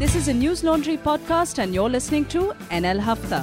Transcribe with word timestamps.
This 0.00 0.14
is 0.14 0.28
a 0.28 0.32
Newslaundry 0.32 0.96
podcast, 0.96 1.58
and 1.62 1.74
you're 1.74 1.90
listening 1.94 2.24
to 2.34 2.42
NL 2.76 3.00
Hafta. 3.06 3.40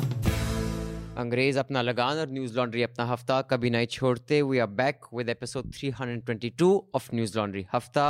अंग्रेज 1.23 1.57
अपना 1.57 1.81
लगान 1.81 2.17
और 2.17 2.29
न्यूज 2.29 2.55
लॉन्ड्री 2.55 2.83
अपना 2.83 3.05
हफ्ता 3.11 3.41
कभी 3.51 3.69
नहीं 3.69 3.85
छोड़ते 3.95 4.41
we 4.41 4.59
are 4.59 4.67
back 4.79 5.05
with 5.13 5.29
episode 5.29 5.69
322 5.73 6.71
of 6.99 7.11
newslaundry 7.19 7.63
हफ्ता 7.73 8.07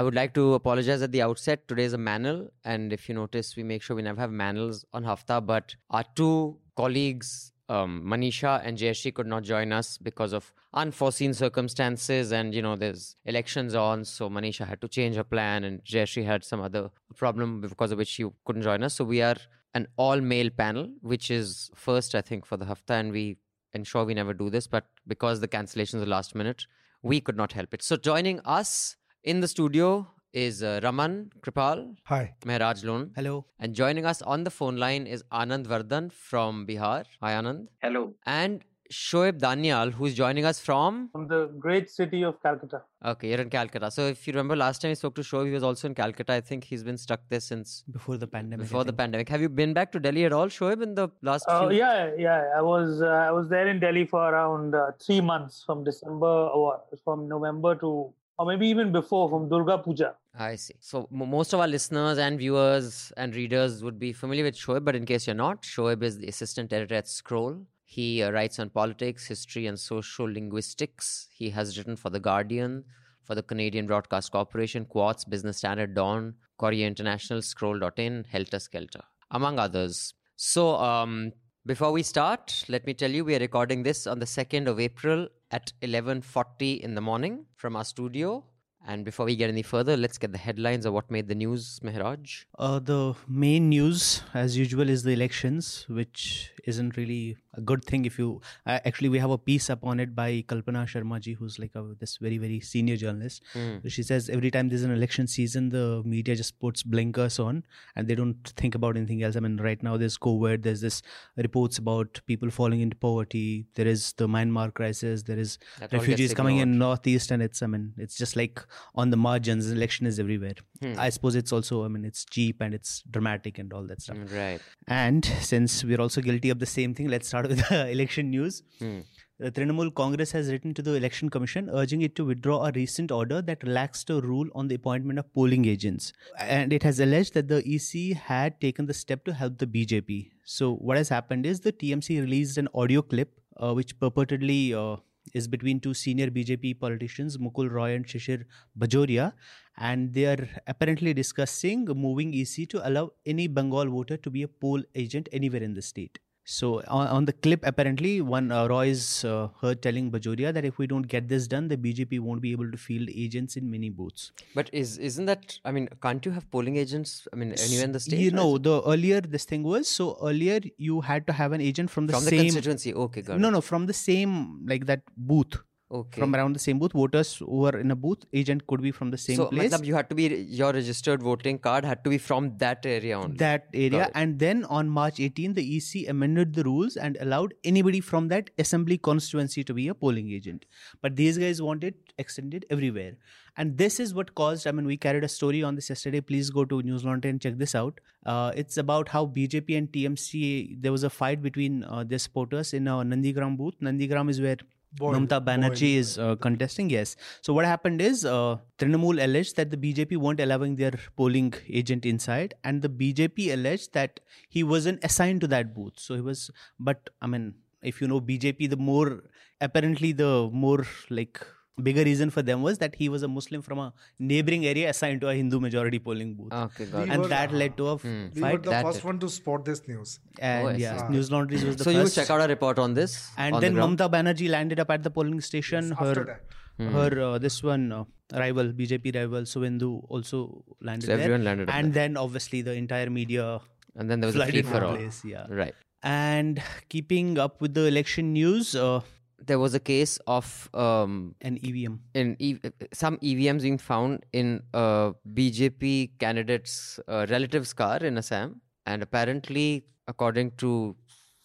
I 0.00 0.02
would 0.08 0.18
like 0.20 0.34
to 0.40 0.44
apologize 0.58 1.06
at 1.06 1.12
the 1.16 1.22
outset. 1.28 1.66
Today 1.72 1.88
is 1.90 1.96
a 2.00 2.02
manual, 2.10 2.42
and 2.74 2.92
if 2.98 3.08
you 3.08 3.14
notice, 3.20 3.56
we 3.60 3.66
make 3.72 3.88
sure 3.88 3.96
we 4.00 4.06
never 4.08 4.20
have 4.26 4.38
manuals 4.44 4.84
on 4.92 5.08
Hafta, 5.12 5.40
but 5.52 5.74
our 5.90 6.04
two 6.20 6.34
colleagues 6.82 7.32
um, 7.68 8.02
manisha 8.04 8.60
and 8.64 8.78
jayashri 8.78 9.12
could 9.12 9.26
not 9.26 9.42
join 9.42 9.72
us 9.72 9.98
because 9.98 10.32
of 10.32 10.52
unforeseen 10.72 11.34
circumstances 11.34 12.32
and 12.32 12.54
you 12.54 12.62
know 12.62 12.76
there's 12.76 13.16
elections 13.24 13.74
on 13.74 14.04
so 14.04 14.30
manisha 14.30 14.66
had 14.66 14.80
to 14.80 14.88
change 14.88 15.16
her 15.16 15.24
plan 15.24 15.64
and 15.64 15.82
jayashri 15.84 16.24
had 16.24 16.44
some 16.44 16.60
other 16.60 16.90
problem 17.16 17.60
because 17.60 17.90
of 17.90 17.98
which 17.98 18.08
she 18.08 18.24
couldn't 18.44 18.62
join 18.62 18.82
us 18.82 18.94
so 18.94 19.04
we 19.04 19.20
are 19.20 19.36
an 19.76 19.86
all 19.96 20.20
male 20.22 20.48
panel, 20.48 20.88
which 21.02 21.30
is 21.30 21.70
first, 21.74 22.14
I 22.14 22.22
think, 22.22 22.46
for 22.46 22.56
the 22.56 22.64
Hafta, 22.64 22.94
and 22.94 23.12
we 23.12 23.36
ensure 23.74 24.04
we 24.04 24.14
never 24.14 24.32
do 24.32 24.48
this. 24.48 24.66
But 24.66 24.86
because 25.06 25.40
the 25.40 25.48
cancellations 25.48 26.02
are 26.02 26.06
last 26.06 26.34
minute, 26.34 26.66
we 27.02 27.20
could 27.20 27.36
not 27.36 27.52
help 27.52 27.74
it. 27.74 27.82
So 27.82 27.96
joining 27.96 28.40
us 28.40 28.96
in 29.22 29.40
the 29.40 29.48
studio 29.48 30.08
is 30.32 30.62
uh, 30.62 30.80
Raman 30.82 31.30
Kirpal, 31.40 31.96
Hi. 32.04 32.34
Mehraj 32.44 32.84
Lone, 32.84 33.10
Hello. 33.16 33.46
and 33.58 33.74
joining 33.74 34.04
us 34.04 34.22
on 34.22 34.44
the 34.44 34.50
phone 34.50 34.76
line 34.76 35.06
is 35.06 35.22
Anand 35.32 35.66
Vardhan 35.66 36.12
from 36.12 36.66
Bihar. 36.66 37.04
Hi, 37.22 37.32
Anand. 37.32 37.68
Hello. 37.82 38.14
And 38.26 38.62
Shoaib 38.92 39.40
Daniyal, 39.40 39.90
who's 39.92 40.14
joining 40.14 40.44
us 40.44 40.60
from. 40.60 41.08
From 41.10 41.26
the 41.26 41.46
great 41.58 41.90
city 41.90 42.22
of 42.22 42.40
Calcutta. 42.40 42.82
Okay, 43.04 43.30
you're 43.30 43.40
in 43.40 43.50
Calcutta. 43.50 43.90
So 43.90 44.06
if 44.06 44.26
you 44.28 44.32
remember 44.32 44.54
last 44.54 44.80
time 44.80 44.90
we 44.92 44.94
spoke 44.94 45.16
to 45.16 45.22
Shoaib, 45.22 45.46
he 45.46 45.52
was 45.52 45.64
also 45.64 45.88
in 45.88 45.94
Calcutta. 45.94 46.34
I 46.34 46.40
think 46.40 46.62
he's 46.62 46.84
been 46.84 46.96
stuck 46.96 47.20
there 47.28 47.40
since 47.40 47.82
Before 47.90 48.16
the 48.16 48.28
pandemic. 48.28 48.64
Before 48.66 48.84
the 48.84 48.92
pandemic. 48.92 49.28
Have 49.28 49.40
you 49.40 49.48
been 49.48 49.72
back 49.72 49.90
to 49.92 49.98
Delhi 49.98 50.24
at 50.24 50.32
all, 50.32 50.46
Shoaib, 50.46 50.82
in 50.82 50.94
the 50.94 51.08
last 51.22 51.46
Uh, 51.48 51.68
few? 51.68 51.78
yeah, 51.78 52.10
yeah. 52.16 52.44
I 52.56 52.62
was 52.62 53.02
uh, 53.02 53.06
I 53.06 53.32
was 53.32 53.48
there 53.48 53.66
in 53.66 53.80
Delhi 53.80 54.04
for 54.06 54.20
around 54.22 54.74
uh, 54.76 54.92
three 55.04 55.20
months, 55.20 55.64
from 55.66 55.82
December 55.82 56.26
or 56.60 56.80
from 57.02 57.26
November 57.28 57.74
to, 57.76 58.12
or 58.38 58.46
maybe 58.46 58.66
even 58.68 58.92
before, 58.92 59.28
from 59.28 59.48
Durga 59.48 59.78
Puja. 59.78 60.14
I 60.38 60.56
see. 60.56 60.74
So 60.80 61.08
most 61.10 61.52
of 61.52 61.60
our 61.60 61.66
listeners 61.66 62.18
and 62.18 62.38
viewers 62.38 63.12
and 63.16 63.34
readers 63.34 63.82
would 63.82 63.98
be 63.98 64.12
familiar 64.12 64.44
with 64.44 64.56
Shoaib, 64.56 64.84
but 64.84 64.94
in 64.94 65.06
case 65.06 65.26
you're 65.26 65.34
not, 65.34 65.62
Shoaib 65.62 66.02
is 66.02 66.18
the 66.18 66.26
assistant 66.26 66.72
editor 66.72 66.96
at 66.96 67.08
Scroll. 67.08 67.66
He 67.84 68.22
uh, 68.22 68.30
writes 68.30 68.58
on 68.58 68.70
politics, 68.70 69.26
history, 69.26 69.66
and 69.66 69.78
social 69.78 70.26
linguistics. 70.26 71.28
He 71.32 71.50
has 71.50 71.78
written 71.78 71.96
for 71.96 72.10
The 72.10 72.20
Guardian, 72.20 72.84
for 73.24 73.34
the 73.34 73.42
Canadian 73.42 73.86
Broadcast 73.86 74.32
Corporation, 74.32 74.84
Quartz, 74.84 75.24
Business 75.24 75.58
Standard, 75.58 75.94
Dawn, 75.94 76.34
Courrier 76.58 76.86
International, 76.86 77.40
Scroll.in, 77.40 78.24
Helter 78.28 78.58
Skelter, 78.58 79.02
among 79.30 79.58
others. 79.58 80.14
So, 80.36 80.76
um, 80.76 81.32
before 81.64 81.90
we 81.90 82.02
start, 82.02 82.64
let 82.68 82.86
me 82.86 82.94
tell 82.94 83.10
you 83.10 83.24
we 83.24 83.34
are 83.34 83.40
recording 83.40 83.82
this 83.82 84.06
on 84.06 84.20
the 84.20 84.26
2nd 84.26 84.68
of 84.68 84.78
April 84.78 85.26
at 85.50 85.72
11:40 85.82 86.80
in 86.80 86.94
the 86.94 87.00
morning 87.00 87.46
from 87.54 87.76
our 87.76 87.84
studio. 87.84 88.44
And 88.88 89.04
before 89.04 89.26
we 89.26 89.34
get 89.34 89.50
any 89.50 89.62
further, 89.62 89.96
let's 89.96 90.16
get 90.16 90.30
the 90.30 90.38
headlines 90.38 90.86
of 90.86 90.92
what 90.92 91.10
made 91.10 91.26
the 91.26 91.34
news, 91.34 91.80
Mehraj. 91.82 92.44
Uh, 92.56 92.78
the 92.78 93.16
main 93.26 93.68
news, 93.68 94.22
as 94.32 94.56
usual, 94.56 94.88
is 94.88 95.02
the 95.02 95.10
elections, 95.10 95.86
which 95.88 96.52
isn't 96.66 96.96
really 96.96 97.36
a 97.54 97.60
good 97.60 97.84
thing. 97.84 98.04
If 98.04 98.18
you 98.18 98.40
uh, 98.66 98.78
actually, 98.84 99.08
we 99.08 99.18
have 99.18 99.30
a 99.30 99.38
piece 99.38 99.70
up 99.70 99.80
on 99.82 100.00
it 100.00 100.14
by 100.14 100.44
Kalpana 100.48 100.86
Sharma 100.86 101.20
ji, 101.20 101.32
who's 101.34 101.58
like 101.58 101.74
a, 101.74 101.84
this 102.00 102.16
very 102.18 102.38
very 102.38 102.60
senior 102.60 102.96
journalist. 102.96 103.42
So 103.82 103.88
she 103.88 104.02
says 104.02 104.28
every 104.28 104.50
time 104.50 104.68
there's 104.68 104.82
an 104.82 104.90
election 104.92 105.26
season, 105.26 105.68
the 105.70 106.02
media 106.04 106.34
just 106.36 106.58
puts 106.60 106.82
blinkers 106.82 107.38
on 107.38 107.64
and 107.94 108.08
they 108.08 108.14
don't 108.14 108.52
think 108.56 108.74
about 108.74 108.96
anything 108.96 109.22
else. 109.22 109.36
I 109.36 109.40
mean, 109.40 109.56
right 109.58 109.82
now 109.82 109.96
there's 109.96 110.18
COVID, 110.18 110.62
there's 110.62 110.80
this 110.80 111.02
reports 111.36 111.78
about 111.78 112.20
people 112.26 112.50
falling 112.50 112.80
into 112.80 112.96
poverty, 112.96 113.66
there 113.74 113.86
is 113.86 114.12
the 114.14 114.26
Myanmar 114.26 114.72
crisis, 114.74 115.22
there 115.22 115.38
is 115.38 115.58
That 115.78 115.92
refugees 115.92 116.34
coming 116.34 116.58
in 116.58 116.78
northeast, 116.78 117.30
and 117.30 117.42
it's 117.42 117.62
I 117.62 117.66
mean 117.66 117.92
it's 117.96 118.16
just 118.16 118.36
like 118.36 118.60
on 118.94 119.10
the 119.10 119.16
margins. 119.16 119.70
Election 119.70 120.06
is 120.06 120.18
everywhere. 120.18 120.54
Hmm. 120.82 120.94
I 120.98 121.08
suppose 121.10 121.34
it's 121.34 121.52
also 121.52 121.84
I 121.84 121.88
mean 121.88 122.04
it's 122.04 122.24
cheap 122.24 122.60
and 122.60 122.74
it's 122.74 123.02
dramatic 123.10 123.58
and 123.58 123.72
all 123.72 123.86
that 123.86 124.02
stuff. 124.02 124.16
Mm, 124.16 124.32
Right. 124.36 124.60
And 124.88 125.24
since 125.40 125.84
we're 125.84 126.00
also 126.00 126.20
guilty 126.20 126.50
of 126.50 126.55
the 126.58 126.66
same 126.66 126.94
thing, 126.94 127.08
let's 127.08 127.28
start 127.28 127.48
with 127.48 127.68
the 127.68 127.90
election 127.96 128.30
news. 128.30 128.62
Hmm. 128.78 129.00
The 129.38 129.52
Trinamool 129.52 129.94
Congress 129.94 130.32
has 130.32 130.50
written 130.50 130.72
to 130.72 130.80
the 130.80 130.94
Election 130.94 131.28
Commission 131.28 131.68
urging 131.70 132.00
it 132.00 132.16
to 132.16 132.24
withdraw 132.24 132.64
a 132.64 132.72
recent 132.72 133.12
order 133.12 133.42
that 133.42 133.62
relaxed 133.62 134.06
the 134.06 134.22
rule 134.22 134.48
on 134.54 134.68
the 134.68 134.76
appointment 134.76 135.18
of 135.18 135.30
polling 135.34 135.66
agents. 135.66 136.14
And 136.38 136.72
it 136.72 136.82
has 136.84 137.00
alleged 137.00 137.34
that 137.34 137.48
the 137.48 137.62
EC 137.66 138.16
had 138.16 138.58
taken 138.62 138.86
the 138.86 138.94
step 138.94 139.26
to 139.26 139.34
help 139.34 139.58
the 139.58 139.66
BJP. 139.66 140.30
So, 140.44 140.76
what 140.76 140.96
has 140.96 141.10
happened 141.10 141.44
is 141.44 141.60
the 141.60 141.72
TMC 141.72 142.22
released 142.22 142.56
an 142.56 142.68
audio 142.74 143.02
clip 143.02 143.38
uh, 143.58 143.74
which 143.74 143.98
purportedly 143.98 144.72
uh, 144.72 145.00
is 145.34 145.48
between 145.48 145.80
two 145.80 145.92
senior 145.92 146.30
BJP 146.30 146.80
politicians, 146.80 147.36
Mukul 147.36 147.70
Roy 147.70 147.94
and 147.94 148.06
Shishir 148.06 148.44
Bajoria, 148.78 149.32
and 149.76 150.14
they 150.14 150.24
are 150.24 150.48
apparently 150.66 151.12
discussing 151.12 151.84
moving 151.84 152.34
EC 152.34 152.68
to 152.70 152.88
allow 152.88 153.10
any 153.26 153.46
Bengal 153.48 153.86
voter 153.86 154.16
to 154.16 154.30
be 154.30 154.42
a 154.42 154.48
poll 154.48 154.82
agent 154.94 155.28
anywhere 155.32 155.62
in 155.62 155.74
the 155.74 155.82
state. 155.82 156.18
So 156.48 156.80
on, 156.86 157.08
on 157.08 157.24
the 157.24 157.32
clip, 157.32 157.64
apparently, 157.64 158.20
one 158.20 158.52
uh, 158.52 158.68
Roy 158.68 158.86
is 158.86 159.24
uh, 159.24 159.48
heard 159.60 159.82
telling 159.82 160.12
Bajoria 160.12 160.54
that 160.54 160.64
if 160.64 160.78
we 160.78 160.86
don't 160.86 161.02
get 161.02 161.28
this 161.28 161.48
done, 161.48 161.66
the 161.66 161.76
BJP 161.76 162.20
won't 162.20 162.40
be 162.40 162.52
able 162.52 162.70
to 162.70 162.76
field 162.76 163.08
agents 163.12 163.56
in 163.56 163.68
many 163.68 163.90
booths. 163.90 164.30
But 164.54 164.70
is 164.72 164.96
isn't 164.98 165.26
that? 165.26 165.58
I 165.64 165.72
mean, 165.72 165.88
can't 166.00 166.24
you 166.24 166.30
have 166.30 166.48
polling 166.52 166.76
agents? 166.76 167.26
I 167.32 167.36
mean, 167.36 167.52
anywhere 167.52 167.84
in 167.84 167.90
the 167.90 167.98
state? 167.98 168.20
You 168.20 168.30
know, 168.30 168.58
the 168.58 168.80
earlier 168.82 169.20
this 169.20 169.44
thing 169.44 169.64
was 169.64 169.88
so 169.88 170.16
earlier 170.22 170.60
you 170.78 171.00
had 171.00 171.26
to 171.26 171.32
have 171.32 171.50
an 171.50 171.60
agent 171.60 171.90
from 171.90 172.06
the 172.06 172.12
from 172.12 172.24
the 172.24 172.30
same. 172.30 172.44
constituency. 172.44 172.94
Okay, 172.94 173.22
got 173.22 173.40
no, 173.40 173.48
it. 173.48 173.50
no, 173.50 173.60
from 173.60 173.86
the 173.86 173.92
same 173.92 174.64
like 174.66 174.86
that 174.86 175.02
booth. 175.16 175.58
Okay. 175.88 176.20
From 176.20 176.34
around 176.34 176.52
the 176.52 176.58
same 176.58 176.80
booth, 176.80 176.92
voters 176.92 177.36
who 177.36 177.58
were 177.58 177.78
in 177.78 177.92
a 177.92 177.96
booth, 177.96 178.24
agent 178.32 178.66
could 178.66 178.82
be 178.82 178.90
from 178.90 179.12
the 179.12 179.18
same 179.18 179.36
so, 179.36 179.46
place. 179.46 179.72
matlab, 179.72 179.86
you 179.86 179.94
had 179.94 180.10
to 180.10 180.16
be 180.16 180.24
your 180.24 180.72
registered 180.72 181.22
voting 181.22 181.60
card 181.60 181.84
had 181.84 182.02
to 182.02 182.10
be 182.10 182.18
from 182.18 182.58
that 182.58 182.84
area 182.84 183.16
only. 183.16 183.36
that 183.36 183.68
area. 183.72 184.10
and 184.14 184.40
then 184.40 184.64
on 184.64 184.88
march 184.88 185.20
18 185.20 185.54
the 185.54 185.76
ec 185.76 186.08
amended 186.08 186.54
the 186.54 186.64
rules 186.64 186.96
and 186.96 187.16
allowed 187.20 187.54
anybody 187.62 188.00
from 188.00 188.26
that 188.26 188.50
assembly 188.58 188.98
constituency 188.98 189.62
to 189.62 189.72
be 189.72 189.86
a 189.86 189.94
polling 189.94 190.28
agent. 190.32 190.66
But 191.02 191.14
these 191.14 191.38
guys 191.38 191.62
wanted 191.62 191.94
extended 192.18 192.66
everywhere. 192.68 193.12
And 193.56 193.78
this 193.78 194.00
is 194.00 194.12
what 194.12 194.34
caused 194.34 194.66
i 194.66 194.72
mean 194.72 194.86
we 194.86 194.96
carried 194.96 195.22
a 195.22 195.28
story 195.28 195.62
on 195.62 195.76
this 195.76 195.88
yesterday. 195.88 196.20
Please 196.20 196.50
go 196.50 196.64
to 196.64 196.82
newslaundry 196.82 197.26
and 197.26 197.40
check 197.40 197.58
this 197.58 197.76
out. 197.76 198.00
Uh, 198.24 198.50
it's 198.56 198.76
about 198.76 199.08
how 199.08 199.24
bjp 199.24 199.78
and 199.78 199.92
tmc 199.92 200.82
there 200.82 200.90
was 200.90 201.04
a 201.04 201.10
fight 201.10 201.42
between 201.42 201.84
uh, 201.84 202.02
their 202.02 202.18
supporters 202.18 202.74
in 202.74 202.88
a 202.88 202.96
nandigram 202.96 203.56
booth. 203.56 203.74
Nandigram 203.80 204.28
is 204.28 204.40
where 204.40 204.56
Mamata 204.98 205.44
Banerjee 205.44 205.96
is 205.96 206.18
uh, 206.18 206.36
contesting, 206.36 206.88
yes. 206.88 207.16
So 207.42 207.52
what 207.52 207.64
happened 207.64 208.00
is 208.00 208.24
uh, 208.24 208.56
Trinamool 208.78 209.22
alleged 209.22 209.56
that 209.56 209.70
the 209.70 209.76
BJP 209.76 210.16
weren't 210.16 210.40
allowing 210.40 210.76
their 210.76 210.92
polling 211.16 211.52
agent 211.68 212.06
inside, 212.06 212.54
and 212.64 212.80
the 212.80 212.88
BJP 212.88 213.52
alleged 213.52 213.92
that 213.92 214.20
he 214.48 214.62
wasn't 214.62 215.04
assigned 215.04 215.42
to 215.42 215.46
that 215.48 215.74
booth. 215.74 215.94
So 215.96 216.14
he 216.14 216.20
was, 216.20 216.50
but 216.78 217.10
I 217.20 217.26
mean, 217.26 217.54
if 217.82 218.00
you 218.00 218.08
know 218.08 218.20
BJP, 218.20 218.70
the 218.70 218.76
more 218.76 219.24
apparently 219.60 220.12
the 220.12 220.48
more 220.52 220.86
like 221.10 221.40
bigger 221.82 222.04
reason 222.04 222.30
for 222.30 222.42
them 222.42 222.62
was 222.62 222.78
that 222.78 222.94
he 222.94 223.08
was 223.08 223.22
a 223.22 223.28
Muslim 223.28 223.60
from 223.62 223.78
a 223.78 223.92
neighboring 224.18 224.64
area 224.66 224.88
assigned 224.90 225.20
to 225.20 225.28
a 225.28 225.34
Hindu 225.34 225.60
majority 225.60 225.98
polling 225.98 226.34
booth, 226.34 226.52
Okay, 226.52 226.86
got 226.86 227.04
We 227.04 227.10
and 227.10 227.22
were- 227.22 227.28
that 227.28 227.52
led 227.52 227.76
to 227.76 227.88
a 227.88 227.94
f- 227.94 228.02
Hmm. 228.02 228.26
We 228.34 228.42
were 228.42 228.58
the 228.58 228.70
That 228.70 228.84
first 228.84 228.98
it. 229.00 229.04
one 229.04 229.18
to 229.20 229.28
spot 229.28 229.64
this 229.64 229.82
news. 229.86 230.18
And 230.38 230.66
Oh, 230.66 230.70
I 230.70 230.76
yeah. 230.76 231.08
Newslaundry's 231.10 231.64
was 231.64 231.76
the 231.76 231.84
So 231.84 231.90
you 231.90 232.08
check 232.08 232.30
out 232.30 232.40
our 232.40 232.48
report 232.48 232.78
on 232.78 232.94
this. 232.94 233.30
and 233.36 233.54
on 233.54 233.60
then 233.60 233.74
the 233.74 233.80
ground? 233.80 233.98
Mamata 233.98 234.10
Banerjee 234.10 234.48
landed 234.48 234.80
up 234.80 234.90
at 234.90 235.02
the 235.02 235.10
polling 235.10 235.40
station. 235.40 235.88
Yes, 235.90 235.98
her 235.98 236.08
after 236.08 236.24
that. 236.24 236.92
her 236.92 237.20
uh, 237.22 237.38
this 237.38 237.62
one 237.62 237.92
uh, 237.92 238.04
rival 238.32 238.72
BJP 238.72 239.14
rival 239.14 239.42
Suvendu 239.42 240.04
also 240.08 240.64
landed 240.80 241.06
So 241.06 241.12
there. 241.16 241.20
everyone 241.24 241.44
landed 241.44 241.68
up 241.68 241.74
and 241.74 241.92
there. 241.92 242.08
then 242.08 242.16
obviously 242.16 242.62
the 242.62 242.72
entire 242.74 243.10
media 243.10 243.60
and 243.94 244.10
then 244.10 244.20
there 244.20 244.28
was 244.28 244.34
a 244.34 244.38
flooded 244.38 244.64
free 244.66 244.72
for 244.78 244.84
all. 244.84 244.96
place. 244.96 245.22
Yeah, 245.24 245.46
Right. 245.48 245.74
and 246.02 246.62
keeping 246.88 247.38
up 247.38 247.60
with 247.60 247.72
the 247.74 247.84
election 247.86 248.32
news, 248.32 248.74
uh, 248.74 249.00
There 249.44 249.58
was 249.58 249.74
a 249.74 249.80
case 249.80 250.18
of 250.26 250.70
um, 250.72 251.34
an 251.42 251.58
EVM. 251.62 251.94
in 252.14 252.36
e- 252.38 252.58
some 252.92 253.18
EVMs 253.18 253.62
being 253.62 253.78
found 253.78 254.24
in 254.32 254.62
a 254.72 255.12
BJP 255.34 256.18
candidate's 256.18 256.98
uh, 257.06 257.26
relative's 257.28 257.72
car 257.74 257.98
in 257.98 258.16
Assam, 258.16 258.60
and 258.86 259.02
apparently, 259.02 259.84
according 260.08 260.52
to 260.52 260.96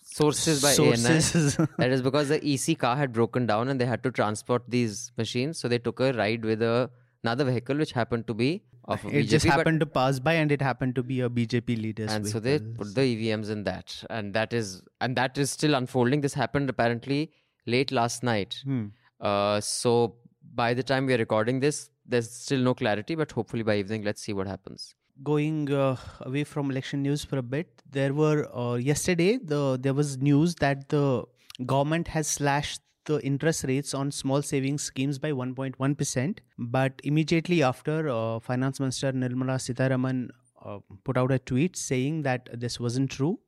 sources 0.03 0.61
by 0.61 0.69
ANI, 0.71 0.95
Sources. 0.95 1.57
that 1.77 1.91
is 1.91 2.01
because 2.01 2.29
the 2.29 2.39
EC 2.53 2.77
car 2.79 2.95
had 2.95 3.11
broken 3.11 3.45
down 3.45 3.67
and 3.67 3.79
they 3.79 3.85
had 3.85 4.03
to 4.03 4.11
transport 4.11 4.63
these 4.69 5.11
machines, 5.17 5.59
so 5.59 5.67
they 5.67 5.77
took 5.79 5.99
a 5.99 6.13
ride 6.13 6.45
with 6.45 6.61
a, 6.61 6.89
another 7.23 7.43
vehicle 7.43 7.75
which 7.75 7.91
happened 7.91 8.25
to 8.27 8.33
be 8.33 8.63
of 8.85 9.03
a 9.05 9.09
it 9.19 9.23
just 9.23 9.45
BJP, 9.45 9.49
but- 9.49 9.57
happened 9.57 9.79
to 9.81 9.85
pass 9.85 10.19
by, 10.19 10.33
and 10.35 10.51
it 10.51 10.61
happened 10.61 10.95
to 10.95 11.03
be 11.03 11.19
a 11.21 11.29
BJP 11.29 11.81
leader. 11.81 12.07
and 12.09 12.25
so 12.25 12.39
they 12.39 12.57
put 12.59 12.95
the 12.95 13.01
EVMs 13.01 13.49
in 13.49 13.63
that, 13.65 14.01
and 14.09 14.33
that 14.33 14.53
is 14.53 14.81
and 15.01 15.15
that 15.17 15.37
is 15.37 15.51
still 15.51 15.75
unfolding. 15.75 16.21
This 16.21 16.33
happened 16.33 16.69
apparently 16.69 17.31
late 17.65 17.91
last 17.91 18.23
night. 18.23 18.61
Hmm. 18.63 18.87
Uh, 19.19 19.61
so 19.61 20.15
by 20.53 20.73
the 20.73 20.83
time 20.83 21.05
we 21.05 21.13
are 21.13 21.17
recording 21.17 21.59
this, 21.59 21.89
there's 22.05 22.29
still 22.31 22.59
no 22.59 22.73
clarity, 22.73 23.15
but 23.15 23.31
hopefully 23.31 23.63
by 23.63 23.75
evening, 23.77 24.03
let's 24.03 24.21
see 24.21 24.33
what 24.33 24.47
happens. 24.47 24.95
going 25.23 25.71
uh, 25.71 25.95
away 26.21 26.43
from 26.43 26.71
election 26.71 27.01
news 27.01 27.23
for 27.23 27.37
a 27.37 27.41
bit, 27.41 27.81
there 27.89 28.13
were 28.13 28.47
uh, 28.55 28.75
yesterday 28.75 29.37
the 29.37 29.77
there 29.79 29.93
was 29.93 30.17
news 30.17 30.55
that 30.55 30.89
the 30.89 31.23
government 31.65 32.07
has 32.07 32.27
slashed 32.27 32.81
the 33.05 33.19
interest 33.25 33.63
rates 33.63 33.93
on 33.93 34.11
small 34.11 34.41
savings 34.41 34.83
schemes 34.83 35.19
by 35.19 35.31
1.1 35.31 35.97
percent. 35.97 36.41
But 36.57 36.93
immediately 37.03 37.61
after, 37.63 38.09
uh, 38.09 38.39
Finance 38.39 38.79
Minister 38.79 39.11
Nirmala 39.11 39.57
Sitharaman 39.67 40.29
uh, 40.65 40.79
put 41.03 41.17
out 41.17 41.31
a 41.31 41.39
tweet 41.39 41.75
saying 41.75 42.21
that 42.23 42.49
this 42.53 42.79
wasn't 42.79 43.11
true. 43.11 43.39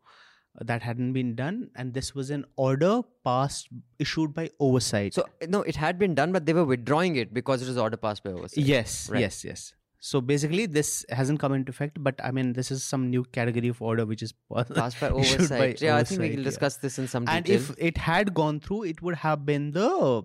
That 0.61 0.83
hadn't 0.83 1.13
been 1.13 1.33
done, 1.35 1.71
and 1.75 1.93
this 1.95 2.13
was 2.13 2.29
an 2.29 2.45
order 2.57 3.01
passed 3.25 3.69
issued 3.97 4.33
by 4.35 4.49
oversight. 4.59 5.15
So 5.15 5.25
no, 5.47 5.61
it 5.63 5.75
had 5.75 5.97
been 5.97 6.13
done, 6.13 6.31
but 6.31 6.45
they 6.45 6.53
were 6.53 6.63
withdrawing 6.65 7.15
it 7.15 7.33
because 7.33 7.63
it 7.63 7.67
was 7.67 7.77
order 7.77 7.97
passed 7.97 8.23
by 8.23 8.31
oversight. 8.31 8.63
Yes, 8.63 9.09
Right. 9.09 9.21
yes, 9.21 9.43
yes. 9.43 9.73
So 9.99 10.21
basically, 10.21 10.65
this 10.67 11.05
hasn't 11.09 11.39
come 11.39 11.53
into 11.53 11.71
effect, 11.71 11.97
but 12.03 12.19
I 12.23 12.29
mean, 12.31 12.53
this 12.53 12.69
is 12.69 12.83
some 12.83 13.09
new 13.09 13.23
category 13.23 13.69
of 13.69 13.81
order 13.81 14.05
which 14.05 14.21
is 14.21 14.33
Passed 14.75 14.99
by 14.99 15.09
oversight. 15.09 15.81
yeah, 15.81 15.95
I 15.95 16.03
think 16.03 16.19
we 16.21 16.27
oversight, 16.27 16.31
will 16.35 16.39
yeah. 16.39 16.43
discuss 16.43 16.77
this 16.77 16.99
in 16.99 17.07
some 17.07 17.25
detail. 17.25 17.37
And 17.37 17.49
if 17.49 17.73
it 17.79 17.97
had 17.97 18.33
gone 18.35 18.59
through, 18.59 18.83
it 18.83 19.01
would 19.01 19.15
have 19.15 19.45
been 19.47 19.71
the 19.71 20.21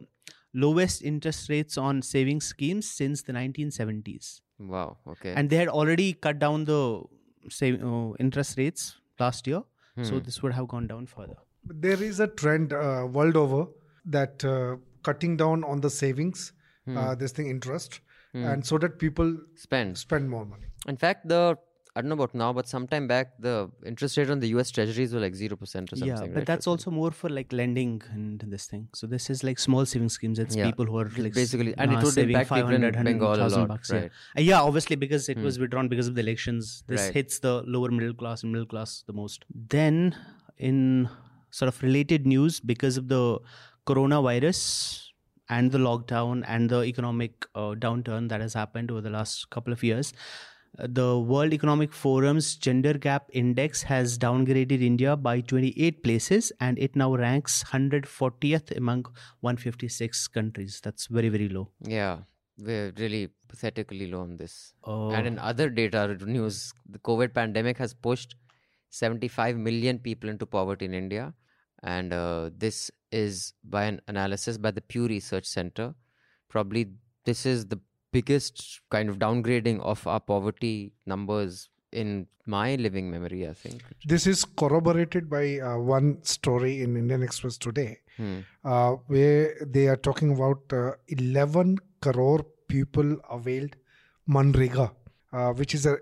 lowest 0.53 1.03
interest 1.03 1.49
rates 1.49 1.79
on 1.79 2.03
savings 2.03 2.45
schemes 2.45 2.91
since 2.91 3.23
the 3.23 3.33
1970s. 3.33 4.41
wow. 4.59 4.97
Okay. 5.07 5.33
And 5.35 5.49
they 5.49 5.57
had 5.57 5.69
already 5.69 6.13
cut 6.13 6.39
down 6.39 6.65
the 6.65 7.03
save, 7.49 7.83
uh, 7.83 8.13
interest 8.19 8.59
rates 8.59 8.97
last 9.19 9.47
year, 9.47 9.63
so 10.03 10.15
Hmm. 10.17 10.23
this 10.25 10.43
would 10.43 10.53
have 10.53 10.69
gone 10.69 10.87
down 10.87 11.07
further. 11.07 11.37
There 11.87 12.03
is 12.03 12.21
a 12.21 12.27
trend 12.29 12.73
uh, 12.73 13.07
world 13.11 13.37
over 13.37 13.67
that 14.07 14.45
uh, 14.45 14.77
cutting 15.03 15.37
down 15.37 15.65
on 15.65 15.81
the 15.81 15.91
savings, 15.91 16.53
uh, 16.97 17.15
this 17.15 17.33
thing 17.33 17.49
interest, 17.51 18.01
and 18.35 18.65
so 18.65 18.79
that 18.79 18.99
people 18.99 19.37
spend. 19.57 19.99
spend 19.99 20.31
more 20.31 20.45
money. 20.47 20.67
In 20.87 20.97
fact, 20.97 21.29
the 21.29 21.59
I 21.97 22.01
don't 22.01 22.11
know 22.11 22.15
about 22.15 22.35
now, 22.35 22.53
but 22.53 22.69
sometime 22.69 23.09
back 23.09 23.33
the 23.41 23.71
interest 23.85 24.17
rate 24.17 24.31
on 24.31 24.39
the 24.41 24.49
U.S. 24.49 24.71
Treasuries 24.71 25.13
were 25.13 25.21
like 25.21 25.35
zero 25.35 25.57
percent 25.57 25.93
or 25.93 25.97
something. 25.97 26.17
yeah, 26.17 26.27
but 26.27 26.37
right? 26.37 26.47
that's 26.47 26.67
also 26.67 26.91
more 26.91 27.11
for 27.11 27.29
like 27.29 27.53
lending 27.53 28.03
and 28.13 28.41
this 28.47 28.67
thing. 28.67 28.89
So 28.95 29.07
this 29.07 29.31
is 29.31 29.43
like 29.43 29.59
small 29.59 29.85
saving 29.85 30.09
schemes. 30.11 30.39
It's 30.39 30.55
Yeah. 30.55 30.67
people 30.67 30.87
who 30.87 30.99
are 30.99 31.11
like 31.17 31.35
basically- 31.35 31.75
and 31.77 31.93
it 31.93 31.97
uh, 31.97 32.01
would 32.03 32.13
saving 32.13 32.37
in 32.37 32.45
500, 32.45 32.95
Bengal 33.05 33.35
a 33.35 33.49
lot, 33.49 33.69
bucks, 33.69 33.91
right. 33.93 34.11
Yeah. 34.37 34.41
Uh, 34.41 34.45
yeah, 34.51 34.61
obviously 34.61 34.97
because 34.97 35.29
it 35.29 35.39
was 35.39 35.59
withdrawn 35.59 35.89
because 35.89 36.09
of 36.09 36.15
the 36.15 36.21
elections. 36.21 36.85
This 36.87 37.01
Right. 37.07 37.15
hits 37.15 37.41
the 37.41 37.63
lower 37.67 37.91
middle 37.91 38.15
class 38.15 38.43
and 38.43 38.53
middle 38.53 38.67
class 38.67 39.03
the 39.07 39.13
most. 39.13 39.45
Then, 39.79 40.15
in 40.57 41.09
sort 41.51 41.69
of 41.69 41.83
related 41.83 42.27
news, 42.27 42.61
because 42.61 42.97
of 42.97 43.09
the 43.09 43.39
coronavirus 43.87 45.05
and 45.49 45.73
the 45.73 45.79
lockdown 45.79 46.45
and 46.47 46.69
the 46.71 46.83
economic 46.85 47.47
uh, 47.55 47.75
downturn 47.87 48.29
that 48.29 48.41
has 48.41 48.55
happened 48.55 48.91
over 48.91 49.01
the 49.01 49.11
last 49.11 49.49
couple 49.51 49.73
of 49.73 49.83
years. 49.83 50.13
The 50.77 51.19
World 51.19 51.53
Economic 51.53 51.93
Forum's 51.93 52.57
Gender 52.57 52.95
Gap 52.95 53.29
Index 53.33 53.83
has 53.83 54.17
downgraded 54.19 54.81
India 54.81 55.17
by 55.17 55.41
28 55.41 56.03
places 56.03 56.53
and 56.61 56.79
it 56.79 56.95
now 56.95 57.15
ranks 57.15 57.65
140th 57.65 58.77
among 58.77 59.07
156 59.41 60.29
countries. 60.29 60.81
That's 60.83 61.07
very, 61.07 61.29
very 61.29 61.49
low. 61.49 61.71
yeah, 61.83 62.19
we're 62.59 62.93
really 62.99 63.29
pathetically 63.49 64.11
low 64.11 64.21
on 64.21 64.37
this. 64.37 64.75
Oh. 64.85 65.11
And 65.11 65.27
in 65.27 65.39
other 65.39 65.69
data 65.71 66.17
news, 66.25 66.73
the 66.89 66.99
COVID 66.99 67.35
pandemic 67.35 67.79
has 67.79 67.95
pushed 67.95 68.35
75 68.91 69.57
million 69.57 69.99
people 69.99 70.29
into 70.29 70.47
poverty 70.47 70.85
in 70.85 70.95
India. 70.95 71.35
And 71.83 72.13
uh, 72.13 72.51
this 72.57 72.91
is 73.13 73.53
by 73.63 73.85
an 73.85 74.01
analysis 74.09 74.59
by 74.59 74.73
the 74.73 74.81
Pew 74.81 75.07
Research 75.07 75.47
Center. 75.47 75.95
Probably 76.49 76.89
this 77.25 77.47
is 77.47 77.67
the 77.67 77.81
biggest 78.13 78.81
kind 78.91 79.09
of 79.09 79.19
downgrading 79.19 79.81
of 79.81 80.07
our 80.07 80.21
poverty 80.21 80.93
numbers 81.07 81.69
in 81.93 82.27
my 82.47 82.75
living 82.77 83.11
memory, 83.11 83.47
I 83.49 83.53
think. 83.53 83.83
This 84.07 84.27
is 84.27 84.45
corroborated 84.45 85.29
by 85.29 85.59
uh, 85.61 85.77
one 85.79 86.23
story 86.23 86.83
in 86.83 86.97
Indian 86.97 87.23
Express 87.23 87.59
today, 87.59 87.99
Hmm. 88.17 88.39
uh, 88.65 88.93
where 89.07 89.55
they 89.65 89.87
are 89.87 89.97
talking 89.97 90.33
about 90.35 90.61
uh, 90.73 90.93
11 91.09 91.77
crore 92.01 92.45
people 92.69 93.17
availed 93.31 93.77
Manrega, 94.29 94.91
uh, 95.33 95.53
which 95.53 95.75
is 95.75 95.87
a 95.87 95.99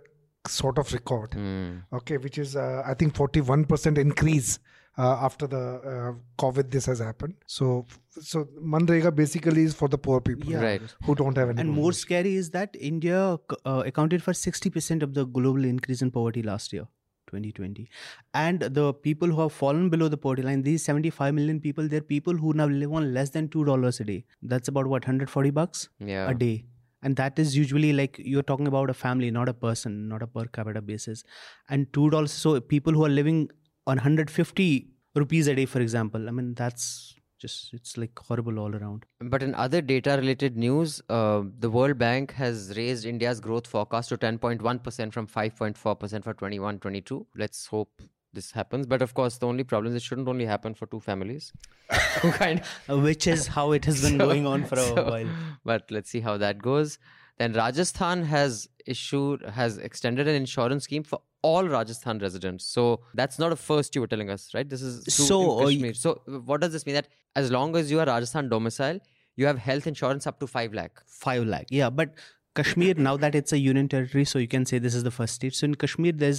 sort 0.48 0.78
of 0.78 0.92
record. 0.92 1.34
Hmm. 1.34 1.78
Okay, 1.92 2.16
which 2.16 2.38
is 2.38 2.56
uh, 2.56 2.82
I 2.86 2.94
think 2.94 3.14
41% 3.14 3.98
increase 3.98 4.58
uh, 4.98 5.18
after 5.28 5.46
the 5.46 5.58
uh, 5.92 6.12
COVID. 6.42 6.70
This 6.70 6.86
has 6.86 6.98
happened. 6.98 7.34
So, 7.46 7.86
so 8.20 8.44
Manrega 8.74 9.14
basically 9.14 9.62
is 9.64 9.74
for 9.74 9.88
the 9.88 9.98
poor 9.98 10.20
people 10.20 10.50
Yeah. 10.52 10.62
Right. 10.62 10.82
who 11.04 11.14
don't 11.14 11.36
have 11.36 11.50
any. 11.50 11.60
And 11.60 11.70
money. 11.70 11.80
more 11.82 11.92
scary 11.92 12.34
is 12.34 12.50
that 12.50 12.76
India 12.80 13.38
uh, 13.64 13.82
accounted 13.86 14.22
for 14.22 14.32
60% 14.32 15.02
of 15.02 15.14
the 15.14 15.24
global 15.26 15.64
increase 15.64 16.02
in 16.02 16.10
poverty 16.10 16.42
last 16.42 16.72
year, 16.72 16.86
2020. 17.26 17.88
And 18.34 18.60
the 18.60 18.92
people 18.94 19.28
who 19.28 19.40
have 19.42 19.52
fallen 19.52 19.90
below 19.90 20.08
the 20.08 20.16
poverty 20.16 20.42
line, 20.42 20.62
these 20.62 20.82
75 20.84 21.34
million 21.34 21.60
people, 21.60 21.88
they're 21.88 22.00
people 22.00 22.34
who 22.34 22.52
now 22.54 22.66
live 22.66 22.92
on 22.92 23.12
less 23.12 23.30
than 23.30 23.48
$2 23.48 24.00
a 24.00 24.04
day. 24.04 24.24
That's 24.42 24.68
about 24.68 24.86
what, 24.86 25.02
140 25.04 25.50
bucks 25.50 25.88
Yeah. 25.98 26.30
a 26.30 26.34
day. 26.34 26.64
And 27.02 27.14
that 27.16 27.38
is 27.38 27.56
usually 27.56 27.92
like 27.92 28.16
you're 28.18 28.42
talking 28.42 28.66
about 28.66 28.90
a 28.90 28.94
family, 28.94 29.30
not 29.30 29.48
a 29.48 29.54
person, 29.54 30.08
not 30.08 30.22
a 30.22 30.26
per 30.26 30.46
capita 30.46 30.80
basis. 30.80 31.22
And 31.68 31.86
$2, 31.92 32.28
so 32.28 32.58
people 32.60 32.92
who 32.94 33.04
are 33.04 33.08
living 33.10 33.48
on 33.86 33.96
150 33.96 34.88
rupees 35.14 35.46
a 35.46 35.54
day, 35.54 35.66
for 35.66 35.80
example, 35.80 36.28
I 36.28 36.32
mean, 36.32 36.54
that's 36.54 37.14
just, 37.38 37.72
it's 37.74 37.96
like 37.96 38.18
horrible 38.18 38.58
all 38.58 38.74
around. 38.74 39.04
But 39.20 39.42
in 39.42 39.54
other 39.54 39.80
data 39.80 40.16
related 40.18 40.56
news, 40.56 41.02
uh, 41.08 41.42
the 41.58 41.70
World 41.70 41.98
Bank 41.98 42.32
has 42.32 42.72
raised 42.76 43.04
India's 43.04 43.40
growth 43.40 43.66
forecast 43.66 44.08
to 44.10 44.16
10.1% 44.18 45.12
from 45.12 45.26
5.4% 45.26 46.24
for 46.24 46.34
21 46.34 46.78
22. 46.78 47.26
Let's 47.36 47.66
hope 47.66 48.02
this 48.32 48.50
happens. 48.52 48.86
But 48.86 49.02
of 49.02 49.14
course, 49.14 49.38
the 49.38 49.46
only 49.46 49.64
problem 49.64 49.92
is 49.94 50.02
it 50.02 50.04
shouldn't 50.06 50.28
only 50.28 50.46
happen 50.46 50.74
for 50.74 50.86
two 50.86 51.00
families. 51.00 51.52
Kind 51.90 52.62
which 52.88 53.26
is 53.26 53.46
how 53.46 53.72
it 53.72 53.84
has 53.84 54.02
been 54.02 54.18
So- 54.18 54.26
going 54.26 54.46
on 54.46 54.64
for 54.64 54.74
a 54.78 54.84
so- 54.88 55.04
while. 55.10 55.28
But 55.64 55.90
let's 55.90 56.10
see 56.10 56.20
how 56.20 56.36
that 56.38 56.58
goes. 56.58 56.98
Then 57.38 57.52
Rajasthan 57.52 58.22
has 58.24 58.68
issued 58.86 59.42
has 59.60 59.78
extended 59.78 60.28
an 60.28 60.34
insurance 60.34 60.84
scheme 60.84 61.02
for 61.02 61.20
all 61.42 61.64
Rajasthan 61.68 62.18
residents. 62.18 62.64
So 62.64 63.00
that's 63.14 63.38
not 63.38 63.52
a 63.52 63.56
first 63.56 63.94
you 63.94 64.00
were 64.00 64.06
telling 64.06 64.30
us, 64.30 64.46
right? 64.54 64.68
This 64.68 64.82
is 64.82 65.04
So, 65.14 65.36
uh, 65.42 65.64
y- 65.64 65.74
Kashmir. 65.74 65.94
So 65.94 66.22
what 66.52 66.60
does 66.60 66.72
this 66.72 66.86
mean? 66.86 66.94
That 66.94 67.08
as 67.34 67.50
long 67.50 67.76
as 67.76 67.90
you 67.90 68.00
are 68.00 68.06
Rajasthan 68.06 68.48
domicile, 68.48 68.98
you 69.36 69.46
have 69.46 69.58
health 69.58 69.86
insurance 69.86 70.26
up 70.26 70.40
to 70.40 70.46
five 70.46 70.72
lakh. 70.72 71.02
5 71.06 71.44
lakh 71.46 71.66
yeah 71.70 71.90
but 71.90 72.14
kashmir 72.58 72.94
now 73.06 73.16
that 73.22 73.34
it's 73.38 73.52
a 73.52 73.58
union 73.58 73.88
territory 73.94 74.24
so 74.24 74.38
you 74.42 74.48
can 74.52 74.64
say 74.70 74.78
this 74.84 74.94
is 74.94 75.02
the 75.06 75.10
first 75.16 75.34
state 75.38 75.54
so 75.56 75.66
in 75.68 75.74
kashmir 75.82 76.12
there's 76.22 76.38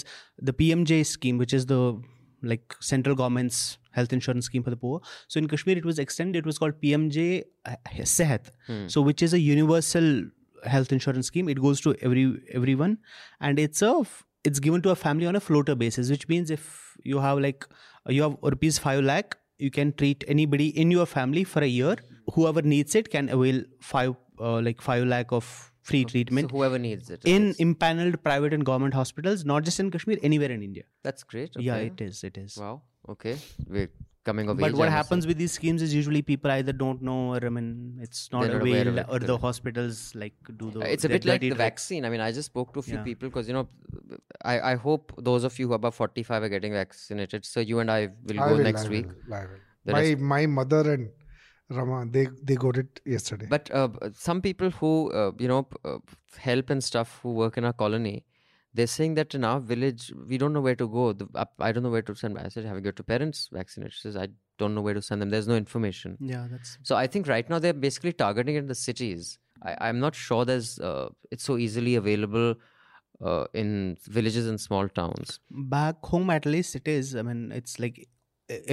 the 0.50 0.54
pmj 0.62 1.06
scheme 1.10 1.38
which 1.42 1.54
is 1.58 1.68
the 1.72 1.80
like 2.52 2.74
central 2.88 3.16
government's 3.20 3.60
health 3.98 4.16
insurance 4.18 4.46
scheme 4.52 4.64
for 4.64 4.72
the 4.76 4.80
poor 4.86 5.00
so 5.28 5.38
in 5.44 5.48
kashmir 5.52 5.78
it 5.82 5.86
was 5.92 6.00
extended 6.06 6.40
it 6.40 6.50
was 6.52 6.58
called 6.64 6.80
pmj 6.86 7.44
uh, 7.66 7.76
sehat 8.16 8.50
so 8.96 9.04
which 9.10 9.22
is 9.28 9.34
a 9.40 9.42
universal 9.50 10.10
health 10.66 10.92
insurance 10.92 11.28
scheme 11.28 11.50
it 11.50 11.62
goes 11.62 11.82
to 11.82 11.96
every 12.02 12.26
everyone 12.54 12.98
and 13.40 13.60
it's 13.60 13.82
a 13.82 13.94
it's 14.44 14.60
given 14.60 14.82
to 14.82 14.90
a 14.90 14.96
family 14.96 15.26
on 15.26 15.36
a 15.36 15.40
floater 15.40 15.76
basis 15.76 16.10
which 16.10 16.28
means 16.28 16.50
if 16.50 16.96
you 17.04 17.20
have 17.20 17.40
like 17.40 17.66
you 18.08 18.22
have 18.24 18.38
rupees 18.42 18.78
5 18.80 19.04
lakh 19.04 19.38
you 19.58 19.70
can 19.72 19.92
treat 19.94 20.24
anybody 20.28 20.68
in 20.82 20.92
your 20.92 21.06
family 21.06 21.44
for 21.44 21.62
a 21.64 21.68
year 21.68 21.96
whoever 22.34 22.62
needs 22.62 22.96
it 22.96 23.10
can 23.10 23.30
avail 23.30 23.64
5 23.82 24.16
uh, 24.40 24.62
like 24.62 24.82
5 24.82 25.06
lakh 25.06 25.32
of 25.32 25.72
free 25.82 26.04
treatment 26.06 26.50
So 26.52 26.58
whoever 26.58 26.78
needs 26.78 27.10
it. 27.10 27.22
in 27.26 27.54
impaneled 27.60 28.22
private 28.24 28.54
and 28.54 28.66
government 28.66 28.94
hospitals 28.94 29.46
not 29.46 29.64
just 29.64 29.80
in 29.80 29.92
kashmir 29.92 30.18
anywhere 30.32 30.52
in 30.52 30.64
india 30.70 30.84
that's 31.04 31.24
great. 31.24 31.56
yeah 31.70 31.78
it 31.92 32.02
is 32.10 32.24
it 32.24 32.38
is 32.38 32.58
Wow. 32.58 32.82
Okay. 33.10 33.38
We're 33.68 33.90
coming 34.26 34.50
of 34.50 34.58
but 34.58 34.72
age. 34.72 34.74
what 34.76 34.88
I 34.90 34.92
must 34.92 34.98
happens 34.98 35.24
say. 35.24 35.28
with 35.30 35.38
these 35.38 35.54
schemes 35.54 35.82
is 35.82 35.94
usually 35.94 36.22
people 36.22 36.52
either 36.52 36.74
don't 36.74 37.02
know 37.02 37.20
or 37.34 37.40
i 37.46 37.52
mean 37.58 37.68
it's 38.06 38.30
not 38.34 38.42
They're 38.42 38.54
not 38.60 38.62
aware 38.68 38.82
availed 38.82 38.98
it, 39.00 39.06
or 39.08 39.20
the 39.20 39.38
hospitals 39.38 40.00
like 40.24 40.34
do 40.58 40.70
the 40.72 40.82
Uh, 40.82 40.90
it's 40.96 41.06
a 41.06 41.10
bit 41.14 41.24
like 41.30 41.40
the 41.46 41.52
tricks. 41.52 41.58
vaccine. 41.68 42.04
I 42.04 42.10
mean, 42.10 42.20
I 42.26 42.32
just 42.40 42.48
spoke 42.54 42.74
to 42.74 42.80
a 42.80 42.86
few 42.90 42.98
Yeah. 42.98 43.04
people 43.10 43.30
because 43.30 43.48
you 43.48 43.54
know, 43.54 43.68
I, 44.54 44.56
I 44.72 44.76
hope 44.88 45.14
those 45.30 45.46
of 45.52 45.58
you 45.60 45.68
who 45.68 45.74
are 45.78 45.82
above 45.84 45.96
forty 46.02 46.24
five 46.32 46.44
are 46.44 46.50
getting 46.56 46.74
vaccinated. 46.74 47.46
So 47.46 47.62
you 47.72 47.80
and 47.86 47.90
I 47.90 48.10
will 48.26 48.42
I 48.42 48.50
go 48.50 48.58
will, 48.58 48.64
next 48.72 48.86
I 48.86 48.90
week. 48.98 49.08
will, 49.08 49.34
I 49.40 49.46
will. 49.46 49.64
My 49.96 50.02
rest- 50.02 50.20
my 50.36 50.46
mother 50.60 50.84
and 50.96 51.10
Rama 51.78 52.06
they 52.20 52.28
they 52.52 52.56
got 52.68 52.78
it 52.84 53.00
yesterday. 53.06 53.48
But 53.58 53.72
uh, 53.72 53.88
some 54.28 54.42
people 54.42 54.70
who 54.82 54.92
uh, 55.22 55.32
you 55.40 55.48
know 55.54 55.64
p- 55.64 55.78
uh, 55.86 55.98
help 56.50 56.70
and 56.76 56.84
stuff 56.92 57.20
who 57.24 57.34
work 57.44 57.58
in 57.58 57.66
our 57.72 57.74
colony, 57.86 58.16
they're 58.78 58.94
saying 58.94 59.14
that 59.20 59.36
in 59.40 59.44
our 59.50 59.60
village 59.72 60.04
we 60.32 60.38
don't 60.42 60.54
know 60.58 60.62
where 60.68 60.80
to 60.82 60.88
go. 60.96 61.04
The, 61.22 61.28
uh, 61.44 61.46
I 61.68 61.72
don't 61.72 61.84
know 61.88 61.94
where 61.96 62.06
to 62.10 62.16
send. 62.22 62.40
I 62.40 62.48
said, 62.56 62.66
have 62.70 62.76
you 62.80 62.86
got 62.90 62.98
to 63.02 63.06
parents 63.12 63.42
vaccinated? 63.60 63.94
She 63.98 64.02
says, 64.08 64.18
I 64.24 64.28
don't 64.64 64.76
know 64.80 64.84
where 64.88 64.94
to 65.00 65.02
send 65.10 65.22
them. 65.22 65.30
There's 65.36 65.48
no 65.54 65.60
information. 65.66 66.18
yeah 66.34 66.48
that's 66.54 66.78
So 66.92 66.96
I 67.04 67.08
think 67.16 67.28
right 67.36 67.50
now 67.54 67.60
they're 67.66 67.80
basically 67.88 68.14
targeting 68.24 68.56
it 68.56 68.66
in 68.66 68.68
the 68.74 68.80
cities. 68.88 69.38
I, 69.70 69.76
I'm 69.90 70.00
not 70.08 70.16
sure 70.26 70.46
there's 70.52 70.72
uh, 70.92 71.10
it's 71.32 71.44
so 71.52 71.58
easily 71.68 71.96
available 72.04 72.50
uh, 73.30 73.46
in 73.62 73.98
villages 74.18 74.48
and 74.54 74.60
small 74.70 74.88
towns. 75.02 75.40
back 75.78 76.06
home 76.14 76.30
at 76.34 76.46
least 76.56 76.76
it 76.80 76.88
is 76.94 77.08
i 77.22 77.24
mean 77.30 77.40
it's 77.60 77.74
like 77.84 77.96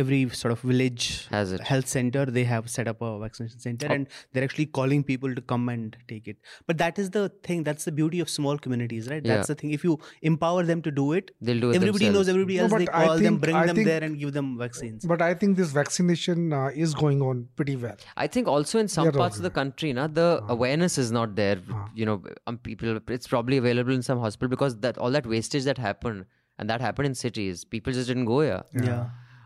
every 0.00 0.28
sort 0.30 0.52
of 0.52 0.60
village 0.60 1.26
Has 1.30 1.50
it. 1.50 1.60
health 1.60 1.88
center 1.88 2.24
they 2.26 2.44
have 2.44 2.70
set 2.70 2.86
up 2.86 3.00
a 3.02 3.18
vaccination 3.18 3.58
center 3.58 3.88
Oh. 3.90 3.94
and 3.94 4.06
they're 4.32 4.44
actually 4.44 4.66
calling 4.66 5.02
people 5.02 5.34
to 5.34 5.42
come 5.52 5.68
and 5.68 5.96
take 6.06 6.28
it 6.28 6.36
but 6.68 6.78
that 6.78 6.98
is 6.98 7.10
the 7.10 7.28
thing 7.42 7.64
that's 7.64 7.84
the 7.84 7.90
beauty 7.90 8.20
of 8.20 8.28
small 8.28 8.56
communities 8.56 9.08
right 9.08 9.24
that's 9.24 9.48
Yeah. 9.48 9.54
the 9.54 9.60
thing 9.60 9.72
if 9.72 9.82
you 9.82 9.98
empower 10.22 10.62
them 10.62 10.80
to 10.82 10.92
do 10.92 11.06
it 11.12 11.32
They'll 11.40 11.58
do 11.64 11.70
it 11.70 11.76
everybody 11.80 12.04
themselves. 12.04 12.28
knows 12.28 12.28
everybody 12.34 12.56
No, 12.58 12.62
else 12.64 12.72
they 12.72 12.84
but 12.84 12.94
I 12.94 13.06
call 13.06 13.18
them 13.18 13.38
bring 13.46 13.56
I 13.56 13.66
them 13.66 13.76
think- 13.80 13.88
there 13.88 14.04
and 14.04 14.18
give 14.22 14.32
them 14.38 14.56
vaccines 14.58 15.04
But 15.14 15.20
I 15.30 15.34
think 15.34 15.56
this 15.56 15.72
vaccination 15.72 16.52
uh, 16.52 16.68
is 16.86 16.94
going 16.94 17.20
on 17.30 17.48
pretty 17.56 17.74
well. 17.76 17.96
I 18.16 18.28
think 18.28 18.46
also 18.46 18.78
in 18.78 18.86
some 18.88 19.06
Yeah, 19.06 19.10
parts 19.22 19.36
of 19.38 19.42
the 19.42 19.50
Rohit. 19.50 19.54
country, 19.54 19.92
na, 19.92 20.06
the 20.06 20.28
Uh-huh. 20.36 20.52
awareness 20.54 20.98
is 20.98 21.10
not 21.18 21.34
there. 21.40 21.58
Uh-huh. 21.58 21.88
You 21.94 22.06
know, 22.06 22.16
um, 22.46 22.58
people. 22.58 23.00
It's 23.18 23.26
probably 23.34 23.56
available 23.56 23.92
in 23.92 24.02
some 24.02 24.20
hospital 24.20 24.48
because 24.56 24.76
that 24.86 24.98
all 24.98 25.10
that 25.18 25.26
wastage 25.34 25.64
that 25.64 25.78
happened 25.78 26.24
and 26.58 26.70
that 26.70 26.80
happened 26.80 27.06
in 27.12 27.14
cities. 27.26 27.64
People 27.64 27.92
just 27.92 28.08
didn't 28.08 28.26
go 28.32 28.40
here. 28.46 28.62
yeah, 28.88 29.04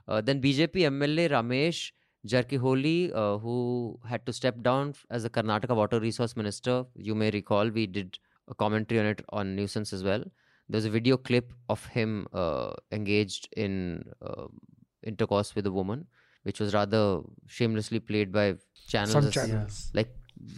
Uh, 0.09 0.21
then 0.21 0.41
BJP 0.41 0.75
MLA 0.91 1.31
Ramesh 1.31 1.93
Jarkiholi, 2.27 3.15
uh, 3.15 3.39
who 3.39 3.99
had 4.09 4.25
to 4.27 4.33
step 4.33 4.63
down 4.63 4.95
as 5.11 5.23
the 5.23 5.31
Karnataka 5.31 5.77
Water 5.77 6.01
Resource 6.01 6.37
Minister. 6.37 6.85
You 6.95 7.15
may 7.15 7.31
recall 7.31 7.69
we 7.69 7.87
did 7.87 8.19
a 8.49 8.55
commentary 8.55 9.01
on 9.01 9.07
it 9.07 9.25
on 9.29 9.57
Newsance 9.57 9.93
as 9.93 10.03
well. 10.03 10.25
There's 10.69 10.85
a 10.85 10.91
video 10.91 11.17
clip 11.17 11.53
of 11.69 11.85
him 11.87 12.27
uh, 12.33 12.73
engaged 12.93 13.49
in 13.57 14.05
uh, 14.21 14.47
intercourse 15.03 15.55
with 15.55 15.67
a 15.67 15.73
woman, 15.73 16.07
which 16.43 16.61
was 16.61 16.75
rather 16.75 17.21
shamelessly 17.47 18.01
played 18.01 18.33
by 18.33 18.57
channels. 18.89 19.13
Some 19.13 19.31
channels. 19.31 19.91
like 19.95 20.15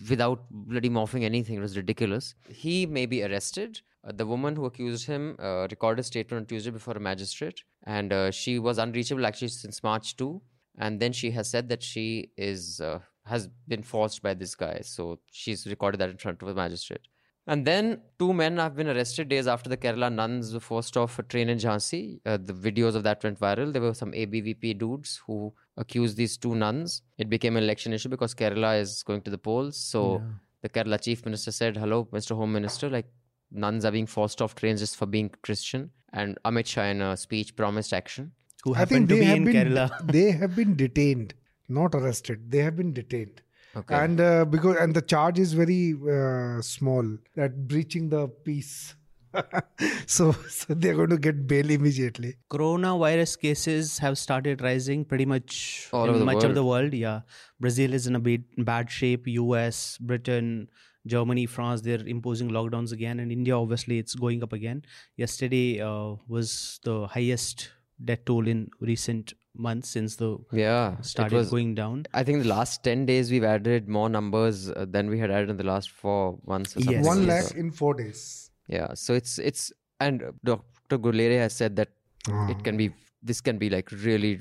without 0.08 0.44
bloody 0.50 0.90
morphing 0.90 1.24
anything. 1.24 1.56
It 1.56 1.60
was 1.60 1.76
ridiculous. 1.76 2.34
He 2.48 2.86
may 2.86 3.06
be 3.06 3.22
arrested. 3.24 3.80
Uh, 4.04 4.12
the 4.12 4.26
woman 4.26 4.56
who 4.56 4.64
accused 4.64 5.06
him 5.06 5.36
uh, 5.38 5.66
recorded 5.70 6.00
a 6.00 6.04
statement 6.04 6.40
on 6.40 6.46
Tuesday 6.46 6.70
before 6.70 6.94
a 6.94 7.00
magistrate, 7.00 7.62
and 7.84 8.12
uh, 8.12 8.30
she 8.30 8.58
was 8.58 8.78
unreachable 8.78 9.26
actually 9.26 9.48
since 9.48 9.82
March 9.82 10.16
2. 10.16 10.40
And 10.78 11.00
then 11.00 11.12
she 11.12 11.30
has 11.32 11.50
said 11.50 11.68
that 11.68 11.82
she 11.82 12.30
is 12.36 12.80
uh, 12.80 13.00
has 13.26 13.48
been 13.68 13.82
forced 13.82 14.22
by 14.22 14.34
this 14.34 14.54
guy. 14.54 14.80
So 14.82 15.18
she's 15.30 15.66
recorded 15.66 15.98
that 15.98 16.10
in 16.10 16.16
front 16.16 16.42
of 16.42 16.48
a 16.48 16.54
magistrate. 16.54 17.06
And 17.50 17.66
then 17.66 18.00
two 18.20 18.32
men 18.32 18.58
have 18.58 18.76
been 18.76 18.86
arrested 18.86 19.28
days 19.28 19.48
after 19.48 19.68
the 19.68 19.76
Kerala 19.76 20.08
nuns 20.12 20.54
were 20.54 20.60
forced 20.60 20.96
off 20.96 21.18
a 21.18 21.24
train 21.24 21.48
in 21.48 21.58
Jhansi. 21.58 22.20
Uh, 22.24 22.38
the 22.50 22.52
videos 22.52 22.94
of 22.94 23.02
that 23.02 23.24
went 23.24 23.40
viral. 23.40 23.72
There 23.72 23.82
were 23.82 23.92
some 23.92 24.12
ABVP 24.12 24.78
dudes 24.78 25.20
who 25.26 25.52
accused 25.76 26.16
these 26.16 26.36
two 26.36 26.54
nuns. 26.54 27.02
It 27.18 27.28
became 27.28 27.56
an 27.56 27.64
election 27.64 27.92
issue 27.92 28.08
because 28.08 28.36
Kerala 28.36 28.80
is 28.80 29.02
going 29.02 29.22
to 29.22 29.32
the 29.32 29.42
polls. 29.48 29.76
So 29.76 30.22
the 30.62 30.68
Kerala 30.68 31.00
chief 31.00 31.24
minister 31.24 31.50
said, 31.50 31.76
Hello, 31.76 32.04
Mr. 32.12 32.36
Home 32.36 32.52
Minister, 32.52 32.88
like 32.88 33.06
nuns 33.50 33.84
are 33.84 33.90
being 33.90 34.06
forced 34.06 34.40
off 34.40 34.54
trains 34.54 34.78
just 34.78 34.94
for 34.94 35.06
being 35.06 35.28
Christian. 35.42 35.90
And 36.12 36.38
Amit 36.44 36.66
Shah 36.66 36.84
in 36.84 37.02
a 37.02 37.16
speech 37.16 37.56
promised 37.56 37.92
action. 37.92 38.30
who 38.62 38.74
I 38.76 38.78
happen 38.78 39.08
think 39.08 39.08
to 39.08 39.14
be 39.16 39.28
in 39.28 39.44
been 39.44 39.54
kerala 39.54 39.90
they 40.12 40.30
have 40.30 40.54
been 40.54 40.76
detained, 40.76 41.34
not 41.68 41.96
arrested. 41.96 42.50
They 42.52 42.58
have 42.58 42.76
been 42.76 42.92
detained. 42.92 43.42
Okay. 43.76 43.94
And 43.94 44.20
uh, 44.20 44.44
because 44.44 44.76
and 44.76 44.94
the 44.94 45.02
charge 45.02 45.38
is 45.38 45.52
very 45.52 45.94
uh, 45.94 46.60
small 46.60 47.04
that 47.36 47.68
breaching 47.68 48.08
the 48.08 48.28
peace. 48.28 48.94
so, 50.06 50.32
so 50.32 50.74
they're 50.74 50.94
going 50.94 51.10
to 51.10 51.16
get 51.16 51.46
bail 51.46 51.70
immediately. 51.70 52.36
coronavirus 52.50 53.38
cases 53.38 53.98
have 53.98 54.18
started 54.18 54.60
rising 54.60 55.04
pretty 55.04 55.24
much 55.24 55.88
All 55.92 56.08
in 56.08 56.16
over 56.16 56.24
much 56.24 56.34
world. 56.36 56.44
of 56.46 56.54
the 56.54 56.64
world 56.64 56.92
yeah 56.92 57.20
brazil 57.60 57.94
is 57.94 58.08
in 58.08 58.16
a 58.16 58.18
bit 58.18 58.40
bad 58.64 58.90
shape 58.90 59.28
us 59.28 59.98
britain 59.98 60.68
germany 61.06 61.46
france 61.46 61.80
they're 61.80 62.04
imposing 62.06 62.50
lockdowns 62.50 62.90
again 62.92 63.20
and 63.20 63.30
india 63.30 63.56
obviously 63.56 63.98
it's 63.98 64.16
going 64.16 64.42
up 64.42 64.52
again 64.52 64.82
yesterday 65.16 65.80
uh, 65.80 66.16
was 66.26 66.80
the 66.82 67.06
highest 67.06 67.70
death 68.04 68.24
toll 68.24 68.48
in 68.48 68.68
recent 68.80 69.34
months 69.54 69.88
since 69.90 70.16
the 70.16 70.38
yeah. 70.52 71.00
started 71.00 71.36
was- 71.36 71.50
going 71.50 71.74
down 71.74 72.04
I 72.14 72.22
think 72.22 72.42
the 72.42 72.48
last 72.48 72.82
10 72.84 73.04
days 73.06 73.30
we've 73.30 73.44
added 73.44 73.88
more 73.88 74.08
numbers 74.08 74.70
uh, 74.70 74.86
than 74.88 75.10
we 75.10 75.18
had 75.18 75.30
added 75.30 75.50
in 75.50 75.56
the 75.56 75.64
last 75.64 75.90
four 75.90 76.38
months 76.46 76.76
or. 76.76 76.80
Yes. 76.80 77.04
One 77.04 77.26
like 77.26 77.28
lakh 77.28 77.48
that. 77.48 77.56
in 77.56 77.70
four 77.70 77.94
days. 77.94 78.50
Yeah, 78.68 78.94
so 78.94 79.14
it's 79.14 79.38
it's 79.38 79.72
and 79.98 80.22
Dr. 80.44 80.98
Guleria 80.98 81.40
has 81.40 81.52
said 81.54 81.76
that 81.76 81.88
Ah. 82.28 82.48
it 82.50 82.62
can 82.62 82.76
be 82.76 82.92
this 83.22 83.40
can 83.40 83.58
be 83.58 83.68
like 83.70 83.90
really 84.04 84.40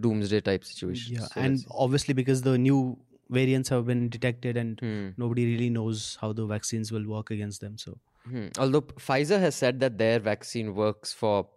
doomsday 0.00 0.40
type 0.40 0.64
situation. 0.64 1.14
yeah 1.16 1.26
So 1.32 1.40
and 1.40 1.64
obviously 1.70 2.14
because 2.14 2.42
the 2.42 2.56
new 2.58 2.98
variants 3.30 3.68
have 3.70 3.86
been 3.86 4.08
detected 4.08 4.56
and 4.56 4.78
Hmm. 4.80 5.08
nobody 5.22 5.46
really 5.52 5.70
knows 5.70 6.16
how 6.20 6.32
the 6.32 6.46
vaccines 6.46 6.92
will 6.92 7.06
work 7.14 7.30
against 7.36 7.60
them 7.66 7.76
so 7.84 7.98
Hmm. 8.28 8.46
although 8.58 8.82
Pfizer 8.82 9.38
has 9.40 9.54
said 9.62 9.80
that 9.80 9.98
their 9.98 10.18
vaccine 10.20 10.74
works 10.74 11.12
for 11.22 11.48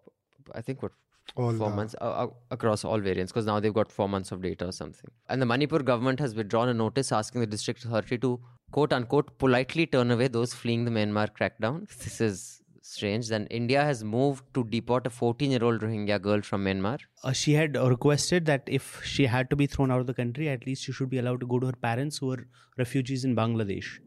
I 0.55 0.61
think 0.61 0.81
what 0.83 0.93
All 1.35 1.53
four 1.53 1.69
the- 1.69 1.75
months 1.75 1.95
uh, 2.01 2.05
uh, 2.23 2.27
across 2.51 2.83
all 2.83 2.99
variants 2.99 3.31
because 3.31 3.45
now 3.45 3.59
they've 3.59 3.73
got 3.73 3.91
four 3.91 4.09
months 4.09 4.31
of 4.31 4.41
data 4.41 4.67
or 4.67 4.71
something. 4.71 5.09
And 5.29 5.41
the 5.41 5.45
Manipur 5.45 5.79
government 5.79 6.19
has 6.19 6.35
withdrawn 6.35 6.69
a 6.69 6.73
notice 6.73 7.11
asking 7.11 7.41
the 7.41 7.47
district 7.47 7.85
authority 7.85 8.17
to 8.19 8.39
quote 8.71 8.93
unquote 8.93 9.37
politely 9.37 9.85
turn 9.85 10.11
away 10.11 10.27
those 10.27 10.53
fleeing 10.53 10.85
the 10.85 10.91
Myanmar 10.91 11.29
crackdown. 11.39 11.87
This 12.03 12.19
is 12.21 12.61
strange. 12.81 13.27
Then 13.29 13.45
India 13.47 13.83
has 13.83 14.03
moved 14.03 14.43
to 14.55 14.63
deport 14.65 15.05
a 15.05 15.09
14 15.09 15.51
year 15.51 15.63
old 15.63 15.81
Rohingya 15.81 16.21
girl 16.21 16.41
from 16.41 16.65
Myanmar. 16.65 16.99
uh, 17.23 17.31
she 17.31 17.53
had 17.53 17.77
uh, 17.77 17.89
requested 17.89 18.45
that 18.47 18.63
if 18.67 19.01
she 19.03 19.25
had 19.27 19.49
to 19.51 19.55
be 19.55 19.67
thrown 19.67 19.91
out 19.91 19.99
of 20.01 20.07
the 20.07 20.13
country, 20.13 20.49
at 20.49 20.65
least 20.65 20.83
she 20.83 20.91
should 20.91 21.09
be 21.09 21.19
allowed 21.19 21.39
to 21.41 21.45
go 21.45 21.59
to 21.59 21.67
her 21.67 21.79
parents 21.89 22.17
who 22.17 22.31
are 22.31 22.47
refugees 22.77 23.23
in 23.25 23.35
Bangladesh. 23.35 23.99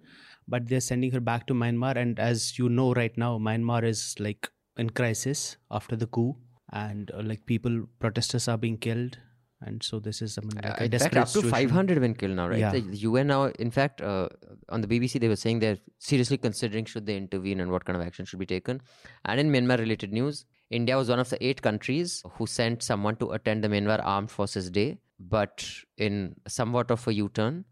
But 0.49 0.67
they're 0.69 0.81
sending 0.81 1.13
her 1.13 1.21
back 1.21 1.47
to 1.47 1.55
Myanmar, 1.55 1.97
and 1.97 2.19
as 2.19 2.59
you 2.59 2.69
know, 2.69 2.93
right 2.95 3.17
now 3.17 3.39
Myanmar 3.39 3.85
is 3.85 4.17
like 4.19 4.51
in 4.77 4.91
crisis 4.91 5.57
after 5.71 5.95
the 5.95 6.07
coup, 6.09 6.35
and 6.73 7.11
uh, 7.13 7.23
like 7.23 7.45
people 7.47 7.87
protesters 8.01 8.49
are 8.49 8.57
being 8.59 8.79
killed, 8.79 9.19
and 9.61 9.83
so 9.83 10.01
this 10.01 10.23
is 10.23 10.39
I 10.39 10.41
mean, 10.43 10.57
like 10.57 10.65
Uh, 10.67 10.69
a 10.69 10.85
in 10.85 10.91
fact, 10.91 11.15
desperate 11.15 11.21
up 11.23 11.29
to 11.29 11.43
500 11.51 11.97
have 11.97 12.03
been 12.03 12.15
killed 12.15 12.37
now, 12.37 12.49
right? 12.49 12.59
Yeah. 12.59 12.73
The 12.73 12.97
UN 13.09 13.27
now, 13.29 13.45
in 13.67 13.71
fact, 13.71 14.01
uh, 14.01 14.29
on 14.71 14.81
the 14.81 14.89
BBC, 14.89 15.21
they 15.21 15.29
were 15.29 15.37
saying 15.37 15.61
they're 15.61 15.79
seriously 15.99 16.39
considering 16.39 16.85
should 16.85 17.07
they 17.07 17.17
intervene 17.17 17.61
and 17.61 17.71
what 17.71 17.85
kind 17.85 17.97
of 17.97 18.05
action 18.07 18.25
should 18.25 18.39
be 18.39 18.47
taken. 18.47 18.81
And 19.25 19.39
in 19.39 19.53
Myanmar 19.53 19.79
related 19.79 20.13
news, 20.13 20.45
India 20.71 20.97
was 20.97 21.09
one 21.09 21.19
of 21.21 21.29
the 21.29 21.45
eight 21.45 21.61
countries 21.63 22.23
who 22.33 22.47
sent 22.47 22.83
someone 22.83 23.17
to 23.17 23.31
attend 23.33 23.63
the 23.63 23.69
Myanmar 23.69 24.01
Armed 24.03 24.31
Forces 24.31 24.71
Day, 24.71 24.99
but 25.21 25.65
in 25.99 26.35
somewhat 26.49 26.91
of 26.91 27.07
a 27.07 27.15
U 27.15 27.29
turn. 27.29 27.65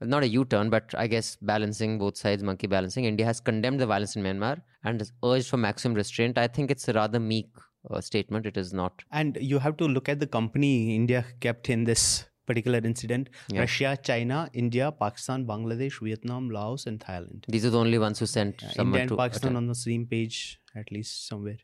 Not 0.00 0.24
a 0.24 0.28
U 0.28 0.44
turn, 0.44 0.68
but 0.68 0.94
I 0.96 1.06
guess 1.06 1.36
balancing 1.40 1.98
both 1.98 2.16
sides, 2.18 2.42
monkey 2.42 2.66
balancing. 2.66 3.04
India 3.04 3.24
has 3.24 3.40
condemned 3.40 3.80
the 3.80 3.86
violence 3.86 4.14
in 4.16 4.22
Myanmar 4.22 4.60
and 4.84 5.00
has 5.00 5.12
urged 5.24 5.48
for 5.48 5.56
maximum 5.56 5.94
restraint. 5.94 6.36
I 6.36 6.48
think 6.48 6.70
it's 6.70 6.86
a 6.88 6.92
rather 6.92 7.18
meek 7.18 7.48
uh, 7.90 8.00
statement. 8.00 8.46
It 8.46 8.56
is 8.56 8.72
not. 8.72 9.04
And 9.10 9.38
you 9.40 9.58
have 9.58 9.76
to 9.78 9.84
look 9.86 10.08
at 10.08 10.20
the 10.20 10.26
company 10.26 10.94
India 10.94 11.24
kept 11.40 11.70
in 11.70 11.84
this 11.84 12.26
particular 12.46 12.78
incident: 12.78 13.30
Yeah. 13.48 13.60
Russia, 13.60 13.98
China, 14.02 14.48
India, 14.52 14.92
Pakistan, 14.92 15.46
Bangladesh, 15.46 16.00
Vietnam, 16.00 16.50
Laos, 16.50 16.86
and 16.86 17.00
Thailand. 17.00 17.44
These 17.48 17.64
are 17.66 17.70
the 17.70 17.78
only 17.78 17.98
ones 17.98 18.18
who 18.18 18.26
sent 18.26 18.62
Yeah, 18.62 18.70
someone 18.70 18.86
India 18.86 19.00
and 19.02 19.08
to 19.10 19.16
Pakistan 19.16 19.52
attend. 19.52 19.56
on 19.56 19.66
the 19.66 19.74
same 19.74 20.06
page, 20.06 20.60
at 20.74 20.92
least 20.92 21.26
somewhere. 21.26 21.58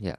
Yeah. 0.00 0.16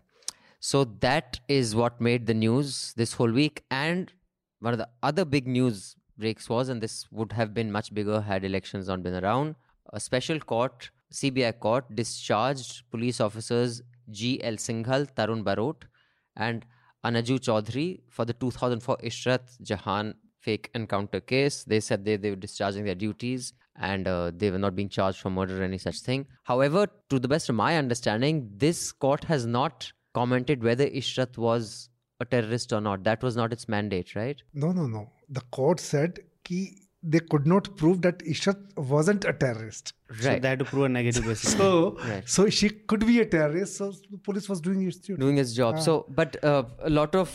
So 0.60 0.84
that 1.02 1.40
is 1.48 1.76
what 1.76 2.00
made 2.02 2.26
the 2.28 2.34
news 2.34 2.94
this 2.96 3.14
whole 3.14 3.32
week. 3.32 3.64
And 3.70 4.12
one 4.60 4.74
of 4.74 4.80
the 4.80 4.90
other 5.04 5.26
big 5.26 5.48
news 5.48 5.96
breaks 6.18 6.50
was, 6.50 6.70
and 6.70 6.82
this 6.82 7.06
would 7.12 7.34
have 7.34 7.54
been 7.54 7.72
much 7.72 7.94
bigger 7.94 8.22
had 8.22 8.44
elections 8.44 8.88
not 8.88 9.04
been 9.04 9.24
around, 9.24 9.56
a 9.94 10.00
special 10.00 10.40
court, 10.40 10.90
CBI 11.14 11.60
court, 11.60 11.94
discharged 11.96 12.90
police 12.90 13.20
officers 13.22 13.82
G. 14.10 14.44
L. 14.44 14.54
Singhal, 14.54 15.08
Tarun 15.16 15.44
Barot, 15.44 15.84
and 16.36 16.66
Anaju 17.04 17.40
Chaudhary 17.40 18.02
for 18.10 18.26
the 18.26 18.34
2004 18.34 18.98
Ishrat 19.04 19.62
Jahan 19.62 20.16
fake 20.40 20.70
encounter 20.74 21.20
case. 21.20 21.64
They 21.64 21.80
said 21.80 22.06
they, 22.06 22.18
they 22.18 22.30
were 22.32 22.36
discharging 22.36 22.86
their 22.86 22.96
duties 22.96 23.54
and 23.76 24.08
uh, 24.08 24.32
they 24.36 24.52
were 24.52 24.60
not 24.60 24.76
being 24.76 24.90
charged 24.90 25.20
for 25.20 25.30
murder 25.30 25.62
or 25.62 25.64
any 25.64 25.78
such 25.78 26.00
thing. 26.00 26.26
However, 26.44 26.88
to 27.10 27.20
the 27.20 27.28
best 27.28 27.50
of 27.50 27.56
my 27.56 27.78
understanding, 27.78 28.50
this 28.56 28.92
court 28.92 29.24
has 29.26 29.46
not 29.46 29.92
commented 30.14 30.64
whether 30.64 30.88
Ishrat 30.88 31.38
was 31.38 31.90
a 32.20 32.26
terrorist 32.26 32.72
or 32.72 32.82
not. 32.82 33.04
That 33.04 33.22
was 33.22 33.36
not 33.36 33.52
its 33.52 33.68
mandate, 33.68 34.16
right? 34.16 34.42
No, 34.54 34.72
no, 34.72 34.88
no. 34.88 35.12
The 35.30 35.42
court 35.52 35.80
said 35.80 36.20
ki 36.44 36.85
they 37.14 37.20
could 37.32 37.46
not 37.46 37.68
prove 37.78 38.02
that 38.04 38.20
Ishrat 38.34 38.78
wasn't 38.94 39.26
a 39.26 39.34
terrorist. 39.34 39.94
So 40.20 40.30
Right. 40.30 40.42
they 40.42 40.50
had 40.54 40.60
to 40.60 40.66
prove 40.66 40.86
a 40.86 40.90
negative 40.90 41.26
basis. 41.26 41.52
So, 41.58 41.98
Right. 42.10 42.28
so 42.36 42.50
she 42.50 42.70
could 42.70 43.06
be 43.12 43.20
a 43.22 43.26
terrorist. 43.26 43.78
So 43.78 43.92
the 44.16 44.18
police 44.30 44.50
was 44.50 44.62
doing 44.62 44.82
its 44.88 44.98
duty. 44.98 45.20
doing 45.28 45.38
its 45.38 45.54
job. 45.54 45.76
Ah. 45.78 45.86
So, 45.88 46.06
but 46.22 46.44
uh, 46.44 46.64
a 46.80 46.90
lot 46.90 47.16
of 47.24 47.34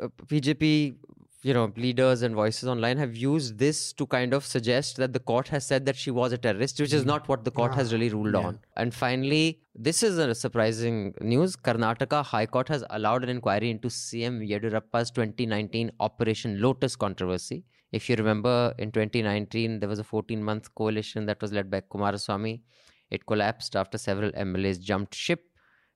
uh, 0.00 0.08
BJP, 0.26 0.96
you 1.42 1.54
know, 1.54 1.72
leaders 1.76 2.22
and 2.22 2.34
voices 2.34 2.68
online 2.68 2.98
have 2.98 3.14
used 3.16 3.58
this 3.58 3.92
to 3.94 4.06
kind 4.06 4.34
of 4.38 4.44
suggest 4.44 4.96
that 5.02 5.12
the 5.14 5.18
court 5.30 5.48
has 5.48 5.66
said 5.66 5.86
that 5.86 5.96
she 5.96 6.10
was 6.10 6.32
a 6.32 6.38
terrorist, 6.38 6.80
which 6.80 6.92
is 6.92 7.04
not 7.04 7.28
what 7.28 7.44
the 7.44 7.50
court 7.50 7.74
has 7.74 7.92
really 7.94 8.10
ruled 8.10 8.34
on. 8.34 8.58
And 8.76 8.94
finally, 8.94 9.60
this 9.74 10.02
is 10.02 10.18
a 10.18 10.34
surprising 10.34 11.14
news. 11.22 11.56
Karnataka 11.56 12.22
High 12.24 12.46
Court 12.46 12.68
has 12.68 12.84
allowed 12.90 13.22
an 13.24 13.30
inquiry 13.30 13.70
into 13.70 13.88
CM 13.88 14.40
Yediyurappa's 14.52 15.10
2019 15.10 15.92
Operation 15.98 16.60
Lotus 16.60 16.94
controversy. 16.96 17.64
If 17.92 18.08
you 18.08 18.14
remember, 18.16 18.72
in 18.78 18.92
2019, 18.92 19.80
there 19.80 19.88
was 19.88 19.98
a 19.98 20.04
14 20.04 20.42
month 20.42 20.72
coalition 20.74 21.26
that 21.26 21.40
was 21.42 21.52
led 21.52 21.70
by 21.70 21.80
Kumaraswamy. 21.80 22.60
It 23.10 23.26
collapsed 23.26 23.74
after 23.74 23.98
several 23.98 24.30
MLAs 24.32 24.80
jumped 24.80 25.14
ship. 25.14 25.42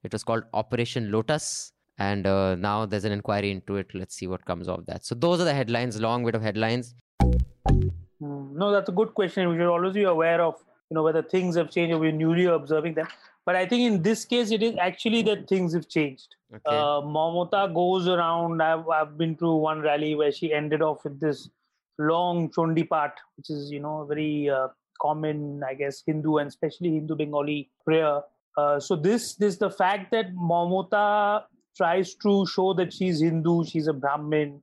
It 0.03 0.13
was 0.13 0.25
called 0.25 0.45
Operation 0.53 1.13
Lotus. 1.13 1.73
And 1.99 2.27
uh, 2.27 2.57
now 2.57 2.87
there's 2.87 3.05
an 3.05 3.13
inquiry 3.13 3.53
into 3.53 3.77
it. 3.77 3.95
Let's 3.95 4.17
see 4.17 4.27
what 4.27 4.45
comes 4.45 4.69
of 4.69 4.85
that. 4.87 5.05
So 5.05 5.15
those 5.15 5.41
are 5.41 5.45
the 5.45 5.55
headlines, 5.55 6.01
long 6.01 6.25
bit 6.25 6.35
of 6.35 6.43
headlines. 6.43 6.97
Hmm. 7.21 8.59
No, 8.59 8.73
that's 8.73 8.89
a 8.89 8.93
good 8.93 9.15
question. 9.15 9.49
We 9.49 9.57
should 9.57 9.71
always 9.71 9.95
be 9.95 10.03
aware 10.03 10.43
of, 10.43 10.57
you 10.91 10.97
know, 10.97 11.05
whether 11.05 11.23
things 11.23 11.57
have 11.57 11.71
changed 11.71 11.95
or 11.95 11.99
we're 11.99 12.11
newly 12.11 12.47
observing 12.47 12.95
them. 12.95 13.07
But 13.47 13.55
I 13.55 13.67
think 13.67 13.93
in 13.93 14.03
this 14.03 14.25
case, 14.25 14.51
it 14.51 14.63
is 14.63 14.75
actually 14.81 15.23
that 15.23 15.47
things 15.47 15.75
have 15.75 15.89
changed. 15.89 16.35
Okay. 16.53 16.63
Uh, 16.67 17.03
Mamata 17.03 17.73
goes 17.73 18.09
around. 18.09 18.61
I've, 18.61 18.89
I've 18.89 19.17
been 19.17 19.37
to 19.37 19.55
one 19.55 19.81
rally 19.81 20.17
where 20.17 20.33
she 20.33 20.53
ended 20.53 20.83
off 20.83 21.05
with 21.05 21.21
this 21.21 21.51
long 21.99 22.51
Chondi 22.51 22.89
path, 22.89 23.15
which 23.37 23.51
is, 23.51 23.71
you 23.71 23.81
know, 23.81 24.05
very 24.05 24.51
uh, 24.51 24.69
common, 25.01 25.63
I 25.69 25.75
guess, 25.75 26.03
Hindu 26.07 26.37
and 26.37 26.49
especially 26.49 26.91
Hindu 26.91 27.17
Bengali 27.17 27.71
prayer. 27.85 28.23
Uh, 28.57 28.79
so 28.79 28.97
this, 28.97 29.35
this 29.35 29.57
the 29.57 29.71
fact 29.71 30.11
that 30.13 30.35
Mamata 30.35 31.45
tries 31.77 32.15
to 32.17 32.47
show 32.47 32.73
that 32.75 32.93
she's 32.93 33.21
Hindu, 33.21 33.65
she's 33.65 33.89
a 33.89 33.93
Brahmin, 33.93 34.61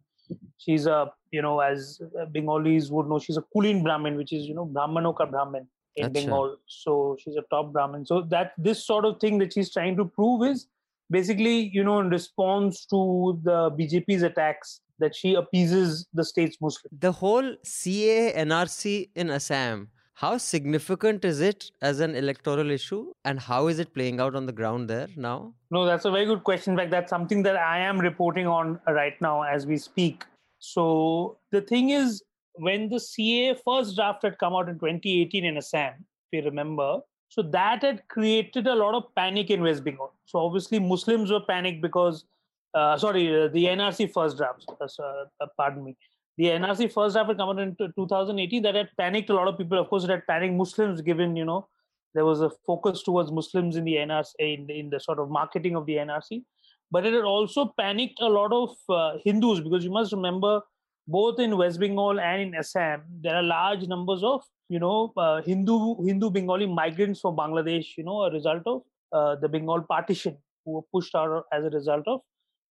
she's 0.57 0.85
a, 0.85 1.11
you 1.31 1.41
know, 1.41 1.59
as 1.59 2.01
Bengalis 2.31 2.89
would 2.89 3.07
know, 3.07 3.19
she's 3.19 3.37
a 3.37 3.43
Kulin 3.53 3.83
Brahmin, 3.83 4.15
which 4.15 4.33
is, 4.33 4.45
you 4.47 4.55
know, 4.55 4.65
Brahmano 4.65 5.15
ka 5.15 5.25
Brahmin 5.25 5.67
in 5.95 6.09
Acha. 6.09 6.13
Bengal. 6.13 6.57
So 6.67 7.17
she's 7.19 7.35
a 7.35 7.43
top 7.49 7.73
Brahmin. 7.73 8.05
So 8.05 8.21
that 8.29 8.53
this 8.57 8.85
sort 8.85 9.05
of 9.05 9.19
thing 9.19 9.37
that 9.39 9.53
she's 9.53 9.71
trying 9.71 9.97
to 9.97 10.05
prove 10.05 10.47
is 10.49 10.67
basically, 11.09 11.69
you 11.73 11.83
know, 11.83 11.99
in 11.99 12.09
response 12.09 12.85
to 12.85 13.39
the 13.43 13.71
BJP's 13.71 14.23
attacks, 14.23 14.81
that 15.01 15.15
she 15.15 15.33
appeases 15.35 16.07
the 16.13 16.23
state's 16.23 16.57
Muslims. 16.61 16.99
the 17.07 17.11
whole 17.11 17.55
CAA 17.65 18.35
NRC 18.35 19.09
in 19.15 19.29
Assam, 19.29 19.89
how 20.13 20.37
significant 20.37 21.25
is 21.25 21.41
it 21.41 21.71
as 21.81 21.99
an 21.99 22.15
electoral 22.15 22.69
issue 22.69 23.11
and 23.25 23.39
how 23.39 23.67
is 23.67 23.79
it 23.79 23.93
playing 23.93 24.19
out 24.19 24.35
on 24.35 24.45
the 24.45 24.51
ground 24.51 24.89
there 24.89 25.07
now? 25.15 25.53
No, 25.71 25.85
that's 25.85 26.05
a 26.05 26.11
very 26.11 26.25
good 26.25 26.43
question. 26.43 26.73
In 26.73 26.79
fact, 26.79 26.91
that's 26.91 27.09
something 27.09 27.41
that 27.43 27.55
I 27.55 27.79
am 27.79 27.99
reporting 27.99 28.45
on 28.47 28.79
right 28.87 29.19
now 29.19 29.41
as 29.41 29.65
we 29.65 29.77
speak. 29.77 30.25
So 30.59 31.37
the 31.51 31.61
thing 31.61 31.89
is, 31.89 32.21
when 32.55 32.89
the 32.89 32.97
CAA 32.97 33.57
first 33.65 33.95
draft 33.95 34.21
had 34.23 34.37
come 34.37 34.53
out 34.53 34.69
in 34.69 34.75
2018 34.75 35.45
in 35.45 35.57
Assam, 35.57 35.93
if 36.31 36.37
you 36.37 36.43
remember, 36.49 36.99
so 37.29 37.41
that 37.41 37.81
had 37.81 38.07
created 38.09 38.67
a 38.67 38.75
lot 38.75 38.93
of 38.93 39.05
panic 39.15 39.49
in 39.49 39.63
West 39.63 39.83
Bengal. 39.83 40.13
So 40.25 40.39
obviously 40.39 40.79
Muslims 40.79 41.31
were 41.31 41.39
panicked 41.39 41.81
because, 41.81 42.25
uh, 42.73 42.97
sorry, 42.97 43.27
uh, 43.27 43.47
the 43.49 43.65
NRC 43.65 44.11
first 44.13 44.37
draft, 44.37 44.65
uh, 44.69 44.85
uh, 45.03 45.45
pardon 45.57 45.83
me, 45.83 45.97
the 46.37 46.45
NRC 46.45 46.91
first 46.91 47.15
draft 47.15 47.29
had 47.29 47.37
come 47.37 47.49
out 47.49 47.59
in 47.59 47.75
2018 47.95 48.63
that 48.63 48.75
had 48.75 48.89
panicked 48.97 49.29
a 49.29 49.33
lot 49.33 49.47
of 49.47 49.57
people. 49.57 49.77
Of 49.77 49.89
course, 49.89 50.03
it 50.05 50.09
had 50.09 50.25
panicked 50.25 50.53
Muslims 50.53 51.01
given, 51.01 51.35
you 51.35 51.45
know, 51.45 51.67
there 52.13 52.25
was 52.25 52.41
a 52.41 52.49
focus 52.65 53.03
towards 53.03 53.31
Muslims 53.31 53.75
in 53.75 53.83
the 53.83 53.95
NRC, 53.95 54.33
in 54.39 54.67
the, 54.67 54.79
in 54.79 54.89
the 54.89 54.99
sort 54.99 55.19
of 55.19 55.29
marketing 55.29 55.75
of 55.75 55.85
the 55.85 55.95
NRC. 55.95 56.43
But 56.89 57.05
it 57.05 57.13
had 57.13 57.23
also 57.23 57.73
panicked 57.77 58.21
a 58.21 58.27
lot 58.27 58.51
of 58.51 58.75
uh, 58.89 59.17
Hindus 59.23 59.61
because 59.61 59.83
you 59.83 59.91
must 59.91 60.11
remember, 60.11 60.61
both 61.07 61.39
in 61.39 61.57
West 61.57 61.79
Bengal 61.79 62.19
and 62.19 62.41
in 62.41 62.55
Assam, 62.55 63.03
there 63.21 63.35
are 63.35 63.43
large 63.43 63.87
numbers 63.87 64.23
of 64.23 64.43
you 64.67 64.79
know 64.79 65.13
uh, 65.15 65.41
Hindu 65.41 66.03
Hindu 66.05 66.29
Bengali 66.29 66.65
migrants 66.65 67.21
from 67.21 67.37
Bangladesh. 67.37 67.85
You 67.97 68.03
know, 68.03 68.23
a 68.23 68.31
result 68.31 68.63
of 68.65 69.41
the 69.41 69.47
Bengal 69.47 69.81
partition, 69.83 70.37
who 70.65 70.73
were 70.73 70.81
pushed 70.93 71.15
out 71.15 71.45
as 71.53 71.63
a 71.63 71.69
result 71.69 72.03
of 72.07 72.21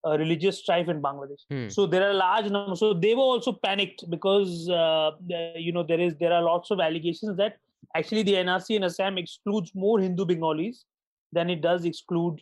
uh, 0.05 0.17
religious 0.17 0.59
strife 0.59 0.87
in 0.87 1.01
Bangladesh. 1.01 1.43
Hmm. 1.49 1.69
So 1.69 1.85
there 1.85 2.09
are 2.09 2.13
large 2.13 2.49
numbers. 2.49 2.79
So 2.79 2.93
they 2.93 3.15
were 3.15 3.21
also 3.21 3.53
panicked 3.53 4.03
because 4.09 4.69
uh, 4.69 5.11
you 5.55 5.71
know 5.71 5.83
there 5.83 5.99
is 5.99 6.15
there 6.19 6.33
are 6.33 6.41
lots 6.41 6.71
of 6.71 6.79
allegations 6.79 7.37
that 7.37 7.57
actually 7.95 8.23
the 8.23 8.33
NRC 8.33 8.75
in 8.75 8.83
Assam 8.83 9.17
excludes 9.17 9.71
more 9.75 9.99
Hindu 9.99 10.25
Bengalis 10.25 10.85
than 11.31 11.49
it 11.49 11.61
does 11.61 11.85
exclude 11.85 12.41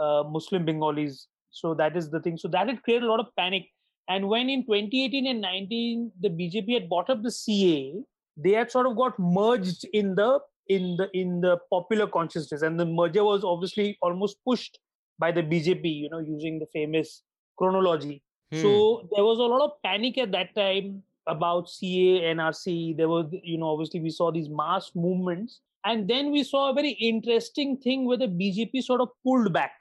uh, 0.00 0.24
Muslim 0.26 0.64
Bengalis. 0.64 1.26
So 1.50 1.74
that 1.74 1.96
is 1.96 2.10
the 2.10 2.20
thing. 2.20 2.36
So 2.36 2.48
that 2.48 2.68
had 2.68 2.82
created 2.82 3.04
a 3.04 3.08
lot 3.08 3.20
of 3.20 3.26
panic. 3.36 3.66
And 4.08 4.28
when 4.28 4.48
in 4.48 4.62
2018 4.62 5.26
and 5.26 5.40
19 5.40 6.12
the 6.20 6.30
BJP 6.30 6.72
had 6.74 6.88
bought 6.88 7.10
up 7.10 7.22
the 7.22 7.30
CAA, 7.30 8.02
they 8.36 8.52
had 8.52 8.70
sort 8.70 8.86
of 8.86 8.96
got 8.96 9.18
merged 9.18 9.86
in 9.92 10.14
the 10.14 10.40
in 10.68 10.96
the 10.96 11.08
in 11.14 11.40
the 11.40 11.58
popular 11.70 12.06
consciousness, 12.06 12.62
and 12.62 12.78
the 12.78 12.84
merger 12.86 13.24
was 13.24 13.42
obviously 13.42 13.98
almost 14.02 14.36
pushed 14.44 14.78
by 15.18 15.32
the 15.32 15.42
BJP. 15.42 15.84
You 15.84 16.10
know, 16.10 16.18
using 16.18 16.58
the 16.58 16.66
famous 16.72 17.22
chronology. 17.56 18.22
Hmm. 18.52 18.62
So 18.62 19.08
there 19.14 19.24
was 19.24 19.38
a 19.38 19.42
lot 19.42 19.62
of 19.62 19.82
panic 19.82 20.18
at 20.18 20.32
that 20.32 20.54
time 20.54 21.02
about 21.26 21.66
CAA, 21.66 22.22
NRC. 22.34 22.96
There 22.96 23.08
was, 23.08 23.26
you 23.42 23.58
know, 23.58 23.68
obviously 23.68 24.00
we 24.00 24.10
saw 24.10 24.32
these 24.32 24.48
mass 24.48 24.90
movements. 24.94 25.60
And 25.84 26.08
then 26.08 26.32
we 26.32 26.42
saw 26.42 26.70
a 26.70 26.74
very 26.74 26.90
interesting 26.90 27.76
thing 27.76 28.06
where 28.06 28.16
the 28.16 28.26
BJP 28.26 28.82
sort 28.82 29.00
of 29.00 29.08
pulled 29.24 29.52
back. 29.52 29.72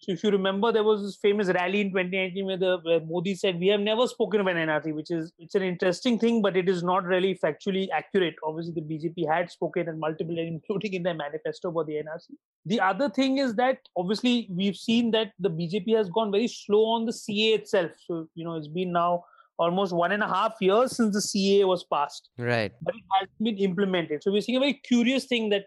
So 0.00 0.12
if 0.12 0.22
you 0.22 0.30
remember, 0.30 0.70
there 0.70 0.84
was 0.84 1.02
this 1.02 1.16
famous 1.16 1.48
rally 1.48 1.80
in 1.80 1.88
2019 1.88 2.46
where, 2.46 2.56
the, 2.56 2.78
where 2.82 3.00
Modi 3.00 3.34
said, 3.34 3.58
"We 3.58 3.66
have 3.68 3.80
never 3.80 4.06
spoken 4.06 4.40
of 4.40 4.46
an 4.46 4.56
NRC," 4.56 4.94
which 4.94 5.10
is 5.10 5.32
it's 5.38 5.56
an 5.56 5.62
interesting 5.62 6.18
thing, 6.20 6.40
but 6.40 6.56
it 6.56 6.68
is 6.68 6.82
not 6.84 7.04
really 7.04 7.34
factually 7.34 7.88
accurate. 7.92 8.36
Obviously, 8.46 8.74
the 8.74 8.82
BJP 8.82 9.26
had 9.28 9.50
spoken 9.50 9.88
and 9.88 9.98
multiple, 9.98 10.38
including 10.52 10.94
in 10.94 11.02
their 11.02 11.14
manifesto 11.14 11.70
about 11.70 11.86
the 11.86 11.94
NRC. 11.94 12.36
The 12.66 12.80
other 12.80 13.08
thing 13.08 13.38
is 13.38 13.56
that 13.56 13.78
obviously 13.96 14.48
we've 14.50 14.76
seen 14.76 15.10
that 15.12 15.32
the 15.38 15.50
BJP 15.50 15.96
has 15.96 16.08
gone 16.10 16.30
very 16.30 16.48
slow 16.48 16.84
on 16.90 17.06
the 17.06 17.12
CAA 17.12 17.56
itself. 17.56 17.90
So 18.06 18.28
you 18.34 18.44
know, 18.44 18.54
it's 18.54 18.68
been 18.68 18.92
now 18.92 19.24
almost 19.58 19.92
one 19.92 20.12
and 20.12 20.22
a 20.22 20.28
half 20.28 20.52
years 20.60 20.94
since 20.96 21.12
the 21.14 21.20
CAA 21.20 21.66
was 21.66 21.82
passed 21.92 22.30
Right. 22.38 22.72
but 22.80 22.94
it 22.94 23.02
hasn't 23.18 23.42
been 23.42 23.58
implemented. 23.58 24.22
So 24.22 24.30
we're 24.30 24.40
seeing 24.40 24.56
a 24.56 24.60
very 24.60 24.74
curious 24.74 25.24
thing 25.24 25.48
that 25.48 25.64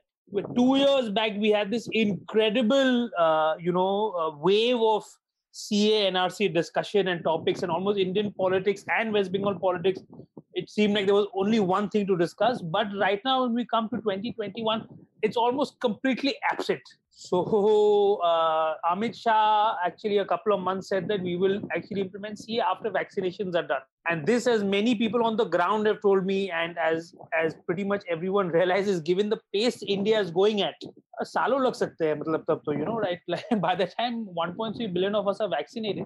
two 0.55 0.75
years 0.77 1.09
back 1.09 1.31
we 1.37 1.49
had 1.49 1.71
this 1.71 1.87
incredible, 1.91 3.09
uh, 3.17 3.55
you 3.59 3.71
know, 3.71 4.11
uh, 4.11 4.37
wave 4.37 4.77
of 4.77 5.05
CAA 5.53 6.11
NRC 6.11 6.53
discussion 6.53 7.09
and 7.09 7.23
topics, 7.23 7.61
and 7.63 7.71
almost 7.71 7.99
Indian 7.99 8.31
politics 8.31 8.85
and 8.97 9.11
West 9.11 9.31
Bengal 9.31 9.59
politics. 9.59 9.99
It 10.53 10.69
seemed 10.69 10.93
like 10.93 11.05
there 11.05 11.15
was 11.15 11.27
only 11.33 11.59
one 11.59 11.89
thing 11.89 12.07
to 12.07 12.17
discuss, 12.17 12.61
but 12.61 12.87
right 12.97 13.21
now 13.25 13.43
when 13.43 13.53
we 13.53 13.65
come 13.65 13.89
to 13.89 13.97
2021, 13.97 14.87
it's 15.21 15.37
almost 15.37 15.79
completely 15.79 16.35
absent. 16.51 16.81
So 17.13 18.19
uh, 18.23 18.73
Amit 18.91 19.15
Shah 19.15 19.75
actually 19.85 20.17
a 20.17 20.25
couple 20.25 20.53
of 20.53 20.61
months 20.61 20.87
said 20.87 21.07
that 21.09 21.21
we 21.21 21.35
will 21.35 21.61
actually 21.75 22.01
implement 22.01 22.39
CAA 22.39 22.61
after 22.61 22.89
vaccinations 22.89 23.53
are 23.53 23.67
done. 23.67 23.81
And 24.09 24.25
this, 24.25 24.47
as 24.47 24.63
many 24.63 24.95
people 24.95 25.23
on 25.23 25.37
the 25.37 25.45
ground 25.45 25.85
have 25.85 26.01
told 26.01 26.25
me, 26.25 26.49
and 26.49 26.77
as 26.79 27.13
as 27.39 27.55
pretty 27.67 27.83
much 27.83 28.03
everyone 28.09 28.47
realizes, 28.59 29.01
given 29.01 29.29
the 29.29 29.39
pace 29.53 29.83
India 29.83 30.19
is 30.19 30.31
going 30.31 30.61
at, 30.61 30.75
सालों 31.23 31.59
लग 31.61 31.73
सकते 31.73 32.05
हैं 32.07 32.15
मतलब 32.19 32.45
तब 32.47 32.61
तो 32.65 32.73
you 32.73 32.85
know 32.85 32.97
right 32.99 33.55
by 33.61 33.75
1.3 33.75 34.87
billion 34.93 35.15
of 35.15 35.27
us 35.31 35.41
are 35.41 35.49
vaccinated 35.49 36.05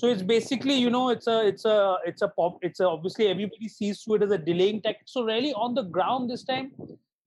so 0.00 0.08
it's 0.08 0.22
basically 0.22 0.74
you 0.74 0.90
know 0.90 1.02
it's 1.14 1.26
a 1.26 1.46
it's 1.48 1.66
a 1.72 1.96
it's 2.10 2.22
a 2.22 2.28
pop 2.28 2.64
it's 2.68 2.80
a, 2.80 2.88
obviously 2.88 3.26
everybody 3.26 3.68
sees 3.68 4.02
to 4.04 4.14
it 4.14 4.22
as 4.22 4.32
a 4.36 4.38
delaying 4.38 4.80
tactic 4.86 5.10
so 5.14 5.24
really 5.24 5.52
on 5.66 5.74
the 5.74 5.82
ground 5.98 6.30
this 6.30 6.44
time 6.44 6.70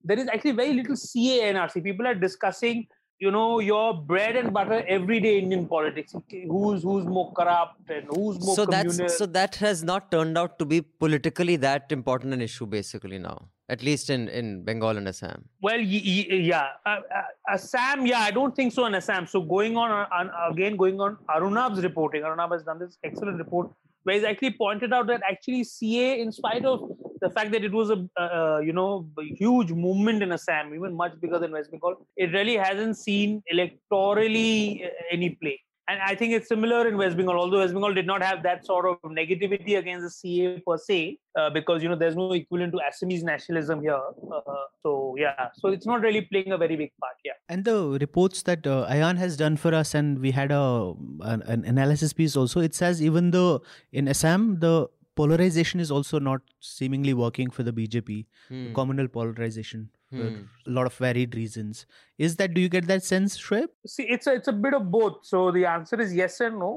there 0.04 0.18
is 0.18 0.28
actually 0.28 0.52
very 0.52 0.72
little 0.74 0.94
CAA 0.94 1.52
NRC. 1.54 1.82
People 1.82 2.06
are 2.06 2.14
discussing, 2.14 2.86
you 3.18 3.30
know, 3.30 3.58
your 3.58 3.94
bread 3.94 4.36
and 4.36 4.52
butter 4.52 4.84
everyday 4.86 5.38
Indian 5.38 5.66
politics. 5.66 6.14
Who's 6.30 6.82
who's 6.82 7.04
more 7.04 7.32
corrupt 7.32 7.90
and 7.90 8.06
who's 8.14 8.38
more 8.44 8.54
So 8.54 8.66
communal. 8.66 8.92
that's 8.96 9.18
so 9.18 9.26
that 9.26 9.56
has 9.56 9.82
not 9.82 10.10
turned 10.12 10.38
out 10.38 10.58
to 10.60 10.64
be 10.64 10.80
politically 10.82 11.56
that 11.56 11.90
important 11.90 12.32
an 12.32 12.40
issue 12.40 12.66
basically 12.66 13.18
now. 13.18 13.48
At 13.70 13.82
least 13.82 14.08
in, 14.08 14.28
in 14.28 14.64
Bengal 14.64 14.96
and 14.96 15.06
Assam. 15.06 15.44
well, 15.60 15.76
y- 15.76 16.02
y- 16.02 16.36
yeah, 16.36 16.68
uh, 16.86 17.00
uh, 17.14 17.22
Assam, 17.54 18.06
yeah, 18.06 18.20
I 18.20 18.30
don't 18.30 18.56
think 18.56 18.72
so 18.72 18.86
in 18.86 18.94
Assam. 18.94 19.26
So 19.26 19.42
going 19.42 19.76
on, 19.76 19.90
uh, 19.90 20.30
again, 20.50 20.76
going 20.76 20.98
on 21.02 21.18
Arunabh's 21.28 21.82
reporting. 21.82 22.22
Arunabh 22.22 22.52
has 22.52 22.62
done 22.62 22.78
this 22.78 22.96
excellent 23.04 23.36
report 23.36 23.68
where 24.04 24.14
he's 24.14 24.24
actually 24.24 24.52
pointed 24.52 24.94
out 24.94 25.06
that 25.08 25.20
actually 25.30 25.64
CAA, 25.64 26.18
in 26.20 26.32
spite 26.32 26.64
of 26.64 26.80
the 27.20 27.30
fact 27.30 27.52
that 27.52 27.64
it 27.64 27.72
was 27.72 27.90
a 27.90 28.08
uh, 28.20 28.58
you 28.58 28.72
know 28.72 29.08
huge 29.16 29.72
movement 29.72 30.22
in 30.22 30.32
Assam, 30.32 30.74
even 30.74 30.94
much 30.94 31.20
bigger 31.20 31.38
than 31.38 31.52
West 31.52 31.70
Bengal, 31.70 32.06
it 32.16 32.32
really 32.32 32.56
hasn't 32.56 32.96
seen 32.96 33.42
electorally 33.52 34.84
uh, 34.86 34.90
any 35.10 35.30
play. 35.30 35.60
And 35.88 36.02
I 36.02 36.14
think 36.14 36.34
it's 36.34 36.48
similar 36.48 36.86
in 36.86 36.98
West 36.98 37.16
Bengal, 37.16 37.36
although 37.36 37.60
West 37.60 37.72
Bengal 37.72 37.94
did 37.94 38.06
not 38.06 38.22
have 38.22 38.42
that 38.42 38.66
sort 38.66 38.84
of 38.84 38.98
negativity 39.10 39.78
against 39.78 40.22
the 40.22 40.28
CAA 40.28 40.62
per 40.62 40.76
se, 40.76 41.18
uh, 41.34 41.48
because 41.48 41.82
you 41.82 41.88
know 41.88 41.96
there's 41.96 42.14
no 42.14 42.30
equivalent 42.34 42.74
to 42.74 42.80
Assamese 42.86 43.22
nationalism 43.22 43.80
here. 43.80 43.98
Uh, 44.30 44.40
so 44.82 45.14
yeah, 45.16 45.48
so 45.54 45.68
it's 45.68 45.86
not 45.86 46.02
really 46.02 46.20
playing 46.20 46.52
a 46.52 46.58
very 46.58 46.76
big 46.76 46.92
part. 47.00 47.14
Yeah. 47.24 47.32
And 47.48 47.64
the 47.64 47.96
reports 48.02 48.42
that 48.42 48.66
uh, 48.66 48.86
Ayan 48.90 49.16
has 49.16 49.38
done 49.38 49.56
for 49.56 49.74
us, 49.74 49.94
and 49.94 50.18
we 50.18 50.30
had 50.32 50.52
a 50.52 50.92
an, 51.22 51.40
an 51.42 51.64
analysis 51.64 52.12
piece 52.12 52.36
also. 52.36 52.60
It 52.60 52.74
says 52.74 53.00
even 53.00 53.30
though 53.30 53.62
in 53.90 54.08
Assam 54.08 54.60
the 54.60 54.90
polarization 55.20 55.80
is 55.84 55.90
also 55.98 56.18
not 56.30 56.42
seemingly 56.70 57.14
working 57.20 57.50
for 57.58 57.62
the 57.68 57.72
BJP, 57.78 58.18
Hmm. 58.48 58.66
communal 58.80 59.08
polarization 59.16 59.86
for 60.16 60.26
Hmm. 60.30 60.42
a 60.72 60.74
lot 60.80 60.90
of 60.90 60.98
varied 61.06 61.38
reasons. 61.40 61.84
Is 62.28 62.36
that 62.42 62.54
do 62.58 62.66
you 62.66 62.72
get 62.76 62.86
that 62.92 63.06
sense, 63.12 63.38
Shoaib? 63.46 63.68
See, 63.96 64.06
it's 64.18 64.26
a 64.32 64.34
it's 64.42 64.52
a 64.54 64.56
bit 64.66 64.74
of 64.82 64.90
both. 64.98 65.18
So 65.32 65.46
the 65.58 65.64
answer 65.76 66.00
is 66.06 66.14
yes 66.24 66.40
and 66.48 66.58
no. 66.66 66.70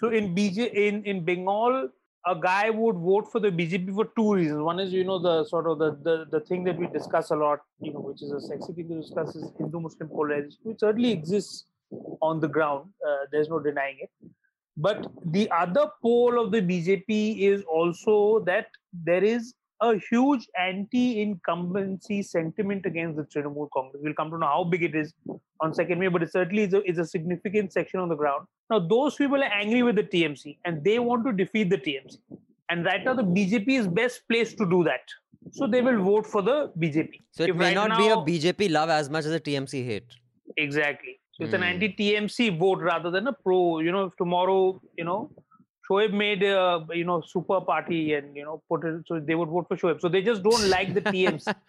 So 0.00 0.10
in 0.22 0.34
BJ 0.40 0.66
in 0.86 1.02
in 1.12 1.24
Bengal, 1.30 1.78
a 2.32 2.34
guy 2.44 2.70
would 2.82 3.00
vote 3.06 3.26
for 3.32 3.40
the 3.46 3.50
BJP 3.56 3.94
for 4.00 4.04
two 4.18 4.28
reasons. 4.36 4.62
One 4.68 4.78
is 4.84 4.92
you 4.98 5.04
know 5.08 5.18
the 5.28 5.34
sort 5.48 5.66
of 5.72 5.78
the 5.84 5.90
the, 6.08 6.14
the 6.36 6.40
thing 6.50 6.64
that 6.68 6.78
we 6.84 6.86
discuss 6.98 7.30
a 7.36 7.36
lot, 7.44 7.64
you 7.88 7.92
know, 7.96 8.04
which 8.10 8.22
is 8.28 8.30
a 8.38 8.40
sexy 8.46 8.72
thing 8.78 8.88
to 8.92 9.00
discuss 9.02 9.34
is 9.40 9.50
Hindu-Muslim 9.58 10.08
polarization, 10.14 10.70
which 10.70 10.80
certainly 10.86 11.12
exists 11.18 11.66
on 12.30 12.40
the 12.46 12.48
ground. 12.48 12.90
Uh, 13.08 13.18
there's 13.34 13.50
no 13.56 13.58
denying 13.66 13.98
it. 14.06 14.10
But 14.76 15.06
the 15.24 15.48
other 15.50 15.88
pole 16.02 16.42
of 16.44 16.50
the 16.50 16.60
BJP 16.60 17.40
is 17.40 17.62
also 17.64 18.40
that 18.46 18.66
there 18.92 19.22
is 19.22 19.54
a 19.80 19.98
huge 20.10 20.48
anti-incumbency 20.58 22.22
sentiment 22.22 22.86
against 22.86 23.16
the 23.16 23.24
Trinamool 23.24 23.68
Congress. 23.72 24.00
We'll 24.02 24.14
come 24.14 24.30
to 24.30 24.38
know 24.38 24.46
how 24.46 24.64
big 24.64 24.82
it 24.82 24.94
is 24.94 25.12
on 25.60 25.74
second 25.74 25.98
May, 25.98 26.08
but 26.08 26.22
it 26.22 26.32
certainly 26.32 26.62
is 26.62 26.74
a, 26.74 26.82
is 26.88 26.98
a 26.98 27.04
significant 27.04 27.72
section 27.72 28.00
on 28.00 28.08
the 28.08 28.14
ground. 28.14 28.46
Now, 28.70 28.78
those 28.78 29.14
people 29.16 29.36
are 29.42 29.52
angry 29.52 29.82
with 29.82 29.96
the 29.96 30.04
TMC 30.04 30.58
and 30.64 30.82
they 30.82 30.98
want 30.98 31.24
to 31.26 31.32
defeat 31.32 31.70
the 31.70 31.78
TMC. 31.78 32.18
And 32.70 32.84
right 32.84 33.04
now, 33.04 33.14
the 33.14 33.22
BJP 33.22 33.68
is 33.68 33.86
best 33.86 34.22
placed 34.28 34.56
to 34.58 34.68
do 34.68 34.84
that. 34.84 35.02
So 35.52 35.66
they 35.66 35.82
will 35.82 36.02
vote 36.02 36.26
for 36.26 36.40
the 36.40 36.72
BJP. 36.78 37.20
So 37.32 37.44
it 37.44 37.50
If 37.50 37.56
may 37.56 37.66
right 37.66 37.74
not 37.74 37.88
now- 37.90 38.24
be 38.24 38.36
a 38.36 38.52
BJP 38.52 38.70
love 38.70 38.88
as 38.88 39.10
much 39.10 39.26
as 39.26 39.32
a 39.32 39.40
TMC 39.40 39.84
hate. 39.84 40.06
Exactly. 40.56 41.20
So 41.34 41.44
it's 41.44 41.54
an 41.54 41.60
Hmm. 41.62 41.70
anti-TMC 41.72 42.58
vote 42.58 42.80
rather 42.80 43.10
than 43.10 43.26
a 43.26 43.32
pro. 43.32 43.80
You 43.80 43.92
know, 43.92 44.04
if 44.04 44.16
tomorrow, 44.16 44.80
you 44.96 45.04
know, 45.04 45.30
Shoaib 45.88 46.12
made 46.12 46.42
a 46.42 46.86
you 46.92 47.04
know 47.04 47.20
super 47.26 47.60
party 47.60 48.14
and 48.14 48.36
you 48.36 48.44
know 48.44 48.62
put 48.68 48.84
it, 48.84 49.02
so 49.06 49.20
they 49.20 49.34
would 49.34 49.48
vote 49.48 49.66
for 49.68 49.76
Shoaib. 49.76 50.00
So 50.00 50.08
they 50.08 50.22
just 50.22 50.42
don't 50.42 50.68
like 50.68 50.94
the 50.94 51.02
TMC. 51.02 51.48
Uh, 51.48 51.54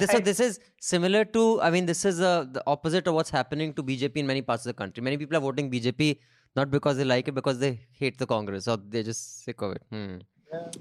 This, 0.00 0.10
so 0.10 0.18
this 0.18 0.40
is 0.40 0.60
similar 0.80 1.26
to, 1.26 1.60
I 1.60 1.70
mean, 1.70 1.84
this 1.84 2.06
is 2.06 2.18
uh, 2.18 2.46
the 2.50 2.62
opposite 2.66 3.06
of 3.06 3.12
what's 3.14 3.28
happening 3.28 3.74
to 3.74 3.82
BJP 3.82 4.16
in 4.16 4.26
many 4.26 4.40
parts 4.40 4.64
of 4.64 4.70
the 4.70 4.78
country. 4.82 5.02
Many 5.02 5.18
people 5.18 5.36
are 5.36 5.40
voting 5.40 5.70
BJP 5.70 6.18
not 6.56 6.70
because 6.70 6.96
they 6.96 7.04
like 7.04 7.28
it, 7.28 7.32
because 7.34 7.58
they 7.58 7.80
hate 7.92 8.16
the 8.16 8.26
Congress 8.26 8.66
or 8.66 8.78
they're 8.78 9.02
just 9.02 9.44
sick 9.44 9.60
of 9.60 9.72
it. 9.72 9.82
Hmm. 9.90 10.16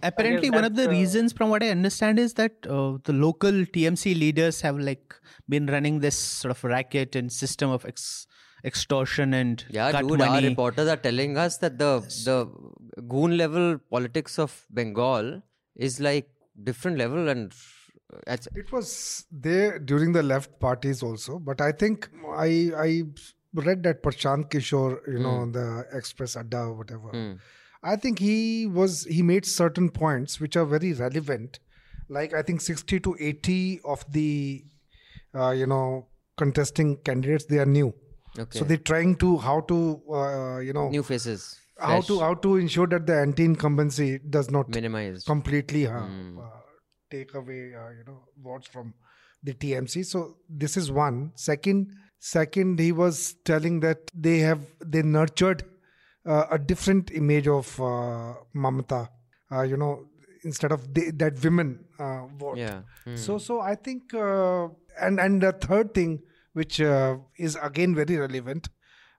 Apparently, 0.02 0.50
one 0.50 0.66
of 0.66 0.76
the 0.76 0.86
uh, 0.88 0.92
reasons, 0.92 1.34
from 1.34 1.50
what 1.50 1.64
I 1.64 1.70
understand, 1.70 2.20
is 2.20 2.34
that 2.36 2.52
uh, 2.68 2.98
the 3.04 3.14
local 3.14 3.52
TMC 3.52 4.18
leaders 4.20 4.62
have 4.62 4.78
like 4.80 5.16
been 5.48 5.68
running 5.68 6.00
this 6.00 6.16
sort 6.16 6.52
of 6.52 6.64
racket 6.64 7.16
and 7.16 7.32
system 7.32 7.70
of 7.70 7.86
ex- 7.86 8.28
extortion 8.64 9.34
and 9.34 9.64
Yeah, 9.70 9.92
cut 9.92 10.08
dude, 10.08 10.22
our 10.22 10.42
reporters 10.42 10.88
are 10.88 10.98
telling 10.98 11.38
us 11.38 11.58
that 11.58 11.78
the 11.78 11.92
the 12.26 13.02
goon 13.08 13.38
level 13.38 13.78
politics 13.90 14.40
of 14.40 14.66
Bengal 14.70 15.42
is 15.76 16.00
like 16.00 16.30
different 16.64 16.98
level 16.98 17.30
and 17.30 17.52
uh, 18.28 18.38
It 18.56 18.72
was 18.72 19.26
there 19.32 19.80
during 19.80 20.12
the 20.14 20.24
left 20.24 20.60
parties 20.60 21.02
also, 21.04 21.40
but 21.40 21.62
I 21.62 21.72
think 21.72 22.10
I 22.36 22.72
I 22.78 23.04
read 23.54 23.84
that 23.84 24.02
Prashant 24.04 24.50
Kishore, 24.50 25.00
you 25.08 25.20
know, 25.20 25.50
the 25.52 25.86
Express 25.94 26.36
Adda 26.36 26.60
or 26.60 26.74
whatever. 26.74 27.10
Hmm. 27.10 27.34
I 27.84 27.96
think 27.98 28.20
he 28.20 28.66
was 28.66 29.04
he 29.04 29.22
made 29.22 29.46
certain 29.46 29.90
points 29.90 30.40
which 30.40 30.56
are 30.56 30.66
very 30.66 30.94
relevant. 30.94 31.60
Like 32.10 32.34
I 32.34 32.42
think 32.42 32.62
sixty 32.62 33.00
to 33.02 33.16
eighty 33.20 33.82
of 33.84 34.06
the 34.12 34.64
uh, 35.36 35.52
you 35.52 35.68
know 35.68 36.08
contesting 36.38 36.98
candidates 36.98 37.46
they 37.46 37.60
are 37.60 37.66
new, 37.66 37.94
okay. 38.40 38.58
so 38.58 38.66
they're 38.66 38.78
trying 38.78 39.16
to 39.18 39.38
how 39.38 39.62
to 39.62 40.02
uh, 40.12 40.60
you 40.60 40.74
know 40.74 40.90
new 40.90 41.04
faces. 41.04 41.60
how 41.78 42.02
to 42.02 42.20
how 42.20 42.34
to 42.34 42.56
ensure 42.58 42.88
that 42.88 43.06
the 43.06 43.16
anti-incumbency 43.20 44.20
does 44.30 44.50
not 44.50 44.70
minimized. 44.70 45.26
completely 45.26 45.88
uh, 45.88 46.00
uh, 46.00 46.08
take 47.12 47.34
away 47.36 47.74
uh, 47.76 47.90
you 47.90 48.04
know 48.08 48.24
votes 48.42 48.68
from 48.68 48.94
the 49.44 49.54
TMC. 49.54 50.06
So 50.06 50.38
this 50.50 50.78
is 50.78 50.92
one. 50.92 51.32
Second, 51.36 51.94
second 52.20 52.80
he 52.80 52.92
was 52.92 53.36
telling 53.44 53.82
that 53.82 54.10
they 54.14 54.40
have 54.40 54.66
they 54.84 55.04
nurtured 55.04 55.64
uh, 56.26 56.46
a 56.52 56.58
different 56.60 57.12
image 57.12 57.48
of 57.48 57.80
uh, 57.80 58.34
Mamata. 58.56 59.10
Uh, 59.52 59.62
you 59.62 59.78
know, 59.78 60.06
instead 60.44 60.72
of 60.72 60.94
they, 60.94 61.12
that 61.12 61.42
women 61.44 61.86
uh, 62.00 62.26
vote. 62.38 62.58
yeah. 62.58 62.82
Hmm. 63.06 63.16
So 63.16 63.38
so 63.38 63.60
I 63.62 63.76
think 63.76 64.14
uh, 64.14 64.68
and 65.02 65.20
and 65.20 65.42
the 65.42 65.52
third 65.54 65.94
thing 65.94 66.22
which 66.54 66.80
uh, 66.82 67.18
is 67.38 67.58
again 67.62 67.94
very 67.96 68.18
relevant, 68.18 68.70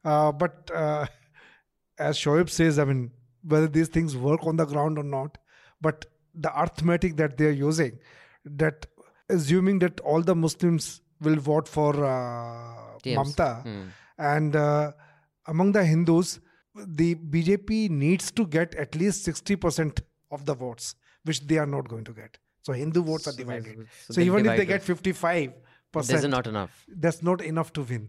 uh, 0.05 0.33
but 0.33 0.71
uh, 0.75 1.07
as 1.99 2.17
Shoaib 2.19 2.49
says, 2.51 2.79
I 2.79 2.85
mean 2.85 3.11
whether 3.43 3.69
these 3.69 3.89
things 3.89 4.17
work 4.17 4.47
on 4.47 4.57
the 4.57 4.65
ground 4.65 4.99
or 4.99 5.05
not, 5.05 5.39
but 5.81 6.07
the 6.35 6.51
arithmetic 6.59 7.17
that 7.17 7.37
they 7.37 7.47
are 7.47 7.51
using, 7.51 7.99
that 8.45 8.87
assuming 9.29 9.79
that 9.81 10.01
all 10.01 10.23
the 10.23 10.35
Muslims 10.35 11.01
will 11.21 11.37
vote 11.37 11.69
for 11.69 11.93
uh, 12.05 12.99
Mamta, 13.19 13.63
Hmm. 13.63 13.83
and 14.19 14.57
uh, 14.57 14.93
among 15.47 15.73
the 15.73 15.85
Hindus, 15.85 16.41
the 16.75 17.15
BJP 17.15 17.91
needs 17.91 18.31
to 18.33 18.47
get 18.47 18.75
at 18.75 18.95
least 18.95 19.25
sixty 19.25 19.57
percent 19.57 20.01
of 20.31 20.45
the 20.45 20.55
votes, 20.55 20.95
which 21.25 21.47
they 21.47 21.59
are 21.59 21.67
not 21.67 21.89
going 21.89 22.05
to 22.05 22.13
get. 22.13 22.39
So 22.63 22.73
Hindu 22.73 23.03
votes 23.03 23.29
are 23.29 23.33
divided. 23.33 23.87
so 24.09 24.15
So, 24.15 24.21
even 24.21 24.47
if 24.47 24.57
they 24.57 24.65
get 24.67 24.83
fifty-five 24.83 25.53
There's 25.93 26.09
percent, 26.09 26.31
not 26.31 26.47
enough. 26.47 26.85
that's 26.89 27.23
not 27.23 27.41
enough 27.43 27.73
to 27.75 27.83
win. 27.83 28.09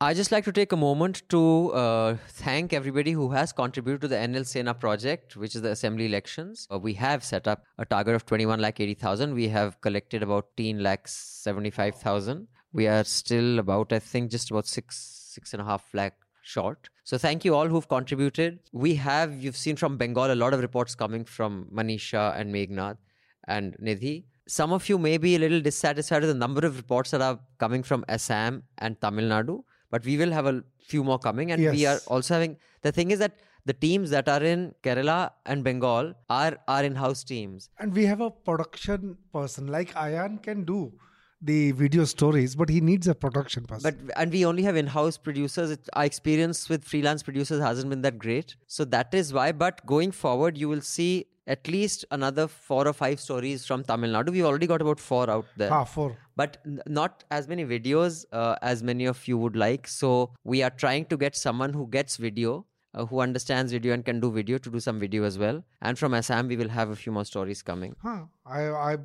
I 0.00 0.14
just 0.14 0.32
like 0.32 0.44
to 0.46 0.52
take 0.52 0.72
a 0.72 0.76
moment 0.76 1.22
to 1.28 1.72
uh, 1.72 2.16
thank 2.28 2.72
everybody 2.72 3.12
who 3.12 3.30
has 3.30 3.52
contributed 3.52 4.00
to 4.00 4.08
the 4.08 4.16
NL 4.16 4.44
Sena 4.44 4.74
project, 4.74 5.36
which 5.36 5.54
is 5.54 5.62
the 5.62 5.70
assembly 5.70 6.06
elections. 6.06 6.66
Uh, 6.72 6.78
we 6.80 6.94
have 6.94 7.22
set 7.22 7.46
up 7.46 7.62
a 7.78 7.84
target 7.86 8.16
of 8.16 8.26
21 8.26 8.58
lakh 8.58 8.80
80,000. 8.80 9.32
We 9.32 9.46
have 9.50 9.80
collected 9.80 10.24
about 10.24 10.48
10 10.56 10.80
lakh 10.82 11.06
75,000. 11.06 12.48
We 12.72 12.86
are 12.86 13.04
still 13.04 13.58
about, 13.58 13.92
I 13.92 13.98
think, 13.98 14.30
just 14.30 14.50
about 14.50 14.66
six 14.66 14.96
six 15.32 15.52
and 15.52 15.62
a 15.62 15.64
half 15.64 15.84
lakh 15.94 16.14
short. 16.42 16.88
So 17.04 17.18
thank 17.18 17.44
you 17.44 17.54
all 17.54 17.68
who've 17.68 17.88
contributed. 17.88 18.60
We 18.72 18.94
have, 18.96 19.42
you've 19.42 19.56
seen 19.56 19.76
from 19.76 19.96
Bengal, 19.96 20.32
a 20.32 20.34
lot 20.34 20.52
of 20.54 20.60
reports 20.60 20.94
coming 20.94 21.24
from 21.24 21.68
Manisha 21.72 22.38
and 22.38 22.54
Meghnad 22.54 22.96
and 23.48 23.76
Nidhi. 23.82 24.24
Some 24.48 24.72
of 24.72 24.88
you 24.88 24.98
may 24.98 25.18
be 25.18 25.36
a 25.36 25.38
little 25.38 25.60
dissatisfied 25.60 26.22
with 26.22 26.30
the 26.30 26.34
number 26.34 26.66
of 26.66 26.76
reports 26.76 27.12
that 27.12 27.22
are 27.22 27.38
coming 27.58 27.82
from 27.82 28.04
Assam 28.08 28.64
and 28.78 29.00
Tamil 29.00 29.24
Nadu, 29.24 29.62
but 29.90 30.04
we 30.04 30.16
will 30.16 30.32
have 30.32 30.46
a 30.46 30.62
few 30.80 31.04
more 31.04 31.18
coming. 31.18 31.52
And 31.52 31.62
we 31.62 31.86
are 31.86 32.00
also 32.08 32.34
having 32.34 32.56
the 32.82 32.92
thing 32.92 33.10
is 33.12 33.20
that 33.20 33.38
the 33.64 33.72
teams 33.72 34.10
that 34.10 34.28
are 34.28 34.42
in 34.42 34.74
Kerala 34.82 35.30
and 35.46 35.62
Bengal 35.62 36.14
are 36.28 36.58
our 36.66 36.82
in-house 36.82 37.22
teams. 37.22 37.70
And 37.78 37.94
we 37.94 38.06
have 38.06 38.20
a 38.20 38.30
production 38.30 39.16
person 39.32 39.68
like 39.68 39.94
Ayan 39.94 40.42
can 40.42 40.64
do 40.64 40.92
the 41.42 41.72
video 41.72 42.04
stories, 42.04 42.54
but 42.54 42.68
he 42.68 42.80
needs 42.80 43.08
a 43.08 43.14
production 43.14 43.64
person. 43.64 43.98
But 44.06 44.16
and 44.16 44.30
we 44.32 44.44
only 44.46 44.62
have 44.62 44.76
in-house 44.76 45.16
producers. 45.18 45.70
It, 45.72 45.88
our 45.94 46.04
experience 46.04 46.68
with 46.68 46.84
freelance 46.84 47.22
producers 47.22 47.60
hasn't 47.60 47.90
been 47.90 48.02
that 48.02 48.18
great, 48.18 48.56
so 48.66 48.84
that 48.96 49.12
is 49.12 49.32
why. 49.32 49.50
But 49.52 49.84
going 49.86 50.12
forward, 50.12 50.56
you 50.56 50.68
will 50.68 50.80
see 50.80 51.26
at 51.48 51.66
least 51.66 52.04
another 52.12 52.46
four 52.46 52.86
or 52.86 52.92
five 52.92 53.18
stories 53.20 53.66
from 53.66 53.82
Tamil 53.82 54.10
Nadu. 54.10 54.30
We've 54.30 54.44
already 54.44 54.68
got 54.68 54.80
about 54.80 55.00
four 55.00 55.28
out 55.28 55.46
there. 55.56 55.72
ah, 55.72 55.84
four. 55.84 56.16
but 56.36 56.58
n- 56.64 56.80
not 56.86 57.24
as 57.32 57.48
many 57.48 57.64
videos 57.64 58.24
uh, 58.32 58.54
as 58.62 58.82
many 58.90 59.06
of 59.06 59.26
you 59.26 59.36
would 59.38 59.56
like. 59.56 59.88
So 59.88 60.12
we 60.44 60.62
are 60.62 60.70
trying 60.70 61.06
to 61.06 61.16
get 61.16 61.34
someone 61.34 61.72
who 61.72 61.88
gets 61.88 62.16
video, 62.16 62.64
uh, 62.94 63.06
who 63.06 63.18
understands 63.20 63.72
video 63.72 63.92
and 63.92 64.04
can 64.04 64.20
do 64.20 64.30
video 64.30 64.58
to 64.58 64.70
do 64.70 64.78
some 64.78 65.00
video 65.00 65.24
as 65.24 65.36
well. 65.36 65.64
And 65.80 65.98
from 65.98 66.14
Assam, 66.14 66.46
we 66.46 66.56
will 66.56 66.68
have 66.68 66.90
a 66.90 66.96
few 66.96 67.10
more 67.10 67.24
stories 67.24 67.60
coming. 67.62 67.96
Huh. 68.00 68.20
I, 68.45 68.59
I, 68.89 68.97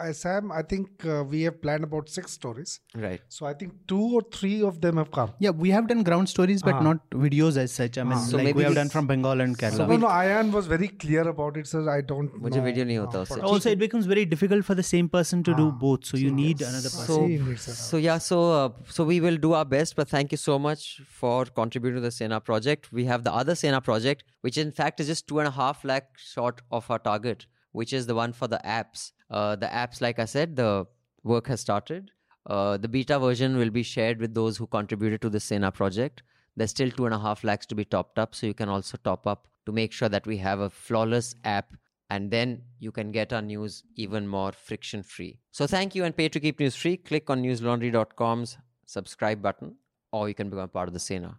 I, 0.00 0.12
Sam, 0.12 0.50
I 0.52 0.62
think 0.62 1.04
uh, 1.04 1.24
we 1.24 1.42
have 1.42 1.60
planned 1.60 1.82
about 1.84 2.08
six 2.08 2.32
stories. 2.32 2.80
Right. 2.94 3.20
So 3.28 3.46
I 3.46 3.52
think 3.54 3.72
two 3.92 4.02
or 4.18 4.22
three 4.36 4.62
of 4.62 4.80
them 4.80 4.96
have 5.00 5.10
come. 5.10 5.32
Yeah, 5.40 5.50
we 5.50 5.70
have 5.70 5.88
done 5.88 6.02
ground 6.08 6.28
stories, 6.32 6.62
but 6.68 6.74
Ah. 6.74 6.82
not 6.88 7.00
videos 7.24 7.56
as 7.62 7.72
such. 7.80 7.98
I 7.98 8.04
mean, 8.04 8.12
Ah. 8.18 8.20
So 8.32 8.36
like 8.36 8.44
maybe 8.48 8.58
we 8.58 8.64
have 8.64 8.74
this- 8.74 8.80
done 8.82 8.92
from 8.94 9.08
Bengal 9.08 9.40
and 9.46 9.58
Kerala. 9.62 9.76
So 9.80 9.86
No, 9.92 9.96
no, 10.04 10.10
Ayan 10.18 10.52
was 10.58 10.68
very 10.74 10.88
clear 11.04 11.24
about 11.32 11.56
it, 11.62 11.66
sir. 11.72 11.82
I 11.96 12.00
don't 12.12 12.36
मुझे 12.44 12.56
know. 12.60 12.66
video 12.68 12.84
नहीं 12.90 12.98
हाँ, 13.00 13.06
होता 13.06 13.22
उससे. 13.22 13.34
production- 13.34 13.54
also, 13.54 13.70
it 13.78 13.82
becomes 13.84 14.06
very 14.12 14.24
difficult 14.34 14.68
for 14.70 14.76
the 14.82 14.86
same 14.90 15.08
person 15.16 15.42
to 15.50 15.56
do 15.62 15.66
Ah. 15.72 15.76
both. 15.86 16.04
So 16.12 16.22
you 16.24 16.30
need 16.38 16.62
another 16.68 16.92
person. 16.98 17.10
So, 17.10 17.18
He 17.32 17.40
needs 17.48 17.66
it. 17.74 17.80
so 17.80 18.02
yeah, 18.06 18.22
so 18.28 18.40
uh, 18.60 18.68
so 19.00 19.08
we 19.12 19.20
will 19.28 19.40
do 19.48 19.52
our 19.62 19.70
best. 19.74 19.96
But 20.02 20.14
thank 20.16 20.36
you 20.38 20.42
so 20.44 20.60
much 20.68 20.86
for 21.24 21.34
contributing 21.60 22.00
to 22.02 22.06
the 22.08 22.14
Sena 22.20 22.40
project. 22.52 22.92
We 23.02 23.08
have 23.12 23.26
the 23.30 23.34
other 23.42 23.58
Sena 23.64 23.82
project, 23.90 24.24
which 24.48 24.62
in 24.66 24.72
fact 24.80 25.04
is 25.06 25.12
just 25.14 25.26
two 25.34 25.42
and 25.46 25.52
a 25.54 25.56
half 25.60 25.84
lakh 25.94 26.10
short 26.30 26.62
of 26.80 26.90
our 26.96 27.02
target, 27.10 27.46
which 27.71 27.93
is 27.93 28.07
the 28.07 28.15
one 28.15 28.33
for 28.33 28.47
the 28.47 28.61
apps. 28.65 29.11
Uh, 29.29 29.55
the 29.55 29.67
apps, 29.67 30.01
like 30.01 30.19
I 30.19 30.25
said, 30.25 30.55
the 30.55 30.85
work 31.23 31.47
has 31.47 31.61
started. 31.61 32.11
Uh, 32.45 32.77
the 32.77 32.87
beta 32.87 33.19
version 33.19 33.57
will 33.57 33.69
be 33.69 33.83
shared 33.83 34.19
with 34.19 34.33
those 34.33 34.57
who 34.57 34.67
contributed 34.67 35.21
to 35.21 35.29
the 35.29 35.39
Sena 35.39 35.71
project. 35.71 36.23
There's 36.57 36.71
still 36.71 36.91
two 36.91 37.05
and 37.05 37.13
a 37.13 37.19
half 37.19 37.43
lakhs 37.43 37.65
to 37.67 37.75
be 37.75 37.85
topped 37.85 38.19
up, 38.19 38.35
so 38.35 38.47
you 38.47 38.53
can 38.53 38.67
also 38.67 38.97
top 39.03 39.27
up 39.27 39.47
to 39.65 39.71
make 39.71 39.91
sure 39.93 40.09
that 40.09 40.25
we 40.25 40.37
have 40.37 40.59
a 40.59 40.69
flawless 40.69 41.35
app 41.43 41.73
and 42.09 42.29
then 42.29 42.61
you 42.79 42.91
can 42.91 43.11
get 43.11 43.31
our 43.31 43.41
news 43.41 43.83
even 43.95 44.27
more 44.27 44.51
friction 44.51 45.01
free. 45.01 45.39
So 45.51 45.65
thank 45.65 45.95
you 45.95 46.03
and 46.03 46.15
pay 46.15 46.27
to 46.29 46.39
keep 46.41 46.59
news 46.59 46.75
free. 46.75 46.97
Click 46.97 47.29
on 47.29 47.41
newslaundry.com's 47.41 48.57
subscribe 48.85 49.41
button 49.41 49.75
or 50.11 50.27
you 50.27 50.35
can 50.35 50.49
become 50.49 50.67
part 50.67 50.89
of 50.89 50.93
the 50.93 50.99
Sena. 50.99 51.37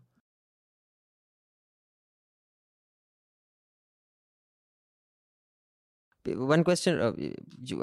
One 6.26 6.62
question 6.64 7.00
uh, 7.00 7.12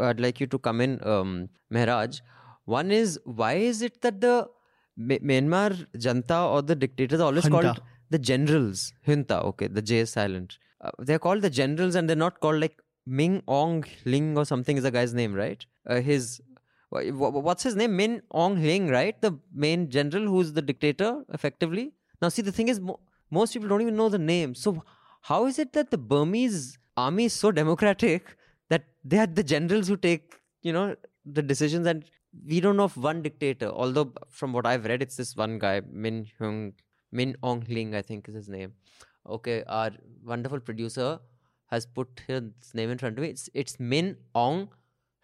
I'd 0.04 0.20
like 0.20 0.40
you 0.40 0.48
to 0.48 0.60
come 0.60 0.82
in, 0.82 1.06
um, 1.06 1.50
Mehraj. 1.74 2.22
One 2.66 2.92
is 2.92 3.20
why 3.26 3.54
is 3.54 3.82
it 3.82 4.02
that 4.02 4.22
the 4.22 4.48
Mi- 4.96 5.20
Myanmar 5.20 5.86
Janta 5.98 6.50
or 6.52 6.62
the 6.62 6.76
dictators 6.76 7.20
are 7.20 7.26
always 7.26 7.46
Junta. 7.46 7.62
called 7.62 7.82
the 8.10 8.20
generals? 8.20 8.94
Junta, 9.06 9.42
okay, 9.42 9.68
the 9.68 9.82
J 9.82 10.00
is 10.00 10.12
silent. 10.12 10.58
Uh, 10.82 10.92
they're 11.00 11.20
called 11.20 11.42
the 11.42 11.50
generals 11.50 11.96
and 11.96 12.08
they're 12.08 12.16
not 12.16 12.40
called 12.40 12.60
like 12.62 12.80
Ming 13.06 13.42
Ong 13.48 13.84
Ling 14.06 14.38
or 14.38 14.46
something 14.46 14.78
is 14.78 14.84
the 14.84 14.92
guy's 14.92 15.14
name, 15.14 15.34
right? 15.34 15.66
Uh, 15.88 16.00
his 16.00 16.40
wha- 16.92 17.10
wha- 17.12 17.30
what's 17.40 17.64
his 17.64 17.76
name? 17.76 17.96
Min 17.96 18.22
Ong 18.32 18.62
Ling, 18.62 18.88
right? 18.90 19.20
The 19.22 19.38
main 19.54 19.90
general 19.90 20.26
who's 20.28 20.54
the 20.54 20.62
dictator, 20.62 21.24
effectively. 21.34 21.94
Now, 22.22 22.30
see, 22.30 22.42
the 22.42 22.52
thing 22.52 22.68
is, 22.70 22.80
mo- 22.80 23.00
most 23.32 23.54
people 23.54 23.68
don't 23.70 23.82
even 23.82 23.96
know 23.96 24.10
the 24.10 24.20
name. 24.20 24.54
So, 24.56 24.84
how 25.22 25.46
is 25.48 25.60
it 25.60 25.74
that 25.74 25.92
the 25.92 25.98
Burmese 25.98 26.78
army 27.06 27.26
is 27.30 27.34
so 27.34 27.52
democratic 27.52 28.36
that 28.70 28.86
they 29.04 29.20
are 29.20 29.28
the 29.40 29.44
generals 29.44 29.88
who 29.88 29.98
take, 29.98 30.36
you 30.62 30.74
know, 30.74 30.96
the 31.26 31.42
decisions 31.42 31.88
and 31.88 32.06
we 32.46 32.60
don't 32.60 32.78
know 32.78 32.84
of 32.84 32.98
one 32.98 33.22
dictator. 33.22 33.70
Although, 33.70 34.14
from 34.30 34.54
what 34.54 34.66
I've 34.66 34.86
read, 34.86 35.02
it's 35.02 35.16
this 35.16 35.36
one 35.36 35.58
guy, 35.60 35.82
Min 35.92 36.28
Hyung, 36.40 36.74
Min 37.12 37.36
ong 37.42 37.66
ling 37.68 37.96
I 37.96 38.02
think 38.02 38.30
is 38.30 38.36
his 38.36 38.50
name. 38.50 38.74
Okay, 39.28 39.64
our 39.68 39.92
wonderful 40.24 40.60
producer 40.60 41.20
has 41.72 41.86
put 41.86 42.22
his 42.28 42.44
name 42.74 42.90
in 42.90 42.98
front 42.98 43.18
of 43.18 43.24
me. 43.24 43.30
It's 43.30 43.50
it's 43.54 43.80
Min 43.80 44.16
ong 44.36 44.70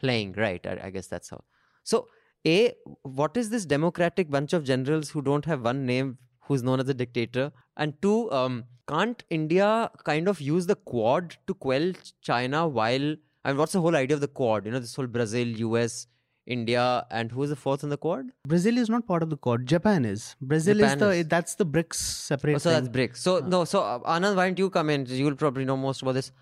ling 0.02 0.34
right? 0.34 0.66
I, 0.66 0.80
I 0.86 0.90
guess 0.90 1.08
that's 1.08 1.30
how. 1.30 1.44
So, 1.84 2.08
a 2.46 2.74
what 3.04 3.38
is 3.38 3.50
this 3.50 3.66
democratic 3.66 4.30
bunch 4.30 4.54
of 4.54 4.64
generals 4.64 5.10
who 5.10 5.22
don't 5.22 5.46
have 5.46 5.62
one 5.62 5.86
name, 5.86 6.18
who's 6.45 6.63
known 6.63 6.81
as 6.81 6.89
a 6.89 6.95
dictator? 6.95 7.53
And 7.77 7.95
two, 8.03 8.31
um, 8.33 8.65
can't 8.89 9.23
India 9.31 9.91
kind 10.05 10.29
of 10.29 10.41
use 10.41 10.67
the 10.67 10.77
Quad 10.77 11.37
to 11.47 11.55
quell 11.55 11.93
China 12.23 12.67
while? 12.69 13.17
I 13.45 13.51
mean, 13.51 13.59
what's 13.59 13.73
the 13.73 13.81
whole 13.81 13.97
idea 13.97 14.15
of 14.17 14.21
the 14.21 14.29
Quad? 14.29 14.67
You 14.67 14.73
know, 14.73 14.79
this 14.79 14.95
whole 14.95 15.07
Brazil, 15.07 15.47
US, 15.47 16.07
India, 16.47 17.07
and 17.11 17.31
who's 17.31 17.51
the 17.51 17.57
fourth 17.57 17.85
in 17.85 17.91
the 17.91 17.97
Quad? 17.97 18.33
Brazil 18.47 18.79
is 18.79 18.89
not 18.89 19.07
part 19.07 19.23
of 19.23 19.31
the 19.31 19.37
Quad. 19.37 19.67
Japan 19.67 20.05
is. 20.05 20.35
Brazil 20.41 20.77
Japan 20.77 20.93
is 20.93 21.01
the 21.01 21.11
is. 21.11 21.29
that's 21.29 21.55
the 21.55 21.67
BRICS 21.67 21.95
separate. 21.95 22.57
Oh, 22.57 22.59
so 22.59 22.71
that's 22.71 22.89
thing. 22.89 22.95
BRICS. 22.95 23.17
So 23.17 23.39
no, 23.39 23.65
so 23.65 23.83
uh, 23.83 23.99
Anand, 24.01 24.37
why 24.37 24.49
don't 24.49 24.59
you 24.59 24.71
come 24.71 24.91
in? 24.91 25.07
You'll 25.07 25.37
probably 25.37 25.65
know 25.65 25.77
most 25.77 26.03
about 26.03 26.13
this. 26.13 26.33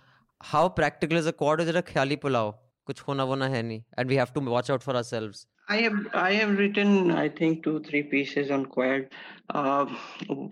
How 0.41 0.69
practical 0.69 1.19
is 1.19 1.27
a 1.27 1.33
quad? 1.33 1.61
Is 1.61 1.69
it 1.69 1.77
a 1.77 1.83
khali 1.83 2.17
pulao? 2.17 2.55
कुछ 2.89 3.01
होना 3.09 3.25
वोना 3.29 3.47
है 3.53 3.63
नहीं 3.63 3.83
and 3.99 4.09
we 4.09 4.17
have 4.17 4.33
to 4.35 4.41
watch 4.41 4.71
out 4.71 4.83
for 4.83 4.97
ourselves 4.97 5.47
I 5.68 5.78
have 5.78 6.08
I 6.14 6.34
have 6.34 6.58
written 6.58 7.12
I 7.12 7.30
think 7.30 7.64
two 7.64 7.80
three 7.82 8.04
pieces 8.04 8.50
on 8.52 8.66
Quad. 8.66 9.10
Uh, 9.50 9.86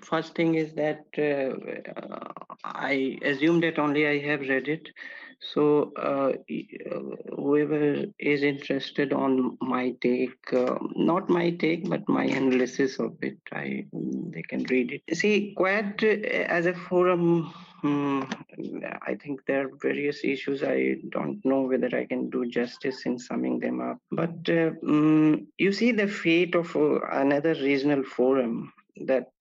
first 0.01 0.35
thing 0.35 0.55
is 0.55 0.73
that 0.73 1.05
uh, 1.17 2.31
I 2.63 3.17
assume 3.21 3.61
that 3.61 3.79
only 3.79 4.07
I 4.07 4.19
have 4.19 4.41
read 4.41 4.67
it. 4.67 4.89
So 5.41 5.91
uh, 5.97 6.33
uh, 6.33 6.99
whoever 7.35 8.05
is 8.19 8.43
interested 8.43 9.11
on 9.11 9.57
my 9.59 9.95
take, 9.99 10.53
uh, 10.53 10.77
not 10.95 11.29
my 11.29 11.49
take, 11.49 11.89
but 11.89 12.07
my 12.07 12.25
analysis 12.25 12.99
of 12.99 13.15
it, 13.23 13.37
I 13.51 13.85
they 13.91 14.43
can 14.43 14.63
read 14.65 14.91
it. 14.91 15.17
See, 15.17 15.53
Quad 15.57 16.03
uh, 16.03 16.07
as 16.57 16.67
a 16.67 16.73
forum. 16.73 17.53
Hmm, 17.81 18.21
I 19.01 19.15
think 19.15 19.43
there 19.47 19.65
are 19.65 19.71
various 19.81 20.23
issues. 20.23 20.61
I 20.61 20.97
don't 21.09 21.43
know 21.43 21.61
whether 21.63 21.89
I 21.97 22.05
can 22.05 22.29
do 22.29 22.45
justice 22.45 23.07
in 23.07 23.17
summing 23.17 23.57
them 23.57 23.81
up. 23.81 23.97
But 24.11 24.37
uh, 24.47 24.77
mm, 24.85 25.47
you 25.57 25.71
see 25.71 25.91
the 25.91 26.07
fate 26.07 26.53
of 26.53 26.75
uh, 26.75 26.99
another 27.11 27.55
regional 27.55 28.03
forum 28.03 28.71
that 29.07 29.31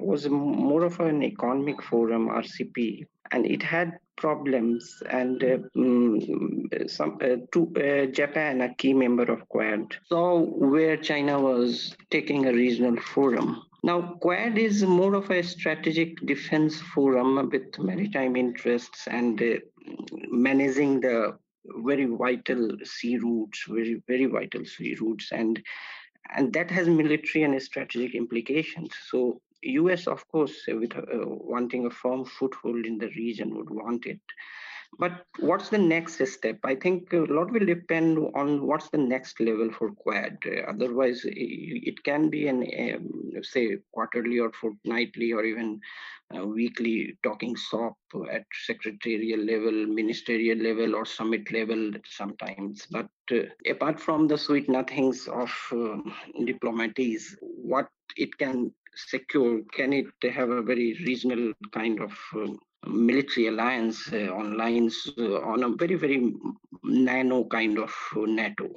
was 0.00 0.28
more 0.28 0.84
of 0.84 0.98
an 0.98 1.22
economic 1.22 1.80
forum, 1.84 2.28
RCEP, 2.28 3.06
and 3.32 3.46
it 3.46 3.62
had 3.62 3.98
problems. 4.16 5.02
And 5.10 5.42
uh, 5.42 5.58
mm, 5.76 6.90
some 6.90 7.18
uh, 7.20 7.36
to 7.52 7.72
uh, 7.76 8.12
Japan, 8.12 8.60
a 8.60 8.74
key 8.74 8.94
member 8.94 9.24
of 9.24 9.48
Quad, 9.48 9.96
saw 10.08 10.38
where 10.38 10.96
China 10.96 11.40
was 11.40 11.96
taking 12.10 12.46
a 12.46 12.52
regional 12.52 12.96
forum. 13.00 13.62
Now, 13.82 14.16
Quad 14.20 14.56
is 14.56 14.82
more 14.82 15.14
of 15.14 15.30
a 15.30 15.42
strategic 15.42 16.24
defense 16.26 16.80
forum 16.80 17.50
with 17.50 17.78
maritime 17.78 18.36
interests 18.36 19.06
and 19.06 19.40
uh, 19.42 19.56
managing 20.30 21.00
the 21.00 21.36
very 21.66 22.06
vital 22.06 22.70
sea 22.84 23.18
routes, 23.18 23.64
very 23.68 24.02
very 24.06 24.26
vital 24.26 24.64
sea 24.64 24.94
routes, 25.00 25.32
and 25.32 25.62
and 26.34 26.52
that 26.52 26.70
has 26.70 26.88
military 26.88 27.44
and 27.44 27.60
strategic 27.62 28.14
implications. 28.14 28.90
So, 29.08 29.40
U.S. 29.64 30.06
of 30.06 30.26
course, 30.28 30.64
with 30.68 30.96
uh, 30.96 31.02
wanting 31.24 31.86
a 31.86 31.90
firm 31.90 32.24
foothold 32.24 32.86
in 32.86 32.98
the 32.98 33.08
region, 33.08 33.56
would 33.56 33.70
want 33.70 34.06
it. 34.06 34.20
But 34.98 35.26
what's 35.40 35.70
the 35.70 35.78
next 35.78 36.24
step? 36.26 36.58
I 36.64 36.76
think 36.76 37.12
a 37.12 37.18
lot 37.18 37.50
will 37.50 37.66
depend 37.66 38.18
on 38.34 38.66
what's 38.66 38.88
the 38.90 38.98
next 38.98 39.40
level 39.40 39.70
for 39.72 39.90
Quad. 39.90 40.38
Otherwise, 40.68 41.22
it 41.24 42.02
can 42.04 42.30
be 42.30 42.46
an 42.48 42.62
um, 42.94 43.42
say 43.42 43.78
quarterly 43.92 44.38
or 44.38 44.52
fortnightly 44.52 45.32
or 45.32 45.44
even 45.44 45.80
uh, 46.36 46.46
weekly 46.46 47.18
talking 47.22 47.56
shop 47.56 47.96
at 48.30 48.44
secretarial 48.66 49.40
level, 49.40 49.86
ministerial 49.86 50.58
level, 50.58 50.94
or 50.94 51.04
summit 51.04 51.50
level 51.52 51.92
sometimes. 52.06 52.86
But 52.90 53.08
uh, 53.32 53.42
apart 53.68 53.98
from 54.00 54.28
the 54.28 54.38
sweet 54.38 54.68
nothings 54.68 55.26
of 55.28 55.52
uh, 55.72 55.96
diplomatics, 56.44 57.36
what 57.40 57.88
it 58.16 58.36
can 58.38 58.72
secure, 58.94 59.62
can 59.72 59.92
it 59.92 60.06
have 60.32 60.50
a 60.50 60.62
very 60.62 60.98
regional 61.06 61.52
kind 61.72 62.00
of 62.00 62.12
um, 62.34 62.58
military 62.86 63.48
alliance 63.48 64.12
uh, 64.12 64.32
on 64.34 64.56
lines 64.56 65.10
uh, 65.18 65.40
on 65.40 65.62
a 65.62 65.68
very 65.68 65.94
very 65.94 66.32
nano 66.82 67.44
kind 67.44 67.78
of 67.78 67.92
uh, 68.16 68.20
NATO. 68.26 68.70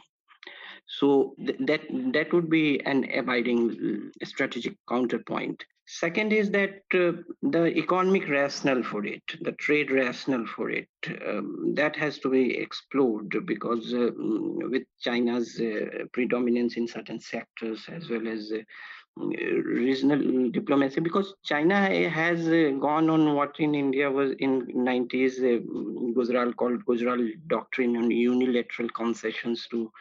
So 0.88 1.36
th- 1.46 1.58
that 1.62 1.82
that 2.14 2.34
would 2.34 2.50
be 2.50 2.80
an 2.86 3.10
abiding 3.12 4.12
uh, 4.22 4.26
strategic 4.26 4.76
counterpoint. 4.88 5.64
Second 5.90 6.34
is 6.34 6.52
that 6.52 6.82
uh, 6.94 7.14
the 7.42 7.68
economic 7.78 8.28
rationale 8.28 8.84
for 8.84 9.06
it, 9.06 9.24
the 9.42 9.54
trade 9.54 9.90
rationale 9.90 10.46
for 10.46 10.70
it, 10.70 10.90
um, 11.26 11.74
that 11.76 11.96
has 11.96 12.20
to 12.20 12.30
be 12.30 12.58
explored 12.58 13.34
because 13.46 13.94
uh, 13.94 14.12
mm, 14.20 14.70
with 14.70 14.84
China's 15.00 15.60
uh, 15.62 16.06
predominance 16.12 16.76
in 16.76 16.88
certain 16.88 17.22
sectors 17.22 17.86
as 17.90 18.10
well 18.10 18.28
as 18.28 18.52
uh, 18.54 18.60
regional 19.18 20.50
diplomacy 20.52 21.00
because 21.02 21.34
China 21.44 21.76
has 22.10 22.48
uh, 22.48 22.72
gone 22.80 23.10
on 23.10 23.34
what 23.36 23.60
in 23.60 23.76
India 23.76 24.10
was 24.12 24.32
in 24.40 24.66
90s 24.74 25.40
uh, 25.40 25.60
Gujral 26.18 26.56
called 26.56 26.86
Gujral 26.86 27.30
doctrine 27.48 27.96
on 27.98 28.12
unilateral 28.12 28.90
concessions 28.90 29.68
to 29.72 29.92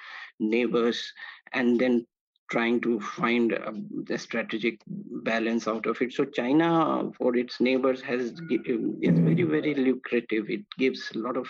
neighbors 0.41 1.13
and 1.53 1.79
then 1.81 2.07
trying 2.51 2.81
to 2.81 3.01
find 3.01 3.53
a, 3.53 3.73
the 4.05 4.19
strategic 4.19 4.81
balance 4.87 5.67
out 5.67 5.87
of 5.87 6.01
it. 6.01 6.13
So 6.13 6.25
china 6.25 7.11
for 7.19 7.37
its 7.37 7.61
neighbors 7.61 8.03
has 8.03 8.33
gi- 8.49 8.61
is 9.03 9.19
very 9.19 9.43
very 9.43 9.75
lucrative. 9.75 10.49
It 10.51 10.63
gives 10.79 11.11
a 11.15 11.19
lot 11.19 11.37
of 11.37 11.49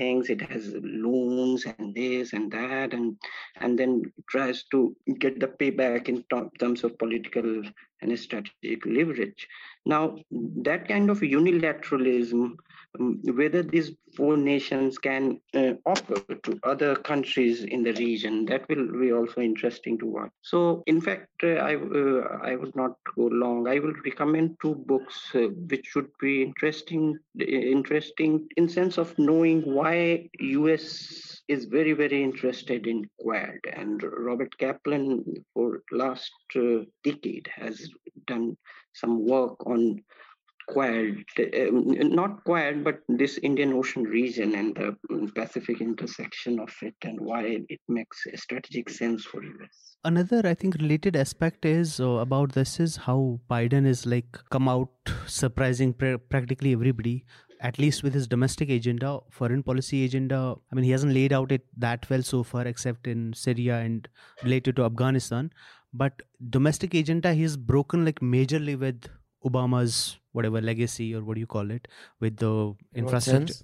things. 0.00 0.30
It 0.34 0.42
has 0.50 0.74
loans 0.82 1.66
and 1.78 1.94
this 1.94 2.32
and 2.32 2.50
that 2.58 2.94
and 2.98 3.16
and 3.60 3.78
then 3.78 3.92
tries 4.34 4.64
to 4.72 4.96
get 5.24 5.40
the 5.40 5.48
payback 5.62 6.08
in 6.08 6.24
terms 6.58 6.84
of 6.84 6.98
political 6.98 7.62
and 8.02 8.18
strategic 8.18 8.84
leverage. 8.86 9.46
Now 9.86 10.16
that 10.62 10.88
kind 10.88 11.10
of 11.10 11.20
unilateralism 11.20 12.56
um, 12.98 13.20
whether 13.22 13.62
these 13.62 13.92
four 14.16 14.36
nations 14.36 14.98
can 14.98 15.40
uh, 15.54 15.74
offer 15.86 16.16
to 16.42 16.58
other 16.64 16.96
countries 16.96 17.62
in 17.62 17.84
the 17.84 17.92
region 17.92 18.44
that 18.46 18.68
will 18.68 18.98
be 18.98 19.12
also 19.12 19.40
interesting 19.40 19.96
to 19.98 20.06
watch. 20.06 20.30
So 20.42 20.82
in 20.86 21.00
fact 21.00 21.28
uh, 21.44 21.58
i 21.70 21.76
uh, 21.76 22.38
i 22.42 22.56
would 22.56 22.74
not 22.74 22.96
go 23.14 23.26
long. 23.26 23.68
I 23.68 23.78
will 23.78 23.94
recommend 24.04 24.56
two 24.60 24.74
books 24.74 25.30
uh, 25.34 25.48
which 25.70 25.86
should 25.86 26.10
be 26.20 26.42
interesting 26.42 27.18
interesting 27.38 28.48
in 28.56 28.68
sense 28.68 28.98
of 28.98 29.16
knowing 29.18 29.62
why 29.62 30.28
us 30.40 31.42
is 31.48 31.64
very 31.64 31.92
very 31.92 32.22
interested 32.22 32.86
in 32.86 33.04
quad 33.18 33.58
and 33.72 34.02
robert 34.02 34.56
kaplan 34.58 35.24
for 35.52 35.82
last 35.90 36.32
uh, 36.56 36.84
decade 37.02 37.48
has 37.54 37.89
done 38.26 38.56
some 38.94 39.26
work 39.26 39.66
on 39.66 40.02
Quad, 40.68 41.24
um, 41.38 41.84
not 42.14 42.44
Quad, 42.44 42.84
but 42.84 43.00
this 43.08 43.38
Indian 43.38 43.72
Ocean 43.72 44.04
region 44.04 44.54
and 44.54 44.74
the 44.76 44.96
um, 45.12 45.32
Pacific 45.34 45.80
intersection 45.80 46.60
of 46.60 46.72
it, 46.82 46.94
and 47.02 47.20
why 47.20 47.58
it 47.68 47.80
makes 47.88 48.24
strategic 48.36 48.88
sense 48.88 49.24
for 49.24 49.42
US. 49.42 49.96
Another, 50.04 50.42
I 50.44 50.54
think, 50.54 50.76
related 50.76 51.16
aspect 51.16 51.64
is 51.64 52.00
uh, 52.00 52.08
about 52.26 52.52
this 52.52 52.78
is 52.78 52.96
how 52.96 53.40
Biden 53.50 53.86
is 53.86 54.06
like 54.06 54.38
come 54.50 54.68
out 54.68 54.90
surprising 55.26 55.92
pra- 55.92 56.18
practically 56.18 56.72
everybody, 56.72 57.24
at 57.60 57.78
least 57.78 58.02
with 58.02 58.14
his 58.14 58.28
domestic 58.28 58.70
agenda, 58.70 59.18
foreign 59.30 59.62
policy 59.62 60.04
agenda. 60.04 60.54
I 60.70 60.74
mean, 60.74 60.84
he 60.84 60.92
hasn't 60.92 61.12
laid 61.12 61.32
out 61.32 61.50
it 61.50 61.66
that 61.76 62.08
well 62.08 62.22
so 62.22 62.42
far, 62.42 62.66
except 62.66 63.06
in 63.06 63.32
Syria 63.32 63.78
and 63.78 64.08
related 64.44 64.76
to 64.76 64.84
Afghanistan. 64.84 65.50
But 65.92 66.22
domestic 66.48 66.94
agenda, 66.94 67.34
he 67.34 67.42
has 67.42 67.56
broken 67.56 68.04
like 68.04 68.20
majorly 68.20 68.78
with 68.78 69.08
Obama's 69.44 70.18
whatever 70.32 70.60
legacy 70.60 71.12
or 71.14 71.24
what 71.24 71.34
do 71.34 71.40
you 71.40 71.46
call 71.46 71.70
it 71.72 71.88
with 72.20 72.36
the 72.36 72.72
infrastructure 72.94 73.54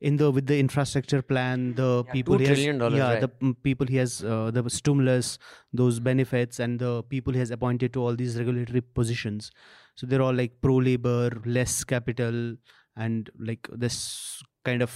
in 0.00 0.16
the 0.16 0.30
with 0.30 0.46
the 0.46 0.58
infrastructure 0.58 1.22
plan 1.22 1.74
the 1.74 2.02
Yeah, 2.06 2.12
people 2.12 2.36
he 2.38 2.46
has, 2.46 2.56
trillion 2.58 2.78
dollars, 2.78 2.98
yeah 2.98 3.12
right. 3.12 3.20
the 3.20 3.54
people 3.62 3.86
he 3.86 3.96
has 3.96 4.24
uh, 4.24 4.50
the 4.50 4.68
stimulus 4.68 5.38
those 5.72 6.00
benefits 6.00 6.58
and 6.58 6.80
the 6.80 7.02
people 7.04 7.32
he 7.32 7.38
has 7.38 7.50
appointed 7.52 7.92
to 7.92 8.00
all 8.02 8.16
these 8.16 8.36
regulatory 8.38 8.80
positions 8.80 9.50
so 9.94 10.06
they're 10.06 10.22
all 10.22 10.34
like 10.34 10.60
pro 10.62 10.76
labor 10.76 11.30
less 11.44 11.84
capital 11.84 12.56
and 12.96 13.30
like 13.38 13.68
this 13.72 14.42
kind 14.64 14.82
of 14.82 14.92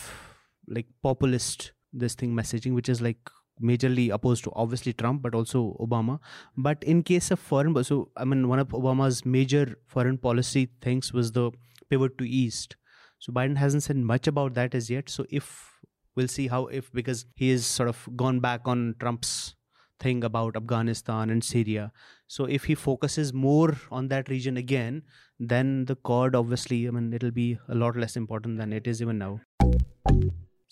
like 0.67 0.87
populist 1.03 1.73
this 1.93 2.15
thing 2.15 2.35
messaging 2.35 2.75
which 2.75 2.89
is 2.89 3.01
like 3.01 3.19
majorly 3.63 4.13
opposed 4.13 4.45
to 4.45 4.53
obviously 4.55 4.93
Trump, 4.93 5.23
but 5.23 5.35
also 5.35 5.77
Obama. 5.81 6.19
But 6.57 6.83
in 6.83 7.03
case 7.03 7.31
of 7.31 7.39
foreign, 7.39 7.83
so 7.85 8.11
I 8.17 8.25
mean, 8.25 8.49
one 8.49 8.59
of 8.59 8.69
Obama's 8.69 9.25
major 9.25 9.79
foreign 9.87 10.19
policy 10.19 10.71
things 10.81 11.13
was 11.13 11.33
the 11.33 11.51
pivot 11.89 12.19
to 12.19 12.29
East. 12.29 12.77
So 13.19 13.33
Biden 13.33 13.57
hasn't 13.57 13.83
said 13.83 13.97
much 13.97 14.27
about 14.27 14.55
that 14.55 14.75
as 14.75 14.89
yet. 14.89 15.09
So 15.09 15.27
if 15.29 15.81
we'll 16.17 16.29
see 16.29 16.49
how 16.49 16.67
if 16.67 16.93
because 16.93 17.27
he 17.35 17.51
has 17.51 17.67
sort 17.67 17.89
of 17.89 18.09
gone 18.17 18.41
back 18.41 18.63
on 18.67 18.95
Trump's 18.99 19.55
thing 20.01 20.25
about 20.25 20.57
Afghanistan 20.57 21.31
and 21.31 21.45
Syria. 21.45 21.93
So 22.27 22.47
if 22.47 22.65
he 22.65 22.75
focuses 22.75 23.33
more 23.33 23.77
on 23.91 24.09
that 24.09 24.29
region 24.29 24.57
again, 24.57 25.03
then 25.39 25.85
the 25.85 25.97
Quad 25.97 26.35
obviously, 26.35 26.89
I 26.89 26.91
mean, 26.91 27.13
it'll 27.13 27.31
be 27.31 27.59
a 27.69 27.75
lot 27.75 27.97
less 27.97 28.17
important 28.17 28.59
than 28.59 28.73
it 28.73 28.87
is 28.87 29.03
even 29.03 29.19
now. 29.19 29.41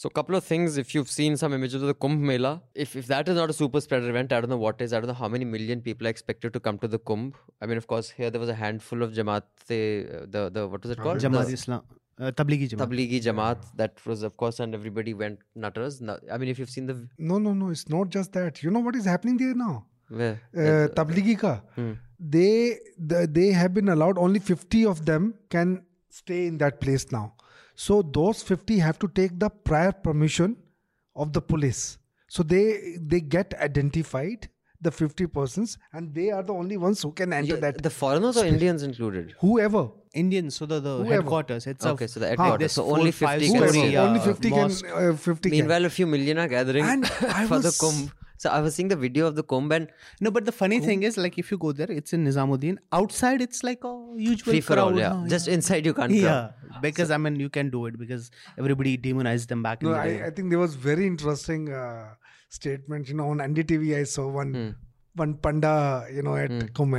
So, 0.03 0.07
a 0.07 0.13
couple 0.17 0.37
of 0.39 0.45
things. 0.45 0.77
If 0.81 0.95
you've 0.95 1.11
seen 1.11 1.37
some 1.37 1.53
images 1.55 1.83
of 1.83 1.89
the 1.89 1.95
Kumbh 2.03 2.21
Mela, 2.31 2.51
if, 2.83 2.95
if 2.95 3.07
that 3.09 3.29
is 3.31 3.35
not 3.35 3.51
a 3.51 3.53
super 3.53 3.81
spreader 3.81 4.09
event, 4.09 4.33
I 4.33 4.41
don't 4.41 4.49
know 4.51 4.57
what 4.65 4.81
is. 4.81 4.93
I 4.93 5.01
don't 5.01 5.09
know 5.09 5.15
how 5.23 5.27
many 5.27 5.45
million 5.45 5.81
people 5.81 6.07
are 6.07 6.11
expected 6.11 6.53
to 6.57 6.61
come 6.61 6.79
to 6.85 6.87
the 6.93 7.01
Kumbh. 7.01 7.33
I 7.61 7.67
mean, 7.67 7.79
of 7.79 7.89
course, 7.89 8.11
here 8.19 8.31
there 8.31 8.39
was 8.45 8.49
a 8.49 8.55
handful 8.55 9.03
of 9.07 9.13
Jamaat, 9.17 9.43
uh, 9.79 10.21
the 10.35 10.51
the 10.59 10.69
what 10.75 10.85
was 10.85 10.93
it 10.93 11.01
called? 11.07 11.19
Jamaat-e-Islam, 11.19 11.83
uh, 12.21 12.31
Tablighi 12.43 12.69
Jamaat. 12.75 12.85
Tablighi 12.85 13.21
Jamaat. 13.25 13.65
That 13.83 14.07
was, 14.07 14.23
of 14.23 14.37
course, 14.37 14.61
and 14.61 14.79
everybody 14.81 15.15
went 15.25 15.41
nutters. 15.57 16.01
No- 16.01 16.19
I 16.31 16.39
mean, 16.39 16.49
if 16.55 16.61
you've 16.61 16.71
seen 16.77 16.87
the 16.93 16.97
No, 17.33 17.41
no, 17.49 17.57
no. 17.65 17.71
It's 17.79 17.89
not 17.97 18.15
just 18.19 18.33
that. 18.39 18.63
You 18.63 18.71
know 18.71 18.85
what 18.91 18.95
is 19.03 19.11
happening 19.15 19.37
there 19.37 19.59
now? 19.65 19.75
where 20.21 20.41
Uh, 20.55 20.87
Tablighi 21.01 21.37
ka. 21.41 21.57
Hmm. 21.75 21.91
They 22.37 22.79
the, 23.15 23.27
they 23.41 23.51
have 23.63 23.75
been 23.75 23.89
allowed. 23.99 24.25
Only 24.29 24.47
fifty 24.53 24.87
of 24.95 25.05
them 25.13 25.29
can 25.57 25.77
stay 26.23 26.41
in 26.47 26.65
that 26.67 26.81
place 26.87 27.11
now. 27.19 27.27
So 27.87 27.97
those 28.19 28.43
fifty 28.53 28.77
have 28.85 28.99
to 29.07 29.09
take 29.19 29.39
the 29.43 29.51
prior 29.71 29.93
permission 30.07 30.57
of 31.25 31.33
the 31.33 31.43
police. 31.51 31.83
So 32.37 32.43
they 32.53 32.65
they 33.15 33.21
get 33.35 33.55
identified 33.67 34.49
the 34.87 34.91
fifty 34.97 35.27
persons, 35.37 35.77
and 35.93 36.11
they 36.19 36.27
are 36.39 36.43
the 36.49 36.55
only 36.63 36.77
ones 36.87 37.01
who 37.07 37.13
can 37.21 37.33
enter 37.39 37.55
Yeah, 37.55 37.61
that. 37.67 37.79
the 37.87 37.91
foreigners 38.01 38.37
or 38.43 38.45
Indians 38.51 38.83
included? 38.89 39.33
Whoever. 39.45 39.85
Indians, 40.25 40.57
so 40.59 40.67
the, 40.67 40.81
the 40.81 40.93
Whoever. 40.99 41.15
headquarters 41.17 41.67
itself. 41.73 41.95
Okay, 41.95 42.07
so 42.13 42.21
the 42.21 42.29
headquarters. 42.29 42.59
there's 42.61 42.73
so 42.73 42.85
only 42.97 43.11
50 43.13 43.47
can 43.49 43.57
Whoever. 43.57 43.73
see. 43.73 43.97
only 44.05 44.21
uh, 44.21 44.29
fifty 44.29 44.51
mosque. 44.51 44.85
can. 44.87 45.11
Uh, 45.11 45.17
fifty. 45.17 45.51
can. 45.51 45.59
Meanwhile, 45.59 45.85
a 45.85 45.91
few 45.91 46.07
million 46.07 46.39
are 46.45 46.49
gathering 46.49 46.85
And 46.85 47.05
I 47.41 47.47
for 47.47 47.59
the 47.59 47.69
was- 47.75 47.79
Kumbh. 47.85 48.13
So 48.43 48.51
I 48.57 48.59
was 48.65 48.75
seeing 48.79 48.89
the 48.91 48.97
video 49.05 49.27
of 49.29 49.37
the 49.39 49.43
Kumbh 49.53 49.73
and 49.77 49.89
No, 50.27 50.31
but 50.39 50.45
the 50.49 50.53
funny 50.59 50.79
thing 50.81 51.03
is, 51.09 51.17
like, 51.25 51.39
if 51.43 51.51
you 51.53 51.59
go 51.65 51.73
there, 51.81 51.91
it's 51.91 52.13
in 52.19 52.25
Nizamuddin. 52.27 52.77
Outside, 52.99 53.41
it's 53.47 53.63
like 53.69 53.87
a 53.91 53.93
usual 54.17 54.53
free 54.53 54.61
for 54.61 54.79
all. 54.79 54.91
crowd. 54.93 55.01
Yeah, 55.05 55.15
huh? 55.23 55.27
just 55.35 55.49
inside 55.57 55.87
you 55.91 55.95
can't. 55.95 56.13
yeah, 56.19 56.51
come. 56.73 56.81
because 56.87 57.09
so, 57.09 57.15
I 57.15 57.19
mean, 57.25 57.41
you 57.45 57.49
can 57.59 57.71
do 57.77 57.87
it 57.87 57.99
because 58.05 58.31
everybody 58.57 58.97
demonized 59.09 59.49
them 59.55 59.63
back 59.69 59.83
in 59.83 59.89
No, 59.89 59.95
the 59.95 60.01
I, 60.01 60.07
day. 60.13 60.23
I 60.29 60.31
think 60.31 60.51
there 60.51 60.63
was 60.67 60.77
very 60.77 61.07
interesting 61.15 61.69
uh, 61.73 62.15
statement. 62.49 63.09
You 63.09 63.17
know, 63.23 63.29
on 63.31 63.39
NDTV 63.49 63.97
I 64.01 64.05
saw 64.05 64.29
one 64.41 64.55
Hmm. 64.59 64.69
one 65.27 65.35
panda. 65.49 66.07
You 66.15 66.23
know, 66.23 66.37
at 66.37 66.51
Kumbh 66.81 66.93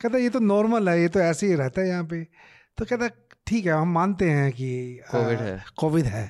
कहता 0.00 0.18
ये 0.18 0.30
तो 0.30 0.38
normal 0.52 0.88
है 0.88 1.00
ये 1.00 1.08
तो 1.08 1.20
ऐसे 1.20 1.46
ही 1.46 1.54
रहता 1.64 1.80
है 1.80 1.88
यहाँ 1.88 2.04
पे 2.14 2.22
तो 2.78 2.84
कहता 2.84 3.08
ठीक 3.46 3.66
है 3.66 3.72
हम 3.72 3.92
मानते 3.94 4.30
हैं 4.30 4.52
कि 4.52 4.70
COVID 5.14 5.40
है। 5.40 5.64
कोविड 5.78 6.04
है 6.04 6.24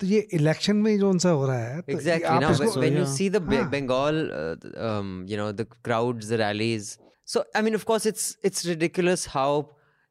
तो 0.00 0.06
ये 0.06 0.18
इलेक्शन 0.40 0.76
में 0.84 0.98
जो 0.98 1.08
उनसा 1.10 1.30
हो 1.38 1.46
रहा 1.46 1.58
है 1.64 1.80
तो 1.80 1.92
Exactly. 1.92 2.24
आप 2.34 2.40
Now, 2.42 2.50
इसको- 2.52 2.68
when, 2.70 2.80
when 2.84 2.96
you 2.98 3.04
yeah. 3.04 3.12
see 3.16 3.28
the 3.36 3.40
Be- 3.48 3.56
हाँ. 3.62 3.70
Bengal, 3.74 4.20
uh, 4.38 4.54
th- 4.62 4.74
um, 4.90 5.10
you 5.32 5.36
know, 5.40 5.48
the 5.60 5.66
crowds, 5.88 6.28
the 6.34 6.38
rallies. 6.42 6.90
So 7.34 7.44
I 7.54 7.62
mean, 7.66 7.74
of 7.80 7.84
course, 7.90 8.06
it's 8.12 8.28
it's 8.50 8.64
ridiculous 8.68 9.26
how 9.34 9.48